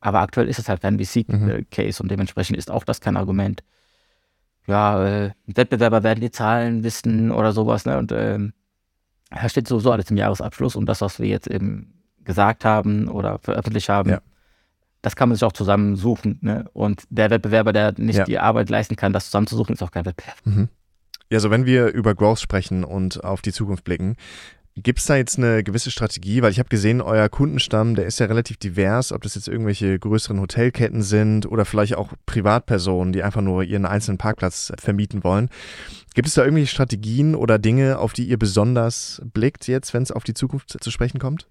Aber 0.02 0.20
aktuell 0.20 0.50
ist 0.50 0.60
es 0.60 0.68
halt 0.68 0.82
kein 0.82 1.00
VC-Case 1.00 2.02
mhm. 2.02 2.04
und 2.04 2.12
dementsprechend 2.12 2.58
ist 2.58 2.70
auch 2.70 2.84
das 2.84 3.00
kein 3.00 3.18
Argument. 3.18 3.64
Ja, 4.68 5.06
äh, 5.06 5.32
Wettbewerber 5.46 6.04
werden 6.04 6.22
die 6.22 6.32
Zahlen 6.32 6.84
wissen 6.84 7.32
oder 7.32 7.52
sowas, 7.52 7.86
ne? 7.86 7.98
Und 7.98 8.12
ähm, 8.12 8.54
da 9.30 9.48
steht 9.48 9.68
sowieso 9.68 9.92
alles 9.92 10.12
im 10.12 10.18
Jahresabschluss 10.18 10.76
und 10.76 10.86
das, 10.88 11.02
was 11.02 11.20
wir 11.20 11.28
jetzt 11.28 11.48
eben 11.48 11.94
gesagt 12.24 12.66
haben 12.66 13.08
oder 13.08 13.40
veröffentlicht 13.40 13.90
haben, 13.90 14.10
ja. 14.10 14.22
das 15.02 15.16
kann 15.16 15.30
man 15.30 15.36
sich 15.36 15.44
auch 15.44 15.54
zusammensuchen. 15.54 16.40
Ne? 16.42 16.66
Und 16.74 17.04
der 17.10 17.30
Wettbewerber, 17.30 17.74
der 17.74 17.94
nicht 17.98 18.18
ja. 18.18 18.26
die 18.26 18.40
Arbeit 18.40 18.70
leisten 18.70 18.96
kann, 18.96 19.14
das 19.14 19.26
zusammenzusuchen, 19.26 19.74
ist 19.74 19.82
auch 19.82 19.92
kein 19.92 20.06
Wettbewerb. 20.06 20.38
Mhm. 20.44 20.70
Ja, 21.30 21.40
so 21.40 21.50
wenn 21.50 21.66
wir 21.66 21.88
über 21.88 22.14
Growth 22.14 22.42
sprechen 22.42 22.84
und 22.84 23.24
auf 23.24 23.42
die 23.42 23.54
Zukunft 23.54 23.86
blicken, 23.86 24.18
Gibt 24.84 25.00
es 25.00 25.06
da 25.06 25.16
jetzt 25.16 25.38
eine 25.38 25.64
gewisse 25.64 25.92
Strategie? 25.92 26.42
Weil 26.42 26.52
ich 26.52 26.60
habe 26.60 26.70
gesehen, 26.70 27.02
euer 27.02 27.30
Kundenstamm, 27.30 27.96
der 27.96 28.06
ist 28.06 28.20
ja 28.20 28.26
relativ 28.26 28.58
divers, 28.58 29.12
ob 29.12 29.22
das 29.22 29.36
jetzt 29.36 29.48
irgendwelche 29.48 30.00
größeren 30.00 30.40
Hotelketten 30.40 31.02
sind 31.04 31.46
oder 31.46 31.66
vielleicht 31.66 31.96
auch 31.96 32.14
Privatpersonen, 32.26 33.14
die 33.14 33.22
einfach 33.22 33.42
nur 33.42 33.64
ihren 33.64 33.86
einzelnen 33.86 34.18
Parkplatz 34.18 34.72
vermieten 34.80 35.24
wollen. 35.24 35.50
Gibt 36.16 36.28
es 36.28 36.34
da 36.34 36.44
irgendwelche 36.44 36.72
Strategien 36.72 37.36
oder 37.36 37.60
Dinge, 37.60 38.00
auf 38.00 38.14
die 38.14 38.26
ihr 38.26 38.40
besonders 38.40 39.22
blickt 39.34 39.68
jetzt, 39.68 39.94
wenn 39.94 40.04
es 40.04 40.12
auf 40.12 40.24
die 40.24 40.34
Zukunft 40.34 40.78
zu 40.82 40.92
sprechen 40.92 41.20
kommt? 41.20 41.48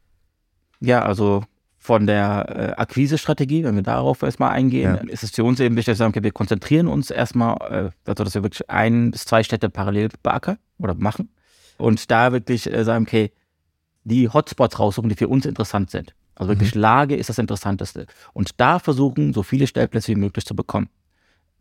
Ja, 0.80 1.02
also 1.02 1.44
von 1.78 2.06
der 2.06 2.46
äh, 2.48 2.80
Akquise-Strategie, 2.80 3.64
wenn 3.64 3.74
wir 3.74 3.82
darauf 3.82 4.22
erstmal 4.22 4.50
eingehen, 4.50 4.98
ja. 5.02 5.10
ist 5.10 5.22
es 5.22 5.30
für 5.30 5.44
uns 5.44 5.60
eben 5.60 5.76
wichtig, 5.76 5.92
dass 5.92 5.98
wir 5.98 6.04
sagen, 6.04 6.10
okay, 6.10 6.22
wir 6.22 6.32
konzentrieren 6.32 6.88
uns 6.88 7.10
erstmal, 7.10 7.56
äh, 7.70 7.90
also 8.06 8.24
dass 8.24 8.34
wir 8.34 8.42
wirklich 8.42 8.68
ein 8.68 9.12
bis 9.12 9.24
zwei 9.24 9.42
Städte 9.42 9.70
parallel 9.70 10.08
beackern 10.22 10.58
oder 10.78 10.94
machen 10.94 11.30
und 11.80 12.10
da 12.10 12.32
wirklich 12.32 12.72
äh, 12.72 12.84
sagen, 12.84 13.06
okay, 13.06 13.32
die 14.04 14.28
Hotspots 14.28 14.78
raussuchen, 14.78 15.08
die 15.08 15.16
für 15.16 15.28
uns 15.28 15.46
interessant 15.46 15.90
sind. 15.90 16.14
Also 16.34 16.50
wirklich 16.50 16.74
mhm. 16.74 16.80
Lage 16.80 17.16
ist 17.16 17.28
das 17.28 17.38
Interessanteste. 17.38 18.06
Und 18.32 18.60
da 18.60 18.78
versuchen, 18.78 19.32
so 19.32 19.42
viele 19.42 19.66
Stellplätze 19.66 20.08
wie 20.08 20.16
möglich 20.16 20.46
zu 20.46 20.56
bekommen. 20.56 20.88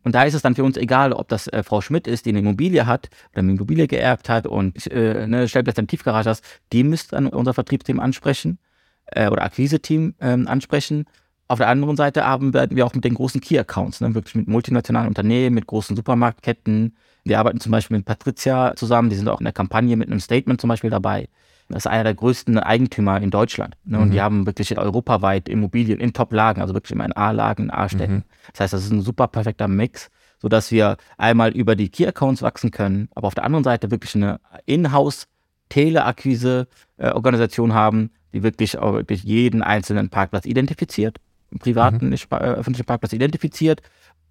Und 0.04 0.16
da 0.16 0.24
ist 0.24 0.34
es 0.34 0.42
dann 0.42 0.56
für 0.56 0.64
uns 0.64 0.78
egal, 0.78 1.12
ob 1.12 1.28
das 1.28 1.48
äh, 1.48 1.64
Frau 1.64 1.82
Schmidt 1.82 2.08
ist, 2.08 2.26
die 2.26 2.30
eine 2.30 2.40
Immobilie 2.40 2.86
hat 2.86 3.10
oder 3.32 3.40
eine 3.40 3.52
Immobilie 3.52 3.88
geerbt 3.88 4.30
hat 4.30 4.48
und 4.48 4.90
äh, 4.92 5.24
eine 5.24 5.50
Stellplätze 5.50 5.82
im 5.82 5.88
Tiefgarage 5.88 6.30
hast, 6.30 6.44
die 6.72 6.84
müsst 6.84 7.12
dann 7.12 7.28
unser 7.28 7.54
Vertriebsteam 7.54 8.00
ansprechen 8.00 8.60
äh, 9.08 9.28
oder 9.28 9.44
Akquise-Team 9.44 10.16
ähm, 10.22 10.48
ansprechen. 10.48 11.06
Auf 11.50 11.58
der 11.58 11.68
anderen 11.68 11.98
Seite 11.98 12.26
arbeiten 12.26 12.76
wir 12.76 12.86
auch 12.86 12.94
mit 12.94 13.04
den 13.04 13.16
großen 13.16 13.42
Key-Accounts, 13.42 14.02
ne? 14.02 14.16
wirklich 14.16 14.36
mit 14.36 14.48
multinationalen 14.48 15.08
Unternehmen, 15.08 15.56
mit 15.56 15.68
großen 15.68 15.96
Supermarktketten, 15.96 16.94
wir 17.24 17.40
arbeiten 17.40 17.60
zum 17.60 17.72
Beispiel 17.72 17.98
mit 17.98 18.06
Patricia 18.06 18.76
zusammen, 18.76 19.10
die 19.10 19.16
sind 19.16 19.28
auch 19.28 19.40
in 19.40 19.46
der 19.46 19.54
Kampagne 19.54 19.98
mit 19.98 20.10
einem 20.10 20.20
Statement 20.20 20.62
zum 20.62 20.68
Beispiel 20.68 20.90
dabei. 20.90 21.30
Das 21.68 21.86
ist 21.86 21.88
einer 21.88 22.04
der 22.04 22.16
größten 22.16 22.58
Eigentümer 22.58 23.22
in 23.22 23.30
Deutschland. 23.30 23.78
Ne? 23.84 24.00
Und 24.00 24.08
mhm. 24.08 24.12
die 24.12 24.22
haben 24.22 24.48
wirklich 24.48 24.76
europaweit 24.78 25.50
Immobilien 25.50 26.00
in 26.00 26.14
Top-Lagen, 26.14 26.62
also 26.62 26.74
wirklich 26.74 26.92
immer 26.92 27.06
in 27.06 27.14
A-Lagen, 27.14 27.66
in 27.66 27.72
A-Städten. 27.72 28.16
Mhm. 28.16 28.24
Das 28.54 28.62
heißt, 28.62 28.74
das 28.74 28.86
ist 28.86 28.92
ein 28.92 29.02
super 29.02 29.28
perfekter 29.28 29.68
Mix, 29.68 30.10
sodass 30.40 30.72
wir 30.72 30.98
einmal 31.18 31.52
über 31.52 31.76
die 31.76 31.90
Key-Accounts 31.90 32.42
wachsen 32.42 32.72
können, 32.72 33.10
aber 33.14 33.28
auf 33.28 33.36
der 33.36 33.44
anderen 33.44 33.64
Seite 33.64 33.92
wirklich 33.92 34.16
eine 34.16 34.40
In-House 34.66 35.28
Teleakquise-Organisation 35.70 37.76
haben, 37.76 38.10
die 38.34 38.42
wirklich, 38.42 38.80
auch 38.80 38.94
wirklich 38.94 39.24
jeden 39.24 39.62
einzelnen 39.62 40.10
Parkplatz 40.10 40.48
identifiziert, 40.48 41.20
privaten, 41.58 42.10
Mhm. 42.10 42.16
äh, 42.32 42.36
öffentlichen 42.36 42.86
Parkplatz 42.86 43.14
identifiziert 43.14 43.82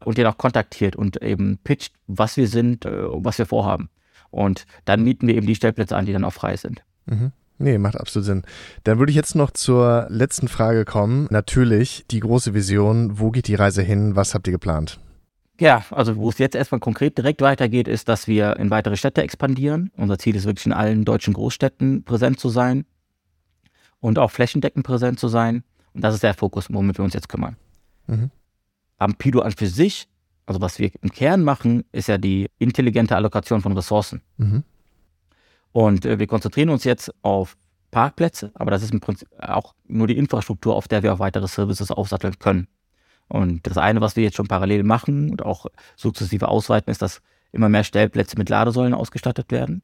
und 0.05 0.19
den 0.19 0.27
auch 0.27 0.39
kontaktiert 0.39 0.95
und 0.95 1.21
eben 1.23 1.59
pitcht, 1.65 1.95
was 2.07 2.37
wir 2.37 2.47
sind, 2.47 2.85
äh, 2.85 2.91
was 3.09 3.39
wir 3.39 3.47
vorhaben. 3.47 3.89
Und 4.31 4.67
dann 4.85 5.03
mieten 5.03 5.27
wir 5.27 5.35
eben 5.35 5.47
die 5.47 5.55
Stellplätze 5.55 5.97
an, 5.97 6.07
die 6.07 6.13
dann 6.13 6.25
auch 6.25 6.33
frei 6.33 6.57
sind. 6.57 6.83
Mhm. 7.07 7.33
Nee, 7.61 7.79
macht 7.79 7.97
absolut 7.99 8.27
Sinn. 8.27 8.43
Dann 8.85 9.01
würde 9.01 9.11
ich 9.11 9.17
jetzt 9.17 9.35
noch 9.35 9.51
zur 9.51 10.07
letzten 10.11 10.47
Frage 10.47 10.85
kommen. 10.85 11.27
Natürlich 11.31 12.05
die 12.09 12.21
große 12.21 12.55
Vision. 12.55 13.19
Wo 13.19 13.33
geht 13.33 13.49
die 13.49 13.57
Reise 13.57 13.83
hin? 13.83 14.15
Was 14.15 14.35
habt 14.35 14.47
ihr 14.47 14.53
geplant? 14.53 15.01
Ja, 15.59 15.85
also 15.91 16.15
wo 16.17 16.29
es 16.29 16.39
jetzt 16.39 16.55
erstmal 16.55 16.79
konkret 16.79 17.19
direkt 17.19 17.41
weitergeht, 17.41 17.89
ist, 17.89 18.09
dass 18.09 18.29
wir 18.29 18.57
in 18.59 18.71
weitere 18.71 18.97
Städte 18.97 19.23
expandieren. 19.23 19.91
Unser 19.97 20.17
Ziel 20.21 20.37
ist 20.37 20.45
wirklich 20.45 20.67
in 20.67 20.73
allen 20.73 21.05
deutschen 21.05 21.35
Großstädten 21.35 22.05
präsent 22.05 22.39
zu 22.39 22.49
sein 22.49 22.85
und 23.99 24.21
auch 24.21 24.31
flächendeckend 24.31 24.87
präsent 24.87 25.19
zu 25.19 25.27
sein. 25.27 25.65
Und 25.99 26.03
das 26.03 26.15
ist 26.15 26.23
der 26.23 26.33
Fokus, 26.33 26.73
womit 26.73 26.97
wir 26.97 27.05
uns 27.05 27.13
jetzt 27.13 27.29
kümmern. 27.29 27.57
Mhm. 28.07 28.31
Ampido 28.99 29.41
an 29.41 29.51
für 29.51 29.67
sich, 29.67 30.07
also 30.47 30.61
was 30.61 30.79
wir 30.79 30.93
im 31.03 31.11
Kern 31.11 31.43
machen, 31.43 31.83
ist 31.91 32.07
ja 32.07 32.19
die 32.19 32.49
intelligente 32.61 33.17
Allokation 33.17 33.63
von 33.63 33.73
Ressourcen. 33.73 34.23
Mhm. 34.37 34.63
Und 35.73 36.07
äh, 36.07 36.21
wir 36.21 36.29
konzentrieren 36.29 36.69
uns 36.69 36.85
jetzt 36.85 37.13
auf 37.23 37.57
Parkplätze, 37.91 38.53
aber 38.55 38.71
das 38.71 38.85
ist 38.85 38.93
im 38.93 39.01
Prinzip 39.01 39.29
auch 39.41 39.75
nur 39.89 40.07
die 40.07 40.17
Infrastruktur, 40.17 40.77
auf 40.77 40.87
der 40.87 41.03
wir 41.03 41.13
auch 41.13 41.19
weitere 41.19 41.49
Services 41.49 41.91
aufsatteln 41.91 42.39
können. 42.39 42.69
Und 43.27 43.67
das 43.67 43.77
eine, 43.77 44.01
was 44.01 44.15
wir 44.15 44.23
jetzt 44.23 44.37
schon 44.37 44.47
parallel 44.47 44.85
machen 44.85 45.31
und 45.31 45.45
auch 45.45 45.67
sukzessive 45.97 46.47
ausweiten, 46.47 46.93
ist, 46.93 47.03
dass 47.03 47.23
immer 47.51 47.69
mehr 47.69 47.83
Stellplätze 47.83 48.39
mit 48.39 48.51
Ladesäulen 48.51 48.95
ausgestattet 48.95 49.51
werden. 49.51 49.83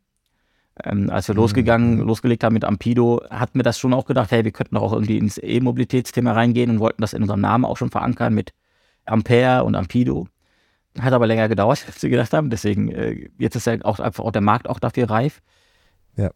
Ähm, 0.82 1.08
als 1.10 1.28
wir 1.28 1.34
Mhm. 1.34 1.40
losgegangen, 1.40 1.98
losgelegt 2.00 2.42
haben 2.42 2.54
mit 2.54 2.64
Ampido, 2.64 3.22
hatten 3.30 3.58
wir 3.58 3.62
das 3.62 3.78
schon 3.78 3.94
auch 3.94 4.06
gedacht, 4.06 4.32
hey, 4.32 4.44
wir 4.44 4.50
könnten 4.50 4.74
doch 4.74 4.82
auch 4.82 4.92
irgendwie 4.92 5.18
ins 5.18 5.38
E-Mobilitätsthema 5.38 6.32
reingehen 6.32 6.70
und 6.70 6.80
wollten 6.80 7.00
das 7.00 7.12
in 7.12 7.22
unserem 7.22 7.40
Namen 7.40 7.64
auch 7.64 7.76
schon 7.76 7.90
verankern 7.90 8.34
mit 8.34 8.52
Ampere 9.04 9.64
und 9.64 9.76
Ampido. 9.76 10.26
Hat 10.98 11.12
aber 11.12 11.26
länger 11.26 11.48
gedauert, 11.48 11.84
als 11.86 12.02
wir 12.02 12.10
gedacht 12.10 12.32
haben. 12.32 12.50
Deswegen, 12.50 12.90
äh, 12.90 13.28
jetzt 13.38 13.54
ist 13.56 13.66
ja 13.66 13.76
auch 13.84 14.00
einfach 14.00 14.24
auch 14.24 14.32
der 14.32 14.42
Markt 14.42 14.68
auch 14.68 14.80
dafür 14.80 15.08
reif. 15.10 15.40
Ja. 16.16 16.30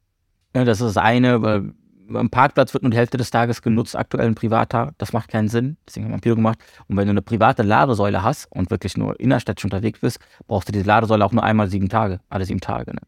Ja, 0.55 0.65
Das 0.65 0.81
ist 0.81 0.87
das 0.87 0.97
eine, 0.97 1.43
weil 1.43 1.73
ein 2.15 2.31
Parkplatz 2.31 2.73
wird 2.73 2.83
nur 2.85 2.91
die 2.91 2.97
Hälfte 2.97 3.19
des 3.19 3.31
Tages 3.31 3.61
genutzt, 3.61 3.95
aktuell 3.95 4.27
ein 4.29 4.35
privater. 4.35 4.95
Das 4.99 5.13
macht 5.13 5.29
keinen 5.29 5.49
Sinn. 5.49 5.77
Deswegen 5.87 6.05
haben 6.07 6.13
wir 6.13 6.15
Ampido 6.15 6.37
gemacht. 6.37 6.59
Und 6.89 6.97
wenn 6.97 7.07
du 7.07 7.11
eine 7.11 7.23
private 7.23 7.63
Ladesäule 7.63 8.23
hast 8.23 8.47
und 8.51 8.71
wirklich 8.71 8.97
nur 8.97 9.19
innerstädtisch 9.21 9.65
unterwegs 9.65 10.01
bist, 10.01 10.19
brauchst 10.47 10.69
du 10.69 10.73
diese 10.73 10.87
Ladesäule 10.87 11.25
auch 11.25 11.33
nur 11.33 11.43
einmal 11.43 11.69
sieben 11.69 11.89
Tage, 11.89 12.21
alle 12.31 12.45
sieben 12.47 12.61
Tage. 12.61 12.95
Ne? 12.95 13.01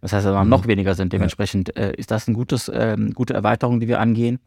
Das 0.00 0.12
heißt, 0.12 0.26
dass 0.26 0.32
wir 0.34 0.44
Mhm. 0.44 0.50
noch 0.50 0.66
weniger 0.66 0.94
sind. 0.94 1.12
Dementsprechend 1.12 1.76
äh, 1.76 1.92
ist 1.96 2.10
das 2.10 2.28
eine 2.28 2.36
gutes, 2.36 2.70
ähm, 2.72 3.12
gute 3.14 3.34
Erweiterung, 3.34 3.80
die 3.80 3.88
wir 3.88 4.00
angehen. 4.00 4.38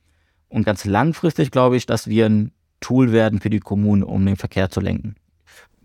Und 0.47 0.65
ganz 0.65 0.85
langfristig 0.85 1.51
glaube 1.51 1.77
ich, 1.77 1.85
dass 1.85 2.07
wir 2.07 2.25
ein 2.27 2.51
Tool 2.79 3.11
werden 3.11 3.39
für 3.39 3.49
die 3.49 3.59
Kommunen, 3.59 4.03
um 4.03 4.25
den 4.25 4.35
Verkehr 4.37 4.69
zu 4.69 4.79
lenken. 4.81 5.15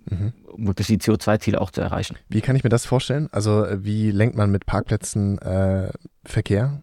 Mhm. 0.08 0.32
Um 0.52 0.66
wirklich 0.68 0.86
die 0.86 0.98
CO2-Ziele 0.98 1.60
auch 1.60 1.70
zu 1.70 1.80
erreichen. 1.80 2.16
Wie 2.28 2.40
kann 2.40 2.54
ich 2.56 2.62
mir 2.64 2.70
das 2.70 2.86
vorstellen? 2.86 3.28
Also 3.32 3.64
äh, 3.64 3.84
wie 3.84 4.10
lenkt 4.12 4.36
man 4.36 4.50
mit 4.50 4.66
Parkplätzen 4.66 5.38
äh, 5.38 5.90
Verkehr? 6.24 6.80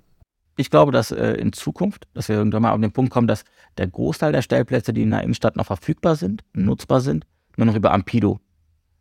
Ich 0.55 0.69
glaube, 0.69 0.91
dass 0.91 1.11
äh, 1.11 1.31
in 1.33 1.51
Zukunft, 1.53 2.07
dass 2.13 2.27
wir 2.29 2.35
irgendwann 2.35 2.61
mal 2.61 2.73
auf 2.73 2.79
den 2.81 2.91
Punkt 2.91 3.11
kommen, 3.11 3.27
dass 3.27 3.43
der 3.77 3.87
Großteil 3.87 4.31
der 4.33 4.43
Stellplätze, 4.43 4.93
die 4.93 5.01
in 5.01 5.09
der 5.09 5.23
Innenstadt 5.23 5.55
noch 5.55 5.65
verfügbar 5.65 6.15
sind, 6.15 6.43
nutzbar 6.53 7.01
sind, 7.01 7.25
nur 7.57 7.65
noch 7.65 7.75
über 7.75 7.91
Ampido 7.91 8.39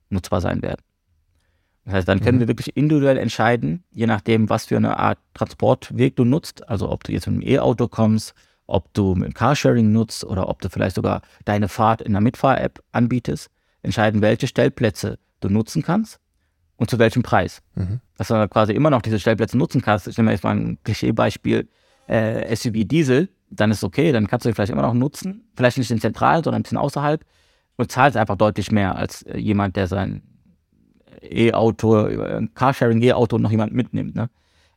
nutzbar 0.09 0.41
sein 0.41 0.63
werden. 0.63 0.81
Das 1.85 1.95
heißt, 1.95 2.09
dann 2.09 2.21
können 2.21 2.37
Mhm. 2.37 2.43
wir 2.43 2.49
wirklich 2.49 2.77
individuell 2.77 3.17
entscheiden, 3.19 3.83
je 3.91 4.07
nachdem, 4.07 4.49
was 4.49 4.67
für 4.67 4.77
eine 4.77 4.97
Art 4.99 5.19
Transportweg 5.35 6.15
du 6.17 6.25
nutzt, 6.25 6.69
also 6.69 6.89
ob 6.91 7.03
du 7.05 7.13
jetzt 7.13 7.27
mit 7.27 7.43
einem 7.43 7.49
E-Auto 7.57 7.89
kommst, 7.89 8.35
ob 8.67 8.93
du 8.95 9.15
mit 9.17 9.35
Carsharing 9.35 9.91
nutzt 9.93 10.25
oder 10.25 10.49
ob 10.49 10.63
du 10.63 10.69
vielleicht 10.69 10.95
sogar 10.95 11.23
deine 11.45 11.69
Fahrt 11.69 12.01
in 12.01 12.13
der 12.13 12.21
Mitfahr-App 12.21 12.83
anbietest, 12.93 13.51
entscheiden, 13.83 14.23
welche 14.23 14.47
Stellplätze 14.47 15.19
du 15.41 15.49
nutzen 15.49 15.83
kannst 15.83 16.21
und 16.77 16.89
zu 16.89 16.99
welchem 17.01 17.23
Preis 17.25 17.63
Mhm. 17.75 18.01
dass 18.17 18.29
du 18.29 18.49
quasi 18.49 18.73
immer 18.73 18.91
noch 18.91 19.03
diese 19.03 19.19
Stellplätze 19.19 19.59
nutzen 19.59 19.83
kannst. 19.83 20.07
Ich 20.07 20.17
nehme 20.17 20.31
jetzt 20.31 20.45
mal 20.45 20.55
ein 20.57 20.79
Klischeebeispiel, 20.85 21.69
äh, 22.07 22.55
SUV 22.55 22.85
Diesel, 22.85 23.29
dann 23.51 23.73
ist 23.73 23.83
okay, 23.83 24.13
dann 24.13 24.29
kannst 24.29 24.45
du 24.47 24.51
ihn 24.51 24.55
vielleicht 24.55 24.71
immer 24.73 24.83
noch 24.83 24.95
nutzen, 24.95 25.51
vielleicht 25.57 25.79
nicht 25.79 25.91
in 25.91 26.01
zentral, 26.01 26.45
sondern 26.45 26.61
ein 26.61 26.63
bisschen 26.63 26.79
außerhalb 26.79 27.25
und 27.77 27.91
zahlst 27.91 28.17
einfach 28.17 28.37
deutlich 28.37 28.71
mehr 28.71 28.95
als 28.95 29.23
äh, 29.23 29.37
jemand, 29.39 29.75
der 29.75 29.89
sein 29.89 30.23
E-Auto, 31.21 31.95
ein 31.97 32.51
Carsharing-E-Auto 32.55 33.39
noch 33.39 33.51
jemand 33.51 33.73
mitnimmt. 33.73 34.15
Ne? 34.15 34.29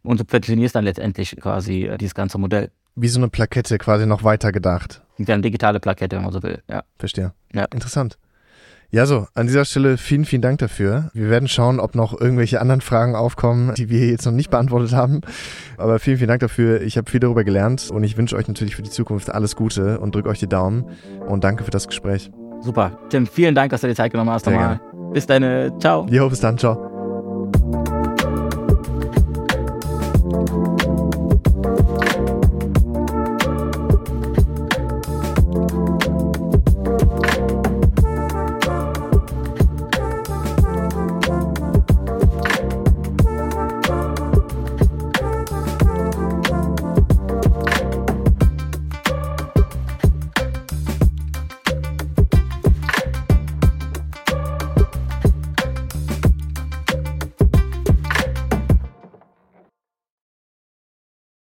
Und 0.03 0.19
du 0.19 0.25
perfektionierst 0.25 0.75
dann 0.75 0.85
letztendlich 0.85 1.35
quasi 1.37 1.83
äh, 1.83 1.97
dieses 1.97 2.15
ganze 2.15 2.37
Modell. 2.37 2.71
Wie 2.95 3.07
so 3.07 3.19
eine 3.19 3.29
Plakette 3.29 3.77
quasi 3.77 4.05
noch 4.05 4.23
weiter 4.23 4.51
gedacht. 4.51 5.01
Mit 5.17 5.29
einer 5.29 5.41
digitale 5.41 5.79
Plakette, 5.79 6.15
wenn 6.15 6.23
man 6.23 6.33
so 6.33 6.43
will. 6.43 6.61
Ja. 6.69 6.83
Verstehe. 6.97 7.33
Ja. 7.53 7.65
Interessant. 7.73 8.17
Ja, 8.91 9.05
so, 9.05 9.27
an 9.33 9.47
dieser 9.47 9.65
Stelle 9.65 9.97
vielen, 9.97 10.25
vielen 10.25 10.41
Dank 10.41 10.59
dafür. 10.59 11.09
Wir 11.13 11.29
werden 11.29 11.47
schauen, 11.47 11.79
ob 11.79 11.95
noch 11.95 12.17
irgendwelche 12.19 12.61
anderen 12.61 12.81
Fragen 12.81 13.15
aufkommen, 13.15 13.73
die 13.75 13.89
wir 13.89 14.07
jetzt 14.07 14.25
noch 14.25 14.31
nicht 14.31 14.49
beantwortet 14.49 14.93
haben. 14.93 15.21
Aber 15.77 15.99
vielen, 15.99 16.17
vielen 16.17 16.29
Dank 16.29 16.39
dafür. 16.39 16.81
Ich 16.81 16.97
habe 16.97 17.09
viel 17.09 17.19
darüber 17.19 17.43
gelernt 17.43 17.89
und 17.91 18.03
ich 18.03 18.15
wünsche 18.15 18.35
euch 18.35 18.47
natürlich 18.47 18.75
für 18.75 18.83
die 18.83 18.89
Zukunft 18.89 19.29
alles 19.29 19.55
Gute 19.55 19.99
und 19.99 20.15
drücke 20.15 20.29
euch 20.29 20.39
die 20.39 20.47
Daumen. 20.47 20.85
Und 21.27 21.43
danke 21.43 21.63
für 21.63 21.71
das 21.71 21.87
Gespräch. 21.87 22.31
Super. 22.61 22.97
Tim, 23.09 23.27
vielen 23.27 23.55
Dank, 23.55 23.71
dass 23.71 23.81
du 23.81 23.87
dir 23.87 23.95
Zeit 23.95 24.11
genommen 24.11 24.29
hast. 24.29 24.45
Sehr 24.45 24.53
nochmal. 24.53 24.79
Bis 25.15 25.25
dann. 25.25 25.79
Ciao. 25.79 26.05
Jo, 26.09 26.27
bis 26.27 26.41
dann. 26.41 26.57
Ciao. 26.57 26.94